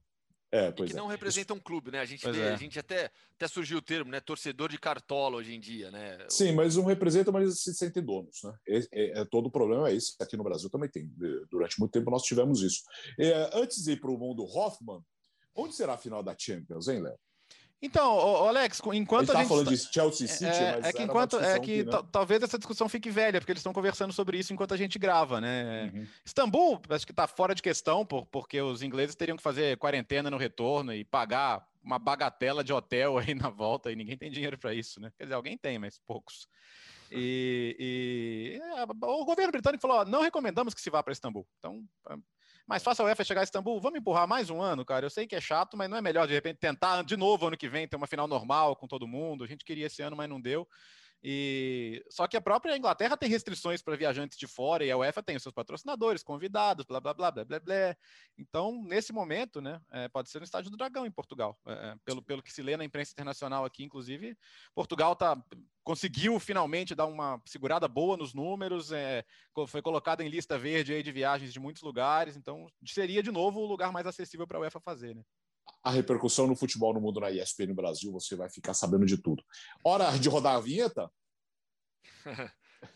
É, 0.51 0.71
pois 0.71 0.91
e 0.91 0.93
que 0.93 0.99
não 0.99 1.09
é. 1.09 1.13
representa 1.13 1.53
um 1.53 1.61
clube, 1.61 1.91
né? 1.91 2.01
A 2.01 2.05
gente, 2.07 2.23
tem, 2.23 2.41
é. 2.41 2.53
a 2.53 2.57
gente 2.57 2.79
até, 2.79 3.11
até 3.35 3.47
surgiu 3.47 3.79
o 3.79 3.83
termo, 3.83 4.11
né? 4.11 4.19
Torcedor 4.19 4.71
de 4.71 4.79
cartola 4.79 5.37
hoje 5.37 5.55
em 5.55 5.61
dia, 5.61 5.91
né? 5.91 6.19
Sim, 6.29 6.53
mas 6.53 6.77
não 6.77 6.85
representa, 6.85 7.31
mas 7.31 7.61
se 7.61 7.75
sentem 7.75 8.03
donos, 8.03 8.41
né? 8.43 8.55
É, 8.67 8.79
é, 8.79 9.21
é 9.21 9.25
todo 9.27 9.47
o 9.47 9.51
problema 9.51 9.89
é 9.91 9.95
esse. 9.95 10.15
Aqui 10.21 10.37
no 10.37 10.45
Brasil 10.45 10.71
também 10.71 10.89
tem. 10.89 11.11
Durante 11.51 11.79
muito 11.79 11.93
tempo 11.93 12.11
nós 12.11 12.23
tivemos 12.23 12.63
isso. 12.63 12.83
É, 13.19 13.51
antes 13.53 13.85
de 13.85 13.93
ir 13.93 14.01
para 14.01 14.11
o 14.11 14.19
mundo 14.19 14.45
Hoffman, 14.45 15.03
onde 15.55 15.75
será 15.75 15.95
a 15.95 15.99
final 15.99 16.23
da 16.23 16.35
Champions, 16.39 16.89
hein, 16.89 17.03
Léo? 17.03 17.19
Então, 17.81 18.19
Alex, 18.49 18.81
enquanto 18.93 19.31
a, 19.31 19.35
a 19.35 19.37
gente 19.39 19.49
falando 19.49 19.69
de 19.69 19.77
Chelsea 19.77 20.27
City, 20.27 20.45
é, 20.45 20.81
é 20.83 20.93
que 20.93 21.03
enquanto 21.03 21.39
é 21.39 21.61
que, 21.61 21.85
né? 21.85 21.93
talvez 22.11 22.43
essa 22.43 22.59
discussão 22.59 22.89
fique 22.89 23.09
velha, 23.09 23.41
porque 23.41 23.53
eles 23.53 23.61
estão 23.61 23.73
conversando 23.73 24.13
sobre 24.13 24.37
isso 24.37 24.53
enquanto 24.53 24.75
a 24.75 24.77
gente 24.77 24.99
grava, 24.99 25.41
né? 25.41 25.93
Uhum. 25.95 26.07
Istambul, 26.25 26.83
acho 26.89 27.07
que 27.07 27.13
está 27.13 27.29
fora 27.29 27.55
de 27.55 27.63
questão, 27.63 28.05
por, 28.05 28.27
porque 28.27 28.61
os 28.61 28.83
ingleses 28.83 29.15
teriam 29.15 29.37
que 29.37 29.43
fazer 29.43 29.77
quarentena 29.77 30.29
no 30.29 30.37
retorno 30.37 30.93
e 30.93 31.05
pagar 31.05 31.69
uma 31.81 32.01
bagatela 32.01 32.65
de 32.65 32.73
hotel 32.73 33.17
aí 33.17 33.33
na 33.33 33.49
volta 33.49 33.93
e 33.93 33.97
ninguém 33.97 34.17
tem 34.17 34.31
dinheiro 34.31 34.59
para 34.59 34.75
isso, 34.75 35.01
né? 35.01 35.13
Quer 35.17 35.25
dizer, 35.25 35.35
alguém 35.35 35.57
tem, 35.57 35.79
mas 35.79 36.01
poucos. 36.05 36.49
E, 37.11 37.77
e 37.79 38.61
o 39.03 39.25
governo 39.25 39.53
britânico 39.53 39.81
falou: 39.81 39.99
ó, 39.99 40.05
não 40.05 40.21
recomendamos 40.21 40.75
que 40.75 40.81
se 40.81 40.91
vá 40.91 41.03
para 41.03 41.13
Istambul. 41.13 41.47
Então, 41.59 41.83
mais 42.69 42.83
fácil 42.83 43.03
a 43.03 43.07
UEFA 43.07 43.25
chegar 43.25 43.41
a 43.41 43.45
Istambul, 43.45 43.81
vamos 43.81 43.99
empurrar 43.99 44.29
mais 44.29 44.51
um 44.51 44.61
ano, 44.61 44.85
cara. 44.85 45.07
Eu 45.07 45.11
sei 45.11 45.27
que 45.27 45.35
é 45.35 45.41
chato, 45.41 45.75
mas 45.75 45.89
não 45.89 45.97
é 45.97 46.03
melhor 46.03 46.29
de 46.29 46.35
repente 46.35 46.59
tentar 46.59 47.03
de 47.03 47.17
novo 47.17 47.47
ano 47.47 47.57
que 47.57 47.67
vem 47.67 47.89
ter 47.89 47.97
uma 47.97 48.07
final 48.07 48.29
normal 48.29 48.77
com 48.77 48.87
todo 48.87 49.09
mundo. 49.09 49.43
A 49.43 49.47
gente 49.47 49.65
queria 49.65 49.87
esse 49.87 50.03
ano, 50.03 50.15
mas 50.15 50.29
não 50.29 50.39
deu. 50.39 50.69
E 51.23 52.05
só 52.09 52.29
que 52.29 52.37
a 52.37 52.41
própria 52.41 52.77
Inglaterra 52.77 53.17
tem 53.17 53.29
restrições 53.29 53.83
para 53.83 53.97
viajantes 53.97 54.39
de 54.39 54.47
fora 54.47 54.85
e 54.85 54.91
a 54.91 54.97
UEFA 54.97 55.23
tem 55.23 55.37
os 55.37 55.43
seus 55.43 55.55
patrocinadores, 55.55 56.23
convidados, 56.23 56.85
blá 56.87 57.01
blá 57.01 57.13
blá 57.13 57.31
blá 57.31 57.45
blá 57.45 57.61
blá. 57.61 57.97
Então, 58.37 58.83
nesse 58.85 59.13
momento, 59.13 59.61
né, 59.61 59.81
é, 59.91 60.09
pode 60.09 60.31
ser 60.31 60.39
no 60.39 60.45
estádio 60.45 60.71
do 60.71 60.77
Dragão 60.77 61.05
em 61.05 61.11
Portugal. 61.11 61.59
É, 61.67 61.73
é 61.73 61.95
pelo, 62.05 62.23
pelo 62.23 62.43
que 62.43 62.53
se 62.53 62.63
lê 62.63 62.77
na 62.77 62.85
imprensa 62.85 63.13
internacional 63.13 63.65
aqui, 63.65 63.83
inclusive, 63.83 64.37
Portugal 64.75 65.17
tá 65.17 65.37
conseguiu 65.83 66.39
finalmente 66.39 66.95
dar 66.95 67.07
uma 67.07 67.41
segurada 67.47 67.89
boa 67.89 68.15
nos 68.15 68.35
números, 68.35 68.93
é, 68.93 69.25
foi 69.67 69.81
colocado 69.81 70.21
em 70.21 70.29
lista 70.29 70.59
verde 70.59 71.03
de 71.03 71.11
viagens 71.11 71.51
de 71.51 71.59
muitos 71.59 71.83
lugares, 71.83 72.37
então 72.37 72.67
seria 72.85 73.23
de 73.23 73.33
novo 73.33 73.61
o 73.61 73.67
lugar 73.67 73.91
mais 73.91 74.07
acessível 74.07 74.47
para 74.47 74.59
a 74.59 74.61
UEFA 74.61 74.81
fazer, 74.81 75.17
né? 75.17 75.23
A 75.83 75.91
repercussão 75.91 76.47
no 76.47 76.57
futebol 76.57 76.93
no 76.93 77.01
mundo 77.01 77.21
na 77.21 77.31
ESPN 77.31 77.69
no 77.69 77.75
Brasil, 77.75 78.13
você 78.13 78.37
vai 78.37 78.49
ficar 78.49 78.75
sabendo 78.75 79.07
de 79.07 79.17
tudo. 79.17 79.43
Hora 79.85 80.11
de 80.19 80.29
rodar 80.29 80.57
a 80.57 80.61
vinheta? 80.61 81.11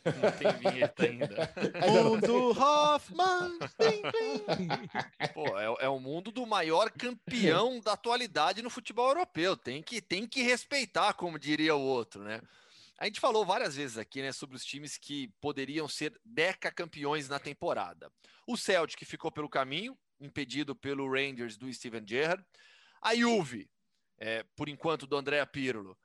Não 0.05 0.33
tem 0.39 0.73
vinheta 0.73 1.05
ainda. 1.05 1.55
mundo 2.05 2.51
Hoffman. 2.51 3.59
Pô, 5.35 5.59
é, 5.59 5.85
é, 5.85 5.89
o 5.89 5.99
mundo 5.99 6.31
do 6.31 6.47
maior 6.47 6.91
campeão 6.91 7.81
da 7.81 7.93
atualidade 7.93 8.63
no 8.63 8.71
futebol 8.71 9.09
europeu. 9.09 9.57
Tem 9.57 9.83
que, 9.83 10.01
tem 10.01 10.27
que 10.27 10.43
respeitar, 10.43 11.15
como 11.15 11.39
diria 11.39 11.75
o 11.75 11.81
outro, 11.81 12.23
né? 12.23 12.41
A 12.99 13.07
gente 13.07 13.19
falou 13.19 13.45
várias 13.45 13.75
vezes 13.75 13.99
aqui, 13.99 14.23
né, 14.23 14.31
sobre 14.31 14.55
os 14.55 14.65
times 14.65 14.97
que 14.97 15.29
poderiam 15.41 15.89
ser 15.89 16.17
deca 16.25 16.71
campeões 16.71 17.29
na 17.29 17.41
temporada. 17.41 18.13
O 18.47 18.57
Celtic 18.57 19.05
ficou 19.05 19.33
pelo 19.33 19.49
caminho, 19.49 19.99
impedido 20.25 20.75
pelo 20.75 21.11
Rangers 21.11 21.57
do 21.57 21.73
Steven 21.73 22.07
Gerrard. 22.07 22.45
A 23.01 23.15
Juve, 23.15 23.71
é, 24.19 24.45
por 24.57 24.69
enquanto, 24.69 25.07
do 25.07 25.17
Andrea 25.17 25.47
Pirlo, 25.47 25.99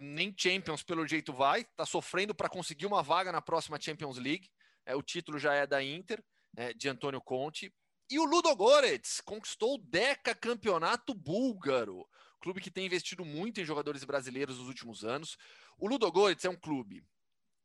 nem 0.00 0.34
Champions 0.36 0.82
pelo 0.82 1.06
jeito 1.06 1.32
vai, 1.32 1.62
está 1.62 1.84
sofrendo 1.84 2.34
para 2.34 2.48
conseguir 2.48 2.86
uma 2.86 3.02
vaga 3.02 3.32
na 3.32 3.42
próxima 3.42 3.80
Champions 3.80 4.18
League. 4.18 4.50
É, 4.84 4.94
o 4.94 5.02
título 5.02 5.38
já 5.38 5.54
é 5.54 5.66
da 5.66 5.82
Inter. 5.82 6.22
é, 6.56 6.72
de 6.72 6.88
Antônio 6.88 7.20
Conte. 7.20 7.72
E 8.10 8.18
o 8.18 8.24
Ludogorets 8.24 9.20
conquistou 9.20 9.74
o 9.74 9.78
Deca 9.78 10.34
Campeonato 10.34 11.12
Búlgaro, 11.12 12.08
clube 12.40 12.60
que 12.60 12.70
tem 12.70 12.86
investido 12.86 13.24
muito 13.24 13.60
em 13.60 13.64
jogadores 13.64 14.04
brasileiros 14.04 14.58
nos 14.58 14.68
últimos 14.68 15.04
anos. 15.04 15.36
O 15.78 15.88
Ludogorets 15.88 16.44
é 16.44 16.50
um 16.50 16.56
clube 16.56 17.04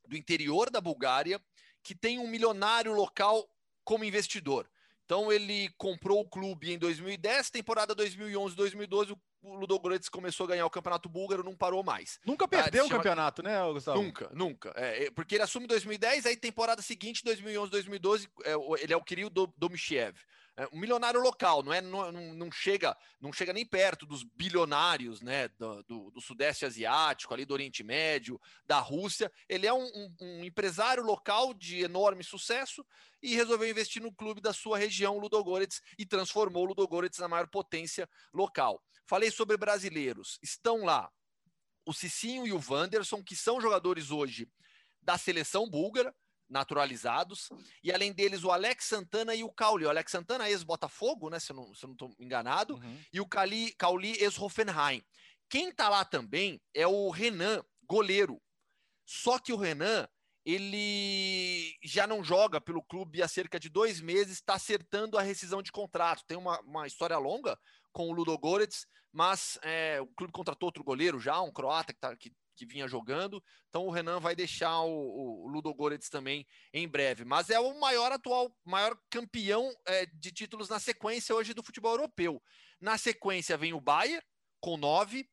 do 0.08 0.18
interior 0.18 0.70
da 0.70 0.82
Bulgária 0.82 1.40
que 1.84 1.96
tem 1.96 2.20
um 2.20 2.28
milionário 2.28 2.94
local 2.94 3.48
como 3.84 4.04
investidor. 4.04 4.70
Então 5.12 5.30
ele 5.30 5.68
comprou 5.78 6.22
o 6.22 6.26
clube 6.26 6.72
em 6.72 6.78
2010, 6.78 7.50
temporada 7.50 7.94
2011-2012, 7.94 9.14
o 9.42 9.56
Ludogorets 9.56 10.08
começou 10.08 10.46
a 10.46 10.48
ganhar 10.48 10.66
o 10.66 10.70
campeonato 10.70 11.10
búlgaro, 11.10 11.44
não 11.44 11.54
parou 11.54 11.84
mais. 11.84 12.18
Nunca 12.26 12.48
perdeu 12.48 12.86
o 12.86 12.88
chama... 12.88 12.98
campeonato, 12.98 13.44
né, 13.44 13.62
Gustavo? 13.74 14.02
Nunca, 14.02 14.30
nunca. 14.34 14.74
É, 14.74 15.08
é 15.08 15.12
porque 15.12 15.36
ele 15.36 15.44
assume 15.44 15.66
em 15.66 15.68
2010, 15.68 16.26
aí 16.28 16.38
temporada 16.38 16.82
seguinte, 16.82 17.26
2011-2012, 17.26 18.30
é, 18.46 18.54
ele 18.82 18.94
é 18.94 18.96
o 18.96 19.04
Kirill 19.04 19.30
Domishiev. 19.58 20.16
É 20.58 20.68
um 20.74 20.80
milionário 20.80 21.22
local, 21.22 21.64
não 21.64 21.72
é? 21.72 21.80
Não, 21.80 22.12
não, 22.12 22.52
chega, 22.52 22.96
não 23.20 23.32
chega 23.32 23.54
nem 23.54 23.66
perto 23.66 24.06
dos 24.06 24.24
bilionários, 24.24 25.22
né? 25.22 25.48
Do, 25.48 25.84
do, 25.84 26.12
do, 26.12 26.22
Sudeste 26.22 26.66
Asiático, 26.66 27.34
ali 27.34 27.46
do 27.46 27.54
Oriente 27.54 27.84
Médio, 27.84 28.40
da 28.66 28.80
Rússia. 28.80 29.32
Ele 29.48 29.66
é 29.66 29.74
um, 29.74 29.86
um, 29.86 30.16
um, 30.22 30.44
empresário 30.44 31.04
local 31.04 31.54
de 31.54 31.80
enorme 31.80 32.24
sucesso 32.24 32.86
e 33.22 33.34
resolveu 33.34 33.70
investir 33.70 34.02
no 34.02 34.14
clube 34.14 34.42
da 34.42 34.52
sua 34.52 34.78
região, 34.78 35.18
Ludogorets, 35.18 35.82
e 35.98 36.06
transformou 36.06 36.64
o 36.64 36.68
Ludogorets 36.68 37.20
na 37.20 37.30
maior 37.30 37.48
potência 37.48 38.10
local. 38.34 38.84
Falei 39.08 39.32
sobre 39.32 39.58
brasileiros, 39.58 40.38
estão 40.44 40.84
lá 40.84 41.10
o 41.86 41.94
Cicinho 41.94 42.46
e 42.46 42.54
o 42.54 42.62
Wanderson, 42.70 43.24
que 43.24 43.36
são 43.36 43.60
jogadores 43.60 44.12
hoje 44.12 44.48
da 45.02 45.18
seleção 45.18 45.70
búlgara 45.70 46.14
naturalizados. 46.52 47.50
E 47.84 47.92
além 47.92 48.12
deles, 48.12 48.44
o 48.44 48.52
Alex 48.52 48.86
Santana 48.86 49.34
e 49.34 49.44
o 49.44 49.52
Cauli. 49.52 49.86
O 49.86 49.90
Alex 49.90 50.12
Santana, 50.12 50.50
ex-Botafogo, 50.50 51.30
né? 51.30 51.40
Se 51.40 51.52
eu 51.52 51.56
não, 51.56 51.72
estou 51.72 52.14
enganado. 52.20 52.76
Uhum. 52.76 53.00
E 53.12 53.22
o 53.22 53.28
Cali, 53.28 53.74
Cauli, 53.74 54.22
ex-Hoffenheim. 54.22 55.02
Quem 55.50 55.72
tá 55.72 55.90
lá 55.90 56.06
também 56.06 56.62
é 56.74 56.86
o 56.86 57.10
Renan, 57.10 57.64
goleiro. 57.88 58.42
Só 59.06 59.40
que 59.40 59.52
o 59.52 59.58
Renan, 59.58 60.08
ele 60.46 61.76
já 61.84 62.06
não 62.06 62.24
joga 62.24 62.62
pelo 62.62 62.84
clube 62.84 63.22
há 63.22 63.28
cerca 63.28 63.60
de 63.60 63.70
dois 63.70 64.02
meses, 64.02 64.34
está 64.34 64.56
acertando 64.56 65.18
a 65.18 65.22
rescisão 65.22 65.62
de 65.62 65.72
contrato. 65.72 66.24
Tem 66.28 66.38
uma, 66.38 66.60
uma 66.62 66.88
história 66.88 67.18
longa 67.18 67.58
com 67.92 68.10
o 68.10 68.14
Ludogorets, 68.14 68.86
mas 69.12 69.58
é, 69.62 70.00
o 70.00 70.08
clube 70.08 70.32
contratou 70.32 70.68
outro 70.68 70.84
goleiro 70.84 71.20
já, 71.20 71.42
um 71.42 71.52
croata 71.52 71.94
que, 71.94 72.00
tá, 72.00 72.16
que 72.16 72.32
que 72.62 72.66
vinha 72.66 72.88
jogando. 72.88 73.44
Então 73.70 73.88
o 73.88 73.90
Renan 73.90 74.20
vai 74.20 74.36
deixar 74.36 74.82
o, 74.82 75.46
o 75.46 75.48
Ludogorets 75.48 76.10
também 76.10 76.46
em 76.72 76.88
breve. 76.88 77.26
Mas 77.26 77.50
é 77.50 77.60
o 77.60 77.80
maior 77.80 78.12
atual, 78.12 78.56
maior 78.64 78.96
campeão 79.10 79.74
é, 79.88 80.06
de 80.06 80.32
títulos 80.32 80.70
na 80.70 80.80
sequência 80.80 81.34
hoje 81.34 81.56
do 81.56 81.64
futebol 81.64 81.94
europeu. 81.94 82.40
Na 82.80 83.00
sequência 83.00 83.58
vem 83.58 83.74
o 83.74 83.82
Bayern 83.82 84.24
com 84.60 84.78
nove. 84.78 85.28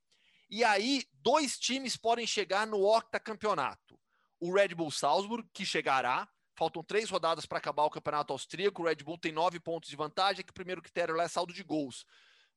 E 0.48 0.64
aí, 0.64 1.04
dois 1.12 1.58
times 1.58 1.98
podem 1.98 2.26
chegar 2.26 2.66
no 2.66 2.82
octacampeonato. 2.82 4.00
O 4.40 4.54
Red 4.54 4.68
Bull 4.68 4.90
Salzburg, 4.90 5.46
que 5.52 5.66
chegará, 5.66 6.26
faltam 6.56 6.82
três 6.82 7.10
rodadas 7.10 7.44
para 7.44 7.58
acabar 7.58 7.84
o 7.84 7.90
campeonato 7.90 8.32
austríaco. 8.32 8.80
O 8.80 8.86
Red 8.86 9.04
Bull 9.04 9.18
tem 9.18 9.32
nove 9.32 9.60
pontos 9.60 9.90
de 9.90 9.96
vantagem, 9.96 10.42
que 10.42 10.50
o 10.50 10.54
primeiro 10.54 10.80
critério 10.80 11.14
lá 11.14 11.24
é 11.24 11.28
saldo 11.28 11.52
de 11.52 11.62
gols. 11.62 12.06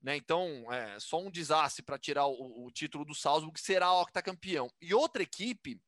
Né? 0.01 0.15
Então, 0.15 0.65
é 0.71 0.99
só 0.99 1.19
um 1.19 1.29
desastre 1.29 1.83
para 1.83 1.99
tirar 1.99 2.25
o, 2.25 2.65
o, 2.65 2.71
título 2.71 3.05
do 3.05 3.13
Salzburg, 3.13 3.53
que 3.53 3.65
será 3.65 3.93
octacampeão. 3.93 4.71
E 4.81 4.93
outra 4.93 5.21
equipe 5.21 5.79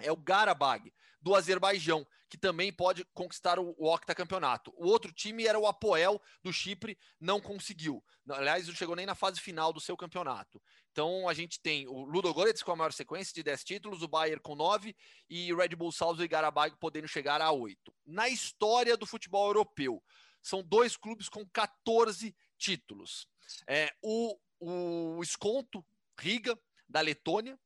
é 0.00 0.12
o 0.12 0.16
Garabag, 0.16 0.92
do 1.20 1.34
Azerbaijão, 1.34 2.06
que 2.28 2.38
também 2.38 2.72
pode 2.72 3.04
conquistar 3.14 3.58
o, 3.58 3.74
o 3.76 3.92
octacampeonato. 3.92 4.72
O 4.76 4.86
outro 4.86 5.12
time 5.12 5.46
era 5.46 5.58
o 5.58 5.66
Apoel, 5.66 6.22
do 6.42 6.52
Chipre, 6.52 6.96
não 7.18 7.40
conseguiu. 7.40 8.04
Aliás, 8.30 8.68
não 8.68 8.74
chegou 8.74 8.94
nem 8.94 9.06
na 9.06 9.14
fase 9.14 9.40
final 9.40 9.72
do 9.72 9.80
seu 9.80 9.96
campeonato. 9.96 10.62
Então, 10.92 11.28
a 11.28 11.34
gente 11.34 11.60
tem 11.60 11.88
o 11.88 12.04
Ludogorets 12.04 12.62
com 12.62 12.72
a 12.72 12.76
maior 12.76 12.92
sequência 12.92 13.34
de 13.34 13.42
10 13.42 13.64
títulos, 13.64 14.02
o 14.02 14.08
Bayern 14.08 14.40
com 14.40 14.54
9 14.54 14.94
e 15.28 15.52
o 15.52 15.56
Red 15.56 15.70
Bull 15.70 15.90
Salzburg 15.90 16.24
e 16.24 16.28
Garabag 16.28 16.76
podendo 16.78 17.08
chegar 17.08 17.40
a 17.40 17.50
8. 17.50 17.92
Na 18.06 18.28
história 18.28 18.96
do 18.96 19.06
futebol 19.06 19.48
europeu, 19.48 20.02
são 20.42 20.62
dois 20.62 20.96
clubes 20.96 21.28
com 21.28 21.46
14 21.48 22.34
títulos. 22.58 23.28
É, 23.66 23.90
o, 24.02 24.38
o 24.60 25.22
Esconto, 25.22 25.84
Riga, 26.18 26.58
da 26.88 27.00
Letônia, 27.00 27.58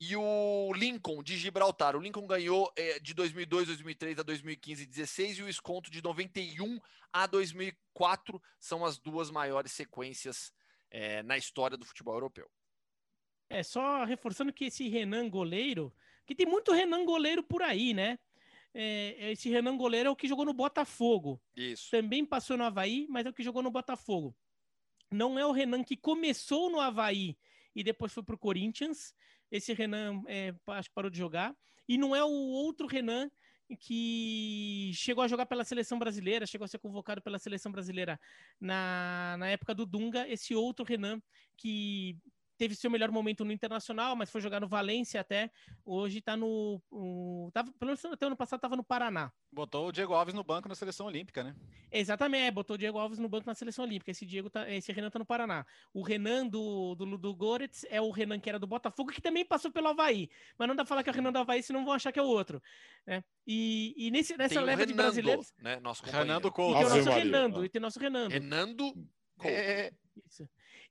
e 0.00 0.14
o 0.14 0.72
Lincoln, 0.74 1.22
de 1.22 1.36
Gibraltar. 1.36 1.96
O 1.96 2.00
Lincoln 2.00 2.26
ganhou 2.26 2.72
é, 2.76 3.00
de 3.00 3.12
2002, 3.14 3.66
2003 3.66 4.18
a 4.20 4.22
2015 4.22 4.82
e 4.82 4.86
16, 4.86 5.38
e 5.38 5.42
o 5.42 5.48
Esconto 5.48 5.90
de 5.90 6.02
91 6.02 6.78
a 7.12 7.26
2004 7.26 8.40
são 8.60 8.84
as 8.84 8.98
duas 8.98 9.30
maiores 9.30 9.72
sequências 9.72 10.52
é, 10.90 11.22
na 11.24 11.36
história 11.36 11.76
do 11.76 11.84
futebol 11.84 12.14
europeu. 12.14 12.48
É, 13.50 13.62
só 13.62 14.04
reforçando 14.04 14.52
que 14.52 14.66
esse 14.66 14.88
Renan 14.88 15.28
goleiro, 15.28 15.92
que 16.26 16.34
tem 16.34 16.46
muito 16.46 16.72
Renan 16.72 17.04
goleiro 17.04 17.42
por 17.42 17.62
aí, 17.62 17.92
né? 17.92 18.18
É, 18.80 19.32
esse 19.32 19.50
Renan 19.50 19.76
goleiro 19.76 20.08
é 20.08 20.12
o 20.12 20.16
que 20.16 20.28
jogou 20.28 20.44
no 20.44 20.54
Botafogo. 20.54 21.42
Isso. 21.56 21.90
Também 21.90 22.24
passou 22.24 22.56
no 22.56 22.62
Havaí, 22.62 23.06
mas 23.08 23.26
é 23.26 23.30
o 23.30 23.32
que 23.32 23.42
jogou 23.42 23.62
no 23.62 23.70
Botafogo 23.70 24.36
não 25.10 25.38
é 25.38 25.46
o 25.46 25.52
Renan 25.52 25.82
que 25.82 25.96
começou 25.96 26.70
no 26.70 26.80
Havaí 26.80 27.36
e 27.74 27.82
depois 27.82 28.12
foi 28.12 28.22
para 28.22 28.34
o 28.34 28.38
Corinthians. 28.38 29.14
Esse 29.50 29.72
Renan 29.72 30.22
é, 30.26 30.54
acho 30.68 30.88
que 30.88 30.94
parou 30.94 31.10
de 31.10 31.18
jogar. 31.18 31.56
E 31.88 31.96
não 31.96 32.14
é 32.14 32.22
o 32.22 32.28
outro 32.28 32.86
Renan 32.86 33.30
que 33.80 34.90
chegou 34.94 35.22
a 35.22 35.28
jogar 35.28 35.46
pela 35.46 35.64
seleção 35.64 35.98
brasileira, 35.98 36.46
chegou 36.46 36.64
a 36.64 36.68
ser 36.68 36.78
convocado 36.78 37.22
pela 37.22 37.38
seleção 37.38 37.70
brasileira 37.70 38.18
na, 38.60 39.36
na 39.38 39.48
época 39.48 39.74
do 39.74 39.84
Dunga, 39.84 40.26
esse 40.28 40.54
outro 40.54 40.84
Renan 40.84 41.20
que 41.56 42.18
teve 42.58 42.74
seu 42.74 42.90
melhor 42.90 43.10
momento 43.10 43.44
no 43.44 43.52
Internacional, 43.52 44.16
mas 44.16 44.30
foi 44.30 44.40
jogar 44.40 44.60
no 44.60 44.68
Valência 44.68 45.20
até. 45.20 45.50
Hoje 45.84 46.20
tá 46.20 46.36
no. 46.36 46.82
Um, 46.92 47.48
tava, 47.52 47.72
pelo 47.72 47.90
menos 47.90 48.04
até 48.04 48.26
ano 48.26 48.36
passado 48.36 48.58
estava 48.58 48.76
no 48.76 48.84
Paraná. 48.84 49.32
Botou 49.50 49.88
o 49.88 49.92
Diego 49.92 50.12
Alves 50.12 50.34
no 50.34 50.44
banco 50.44 50.68
na 50.68 50.74
seleção 50.74 51.06
olímpica, 51.06 51.42
né? 51.42 51.54
Exatamente, 51.90 52.42
é, 52.42 52.50
botou 52.50 52.74
o 52.74 52.78
Diego 52.78 52.98
Alves 52.98 53.18
no 53.18 53.28
banco 53.28 53.46
na 53.46 53.54
seleção 53.54 53.84
olímpica. 53.84 54.10
Esse 54.10 54.26
Diego 54.26 54.50
tá, 54.50 54.70
esse 54.70 54.92
Renan 54.92 55.08
tá 55.08 55.18
no 55.18 55.24
Paraná. 55.24 55.64
O 55.94 56.02
Renan 56.02 56.46
do, 56.46 56.94
do, 56.96 57.16
do 57.16 57.34
Goretz 57.34 57.86
é 57.88 58.00
o 58.00 58.10
Renan 58.10 58.40
que 58.40 58.48
era 58.48 58.58
do 58.58 58.66
Botafogo, 58.66 59.12
que 59.12 59.22
também 59.22 59.44
passou 59.44 59.70
pelo 59.70 59.88
Havaí. 59.88 60.28
Mas 60.58 60.68
não 60.68 60.74
dá 60.74 60.82
pra 60.82 60.88
falar 60.88 61.02
que 61.04 61.10
é 61.10 61.12
o 61.12 61.16
Renan 61.16 61.32
do 61.32 61.38
Havaí, 61.38 61.62
senão 61.62 61.84
vão 61.84 61.94
achar 61.94 62.12
que 62.12 62.18
é 62.18 62.22
o 62.22 62.26
outro. 62.26 62.60
Né? 63.06 63.22
E, 63.46 63.94
e 63.96 64.10
nesse, 64.10 64.36
nessa 64.36 64.60
leva 64.60 64.82
Renando, 64.82 64.86
de 64.86 64.94
brasileiros. 64.94 65.54
Né? 65.58 65.78
Nosso 65.80 66.04
Renando 66.04 66.50
Couto. 66.50 66.80
E 66.80 66.84
tem 66.84 66.86
o 66.86 67.04
nosso 67.04 67.10
Renando. 67.10 67.64
E 67.64 67.68
tem 67.68 67.78
o 67.78 67.82
nosso 67.82 68.00
Renando. 68.00 68.30
Renando 68.30 68.92
Couto. 69.38 69.48
É, 69.48 69.92
isso. 70.26 70.48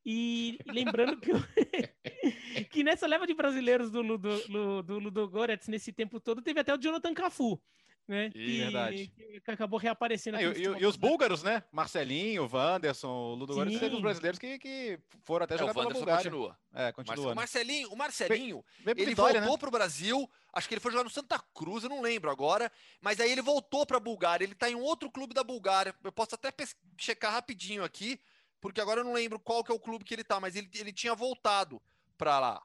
E 0.09 0.57
lembrando 0.65 1.17
que, 1.19 1.31
que 2.71 2.81
nessa 2.81 3.05
leva 3.05 3.27
de 3.27 3.33
brasileiros 3.33 3.91
do 3.91 4.01
Ludo, 4.01 4.41
do, 4.47 4.81
do 4.81 4.99
Ludo 4.99 5.27
Goretz, 5.27 5.67
nesse 5.67 5.91
tempo 5.91 6.17
todo, 6.17 6.41
teve 6.41 6.61
até 6.61 6.73
o 6.73 6.77
Jonathan 6.77 7.13
Cafu. 7.13 7.61
Né? 8.07 8.31
E, 8.33 8.59
verdade. 8.59 9.11
Que 9.43 9.51
acabou 9.51 9.77
reaparecendo. 9.77 10.37
Ah, 10.37 10.41
e, 10.41 10.63
e, 10.63 10.85
os 10.85 10.95
búlgaros, 10.95 11.43
né? 11.43 11.61
Marcelinho, 11.73 12.47
Wanderson, 12.49 13.33
Ludo 13.33 13.53
Goretz, 13.53 13.77
teve 13.81 13.95
os 13.95 14.01
brasileiros 14.01 14.39
que, 14.39 14.57
que 14.57 14.97
foram 15.25 15.43
até 15.43 15.57
jogar 15.57 15.71
é, 15.71 15.75
o 15.75 15.79
Wanderson 15.79 16.05
continua. 16.05 16.57
É, 16.73 16.91
continua. 16.93 17.33
O 17.33 17.35
Marcelinho, 17.35 17.89
o 17.91 17.97
Marcelinho, 17.97 18.65
ele 18.85 19.07
Vitória, 19.07 19.41
voltou 19.41 19.57
né? 19.57 19.59
pro 19.59 19.71
Brasil, 19.71 20.31
acho 20.53 20.69
que 20.69 20.75
ele 20.75 20.79
foi 20.79 20.91
jogar 20.93 21.03
no 21.03 21.09
Santa 21.09 21.37
Cruz, 21.53 21.83
eu 21.83 21.89
não 21.89 22.01
lembro 22.01 22.31
agora, 22.31 22.71
mas 23.01 23.19
aí 23.19 23.29
ele 23.29 23.41
voltou 23.41 23.85
pra 23.85 23.99
Bulgária, 23.99 24.45
ele 24.45 24.55
tá 24.55 24.69
em 24.69 24.75
um 24.75 24.83
outro 24.83 25.11
clube 25.11 25.33
da 25.33 25.43
Bulgária, 25.43 25.93
eu 26.01 26.11
posso 26.13 26.33
até 26.33 26.49
checar 26.97 27.33
rapidinho 27.33 27.83
aqui, 27.83 28.17
porque 28.59 28.81
agora 28.81 29.01
eu 29.01 29.05
não 29.05 29.13
lembro 29.13 29.39
qual 29.39 29.63
que 29.63 29.71
é 29.71 29.75
o 29.75 29.79
clube 29.79 30.05
que 30.05 30.13
ele 30.13 30.23
tá, 30.23 30.39
mas 30.39 30.55
ele, 30.55 30.69
ele 30.75 30.91
tinha 30.91 31.15
voltado 31.15 31.81
para 32.17 32.39
lá. 32.39 32.63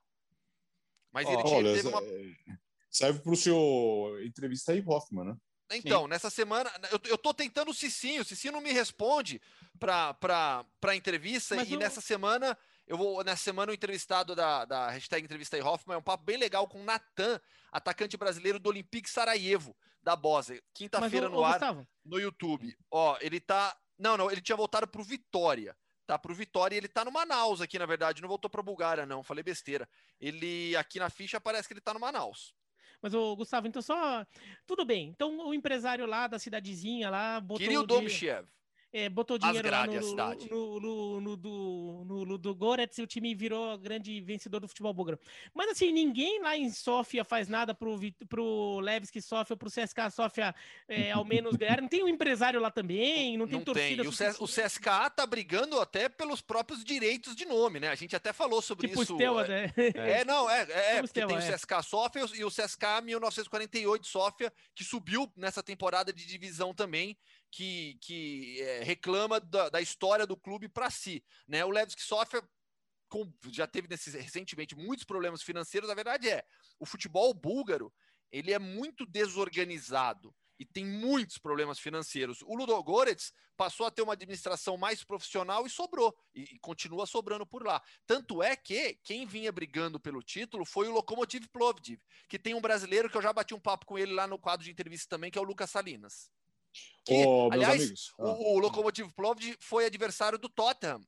Mas 1.13 1.29
ele, 1.29 1.43
tinha, 1.43 1.57
olha, 1.57 1.75
teve 1.75 1.89
uma... 1.89 2.01
Serve 2.91 3.21
para 3.21 3.33
o 3.33 3.37
seu 3.37 4.19
entrevista 4.25 4.73
aí, 4.73 4.83
Hoffman, 4.87 5.25
né? 5.25 5.37
Então, 5.71 6.03
Sim. 6.03 6.09
nessa 6.09 6.31
semana, 6.31 6.71
eu, 6.91 7.01
eu 7.05 7.19
tô 7.19 7.33
tentando 7.33 7.71
o 7.71 7.75
Cicinho, 7.75 8.23
o 8.23 8.25
Cicinho 8.25 8.53
não 8.53 8.61
me 8.61 8.73
responde 8.73 9.41
para 9.79 10.65
a 10.83 10.97
entrevista, 10.97 11.57
Mas 11.57 11.69
e 11.69 11.73
eu... 11.73 11.79
nessa 11.79 12.01
semana, 12.01 12.57
eu 12.87 12.97
vou, 12.97 13.25
nessa 13.25 13.43
semana, 13.43 13.73
o 13.73 13.75
entrevistado 13.75 14.35
da, 14.35 14.65
da 14.65 14.91
hashtag 14.91 15.25
entrevista 15.25 15.57
aí, 15.57 15.63
Hoffman, 15.63 15.95
é 15.95 15.99
um 15.99 16.03
papo 16.03 16.25
bem 16.25 16.37
legal 16.37 16.69
com 16.69 16.81
o 16.81 16.85
Natan, 16.85 17.41
atacante 17.71 18.17
brasileiro 18.17 18.59
do 18.59 18.69
Olympique 18.69 19.09
Sarajevo, 19.09 19.75
da 20.03 20.15
Bósnia, 20.15 20.63
quinta-feira 20.75 21.29
no 21.29 21.43
ar, 21.43 21.53
Gustavo. 21.53 21.89
no 22.05 22.19
YouTube. 22.19 22.77
Ó, 22.91 23.17
ele 23.21 23.41
tá, 23.41 23.77
não, 23.99 24.17
não, 24.17 24.31
ele 24.31 24.43
tinha 24.43 24.57
voltado 24.57 24.87
pro 24.87 25.03
Vitória, 25.03 25.77
tá 26.07 26.19
pro 26.19 26.35
Vitória 26.35 26.75
e 26.75 26.79
ele 26.79 26.89
tá 26.89 27.05
no 27.05 27.13
Manaus 27.13 27.61
aqui, 27.61 27.79
na 27.79 27.87
verdade, 27.87 28.23
não 28.23 28.29
voltou 28.29 28.51
pra 28.51 28.63
Bulgária, 28.63 29.07
não, 29.07 29.23
falei 29.23 29.43
besteira. 29.43 29.89
Ele, 30.21 30.77
aqui 30.77 30.99
na 30.99 31.11
ficha, 31.11 31.41
parece 31.41 31.69
que 31.69 31.75
ele 31.75 31.81
tá 31.81 31.95
no 31.95 32.01
Manaus. 32.01 32.55
Mas, 33.01 33.15
o 33.15 33.35
Gustavo, 33.35 33.67
então 33.67 33.83
só. 33.83 34.25
Tudo 34.65 34.85
bem. 34.85 35.09
Então, 35.09 35.49
o 35.49 35.53
empresário 35.53 36.07
lá 36.07 36.29
da 36.29 36.39
cidadezinha 36.39 37.11
lá 37.11 37.41
botou. 37.41 37.59
Kirill 37.59 37.85
Domchev. 37.85 38.47
É, 38.93 39.09
botou 39.09 39.39
dinheiro 39.39 39.71
lá 39.71 39.87
no, 39.87 40.01
no, 40.51 40.81
no, 40.81 41.21
no, 41.21 41.37
do, 41.37 42.03
no, 42.05 42.39
do 42.39 42.55
Goretz 42.55 42.99
e 42.99 43.03
o 43.03 43.07
time 43.07 43.35
virou 43.35 43.79
grande 43.79 44.21
vencedor 44.21 44.61
do 44.61 44.69
futebol 44.69 44.93
búlgaro. 44.93 45.19
Mas 45.55 45.71
assim, 45.71 45.91
ninguém 45.91 46.43
lá 46.43 46.57
em 46.57 46.71
Sofia 46.71 47.25
faz 47.25 47.49
nada 47.49 47.75
pro, 47.75 47.99
pro 48.29 48.81
Levski 48.81 49.23
Sofia, 49.23 49.57
pro 49.57 49.71
CSK 49.71 50.11
Sofia 50.11 50.55
é, 50.87 51.11
ao 51.11 51.25
menos 51.25 51.57
ganhar. 51.57 51.81
Não 51.81 51.89
tem 51.89 52.05
um 52.05 52.09
empresário 52.09 52.61
lá 52.61 52.71
também, 52.71 53.39
não 53.39 53.47
tem 53.47 53.57
não 53.57 53.65
torcida. 53.65 54.03
Tem. 54.03 54.33
O, 54.39 54.47
CSKA 54.47 55.09
tá 55.09 55.27
brigando 55.27 55.81
até 55.81 56.09
pelos 56.11 56.43
próprios 56.43 56.85
direitos 56.85 57.35
de 57.35 57.47
nome, 57.47 57.81
né? 57.81 57.89
A 57.89 57.95
gente 57.95 58.15
até 58.15 58.33
falou 58.33 58.61
sobre 58.61 58.89
tipo 58.89 59.03
isso. 59.03 59.15
Steaua, 59.15 59.47
é, 59.47 59.49
né? 59.49 59.73
é, 59.95 60.25
não, 60.25 60.51
é, 60.51 60.67
é, 60.69 60.97
é 60.97 61.01
porque 61.01 61.25
tem 61.25 61.37
o 61.37 61.41
CSK 61.41 61.83
Sofia 61.83 62.25
e 62.35 62.45
o 62.45 62.51
CSK 62.51 63.03
1948 63.05 64.07
Sofia, 64.07 64.53
que 64.75 64.85
subiu 64.85 65.33
nessa 65.35 65.63
temporada 65.63 66.13
de 66.13 66.27
divisão 66.27 66.75
também, 66.75 67.17
que, 67.53 67.99
que 68.01 68.61
é, 68.63 68.83
reclama 68.83 69.39
da, 69.39 69.69
da, 69.69 69.81
história 69.81 70.27
do 70.27 70.37
clube 70.37 70.69
para 70.69 70.91
si. 70.91 71.23
Né? 71.47 71.63
O 71.65 71.71
Levski 71.71 72.03
Sofia 72.03 72.43
com, 73.09 73.31
já 73.51 73.67
teve 73.67 73.87
nesses, 73.89 74.15
recentemente 74.15 74.75
muitos 74.75 75.05
problemas 75.05 75.43
financeiros. 75.43 75.91
A 75.91 75.95
verdade 75.95 76.31
é, 76.31 76.45
o 76.81 76.87
futebol 76.87 77.33
búlgaro 77.35 77.93
ele 78.33 78.53
é 78.53 78.59
muito 78.59 79.05
desorganizado 79.05 80.35
e 80.59 80.65
tem 80.65 80.87
muitos 80.87 81.37
problemas 81.37 81.79
financeiros. 81.79 82.41
O 82.43 82.55
Ludogorets 82.55 83.33
passou 83.55 83.85
a 83.85 83.91
ter 83.91 84.01
uma 84.01 84.15
administração 84.15 84.79
mais 84.79 85.05
profissional 85.05 85.67
e 85.67 85.71
sobrou, 85.71 86.17
e, 86.35 86.43
e, 86.55 86.59
continua 86.59 87.05
sobrando 87.05 87.45
por 87.45 87.67
lá. 87.67 87.83
Tanto 88.07 88.43
é 88.43 88.57
que 88.57 88.99
quem 89.03 89.27
vinha 89.27 89.53
brigando 89.53 90.01
pelo 90.01 90.23
título 90.23 90.65
foi 90.65 90.89
o 90.89 90.93
Lokomotiv 90.93 91.47
Plovdiv, 91.49 92.01
que 92.29 92.39
tem 92.39 92.55
um 92.55 92.61
brasileiro 92.61 93.11
que 93.11 93.17
eu 93.17 93.23
já 93.23 93.33
bati 93.33 93.53
um 93.53 93.61
papo 93.61 93.85
com 93.85 93.99
ele 93.99 94.15
lá 94.15 94.27
no 94.27 94.39
quadro 94.39 94.65
de 94.65 94.71
entrevista 94.71 95.09
também, 95.17 95.31
que 95.31 95.39
é 95.39 95.43
o 95.43 95.45
Lucas 95.45 95.71
Salinas. 95.71 96.31
Que, 97.05 97.25
oh, 97.27 97.49
aliás, 97.53 98.13
o, 98.19 98.55
o 98.55 98.59
Lokomotiv 98.59 99.13
Plovdiv 99.15 99.57
foi 99.61 99.87
adversário 99.87 100.39
do 100.39 100.49
Tottenham 100.49 101.01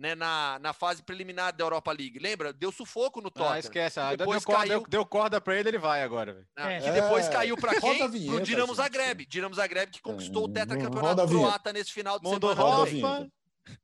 né, 0.00 0.14
na, 0.14 0.58
na 0.60 0.72
fase 0.72 1.02
preliminar 1.02 1.54
da 1.54 1.62
Europa 1.62 1.92
League. 1.92 2.18
Lembra? 2.18 2.52
Deu 2.52 2.72
sufoco 2.72 3.20
no 3.20 3.28
ah, 3.28 3.30
Tottenham. 3.30 3.52
Ah, 3.52 3.58
esquece. 3.58 4.00
Ah, 4.00 4.16
depois 4.16 4.42
deu, 4.42 4.56
caiu... 4.56 4.68
deu, 4.68 4.88
deu 4.88 5.06
corda 5.06 5.40
para 5.40 5.58
ele, 5.58 5.68
ele 5.68 5.78
vai 5.78 6.02
agora. 6.02 6.46
Ah, 6.56 6.72
é. 6.72 6.80
Que 6.80 6.90
depois 6.90 7.26
é. 7.26 7.30
caiu 7.30 7.56
para 7.56 7.78
quem? 7.78 8.08
Vinheta, 8.08 8.36
Pro 8.36 8.44
Dinamo 8.44 8.74
Zagreb. 8.74 9.26
Dinamo 9.26 9.54
Zagreb 9.54 9.90
que 9.90 10.00
conquistou 10.00 10.44
é. 10.44 10.46
o 10.46 10.48
tetracampeonato 10.48 11.28
croata 11.28 11.72
nesse 11.72 11.92
final 11.92 12.18
de 12.18 12.24
Mandou 12.24 12.54
semana. 12.86 13.30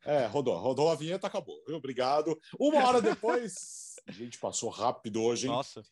É, 0.04 0.26
rodou. 0.26 0.56
Rodou 0.56 0.90
a 0.90 0.94
vinheta, 0.94 1.26
acabou. 1.26 1.62
Obrigado. 1.68 2.36
Uma 2.58 2.82
hora 2.86 3.02
depois... 3.02 3.94
a 4.08 4.10
gente 4.10 4.38
passou 4.38 4.70
rápido 4.70 5.22
hoje, 5.22 5.46
hein? 5.46 5.52
Nossa. 5.52 5.82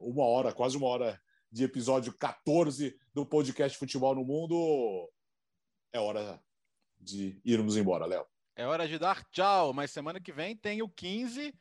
Uma 0.00 0.24
hora, 0.24 0.52
quase 0.52 0.76
uma 0.76 0.88
hora 0.88 1.20
de 1.52 1.64
episódio 1.64 2.14
14 2.14 2.98
do 3.12 3.26
podcast 3.26 3.76
Futebol 3.76 4.14
no 4.14 4.24
Mundo. 4.24 5.08
É 5.92 6.00
hora 6.00 6.42
de 6.98 7.38
irmos 7.44 7.76
embora, 7.76 8.06
Léo. 8.06 8.26
É 8.56 8.66
hora 8.66 8.88
de 8.88 8.98
dar 8.98 9.22
tchau, 9.30 9.72
mas 9.74 9.90
semana 9.90 10.18
que 10.18 10.32
vem 10.32 10.56
tem 10.56 10.82
o 10.82 10.88
15 10.88 11.54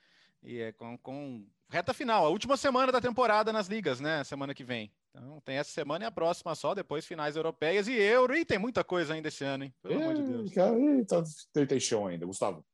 e 0.43 0.59
é 0.59 0.71
com, 0.71 0.97
com 0.97 1.45
reta 1.69 1.93
final, 1.93 2.25
a 2.25 2.29
última 2.29 2.57
semana 2.57 2.91
da 2.91 3.01
temporada 3.01 3.51
nas 3.51 3.67
ligas, 3.67 3.99
né? 3.99 4.23
Semana 4.23 4.53
que 4.53 4.63
vem. 4.63 4.91
Então 5.09 5.41
tem 5.41 5.57
essa 5.57 5.71
semana 5.71 6.05
e 6.05 6.07
a 6.07 6.11
próxima 6.11 6.55
só, 6.55 6.73
depois 6.73 7.05
finais 7.05 7.35
europeias 7.35 7.87
e 7.87 7.93
euro. 7.93 8.35
E 8.35 8.45
tem 8.45 8.57
muita 8.57 8.83
coisa 8.83 9.13
ainda 9.13 9.27
esse 9.27 9.43
ano, 9.43 9.65
hein? 9.65 9.73
Pelo 9.81 9.93
é, 9.93 9.97
amor 9.97 10.15
de 10.15 10.23
Deus. 10.23 10.51
Cara, 10.53 10.73
tá, 11.05 11.23
tem, 11.51 11.65
tem 11.65 11.79
chão 11.79 12.07
ainda, 12.07 12.25
Gustavo. 12.25 12.65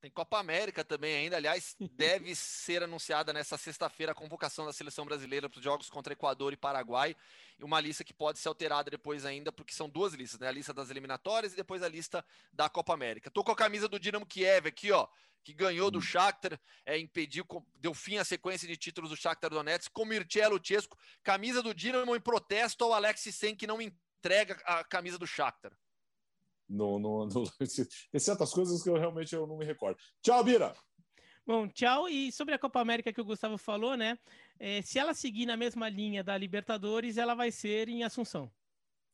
Tem 0.00 0.10
Copa 0.10 0.38
América 0.38 0.84
também 0.84 1.16
ainda. 1.16 1.36
Aliás, 1.36 1.74
deve 1.92 2.32
ser 2.36 2.84
anunciada 2.84 3.32
nessa 3.32 3.56
sexta-feira 3.58 4.12
a 4.12 4.14
convocação 4.14 4.64
da 4.64 4.72
seleção 4.72 5.04
brasileira 5.04 5.48
para 5.48 5.58
os 5.58 5.64
jogos 5.64 5.90
contra 5.90 6.12
Equador 6.12 6.52
e 6.52 6.56
Paraguai. 6.56 7.16
E 7.58 7.64
uma 7.64 7.80
lista 7.80 8.04
que 8.04 8.14
pode 8.14 8.38
ser 8.38 8.46
alterada 8.46 8.90
depois 8.90 9.26
ainda, 9.26 9.50
porque 9.50 9.74
são 9.74 9.88
duas 9.88 10.14
listas, 10.14 10.38
né? 10.38 10.46
A 10.46 10.52
lista 10.52 10.72
das 10.72 10.90
eliminatórias 10.90 11.52
e 11.52 11.56
depois 11.56 11.82
a 11.82 11.88
lista 11.88 12.24
da 12.52 12.68
Copa 12.68 12.94
América. 12.94 13.28
Tô 13.28 13.42
com 13.42 13.50
a 13.50 13.56
camisa 13.56 13.88
do 13.88 13.98
Dinamo 13.98 14.24
Kiev 14.24 14.68
aqui, 14.68 14.92
ó, 14.92 15.08
que 15.42 15.52
ganhou 15.52 15.90
do 15.90 15.98
hum. 15.98 16.02
Shakhtar, 16.02 16.60
é, 16.86 16.96
impediu, 16.96 17.44
deu 17.74 17.92
fim 17.92 18.18
à 18.18 18.24
sequência 18.24 18.68
de 18.68 18.76
títulos 18.76 19.10
do 19.10 19.16
Shakhtar 19.16 19.50
Donetsk, 19.50 19.90
com 19.92 20.04
Mircea 20.04 20.48
Chesco, 20.62 20.96
camisa 21.24 21.60
do 21.60 21.74
Dinamo 21.74 22.14
em 22.14 22.20
protesto 22.20 22.84
ao 22.84 22.92
Alex 22.92 23.22
Sen, 23.34 23.56
que 23.56 23.66
não 23.66 23.82
entrega 23.82 24.54
a 24.64 24.84
camisa 24.84 25.18
do 25.18 25.26
Shakhtar. 25.26 25.72
No, 26.68 26.98
no, 26.98 27.26
no, 27.26 27.44
certas 28.18 28.52
coisas 28.52 28.82
que 28.82 28.90
eu 28.90 28.98
realmente 28.98 29.34
eu 29.34 29.46
não 29.46 29.56
me 29.56 29.64
recordo. 29.64 29.98
Tchau, 30.22 30.44
Bira! 30.44 30.74
Bom, 31.46 31.66
tchau. 31.66 32.08
E 32.08 32.30
sobre 32.30 32.54
a 32.54 32.58
Copa 32.58 32.78
América 32.78 33.12
que 33.12 33.20
o 33.20 33.24
Gustavo 33.24 33.56
falou, 33.56 33.96
né? 33.96 34.18
É, 34.58 34.82
se 34.82 34.98
ela 34.98 35.14
seguir 35.14 35.46
na 35.46 35.56
mesma 35.56 35.88
linha 35.88 36.22
da 36.22 36.36
Libertadores, 36.36 37.16
ela 37.16 37.34
vai 37.34 37.50
ser 37.50 37.88
em 37.88 38.04
Assunção. 38.04 38.52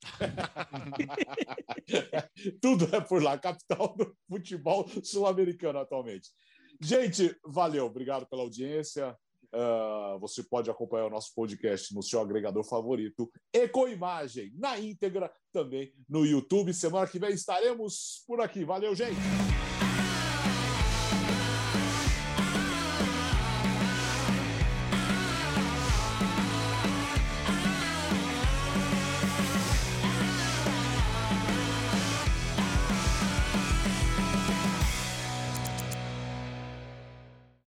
Tudo 2.61 2.95
é 2.95 3.01
por 3.01 3.23
lá, 3.23 3.39
capital 3.39 3.97
do 3.97 4.15
futebol 4.29 4.87
sul-americano 5.03 5.79
atualmente. 5.79 6.29
Gente, 6.81 7.37
valeu, 7.45 7.87
obrigado 7.87 8.27
pela 8.27 8.43
audiência. 8.43 9.17
Uh, 9.55 10.19
você 10.19 10.43
pode 10.43 10.69
acompanhar 10.69 11.07
o 11.07 11.11
nosso 11.11 11.33
podcast 11.33 11.95
no 11.95 12.03
seu 12.03 12.21
agregador 12.21 12.65
favorito 12.65 13.31
e 13.53 13.69
com 13.69 13.87
imagem 13.87 14.53
na 14.57 14.79
íntegra 14.79 15.31
também 15.53 15.93
no 16.09 16.27
YouTube. 16.27 16.75
Semana 16.75 17.07
que 17.07 17.21
vem 17.21 17.31
estaremos 17.31 18.25
por 18.27 18.41
aqui. 18.41 18.65
Valeu, 18.65 18.97
gente! 18.97 19.74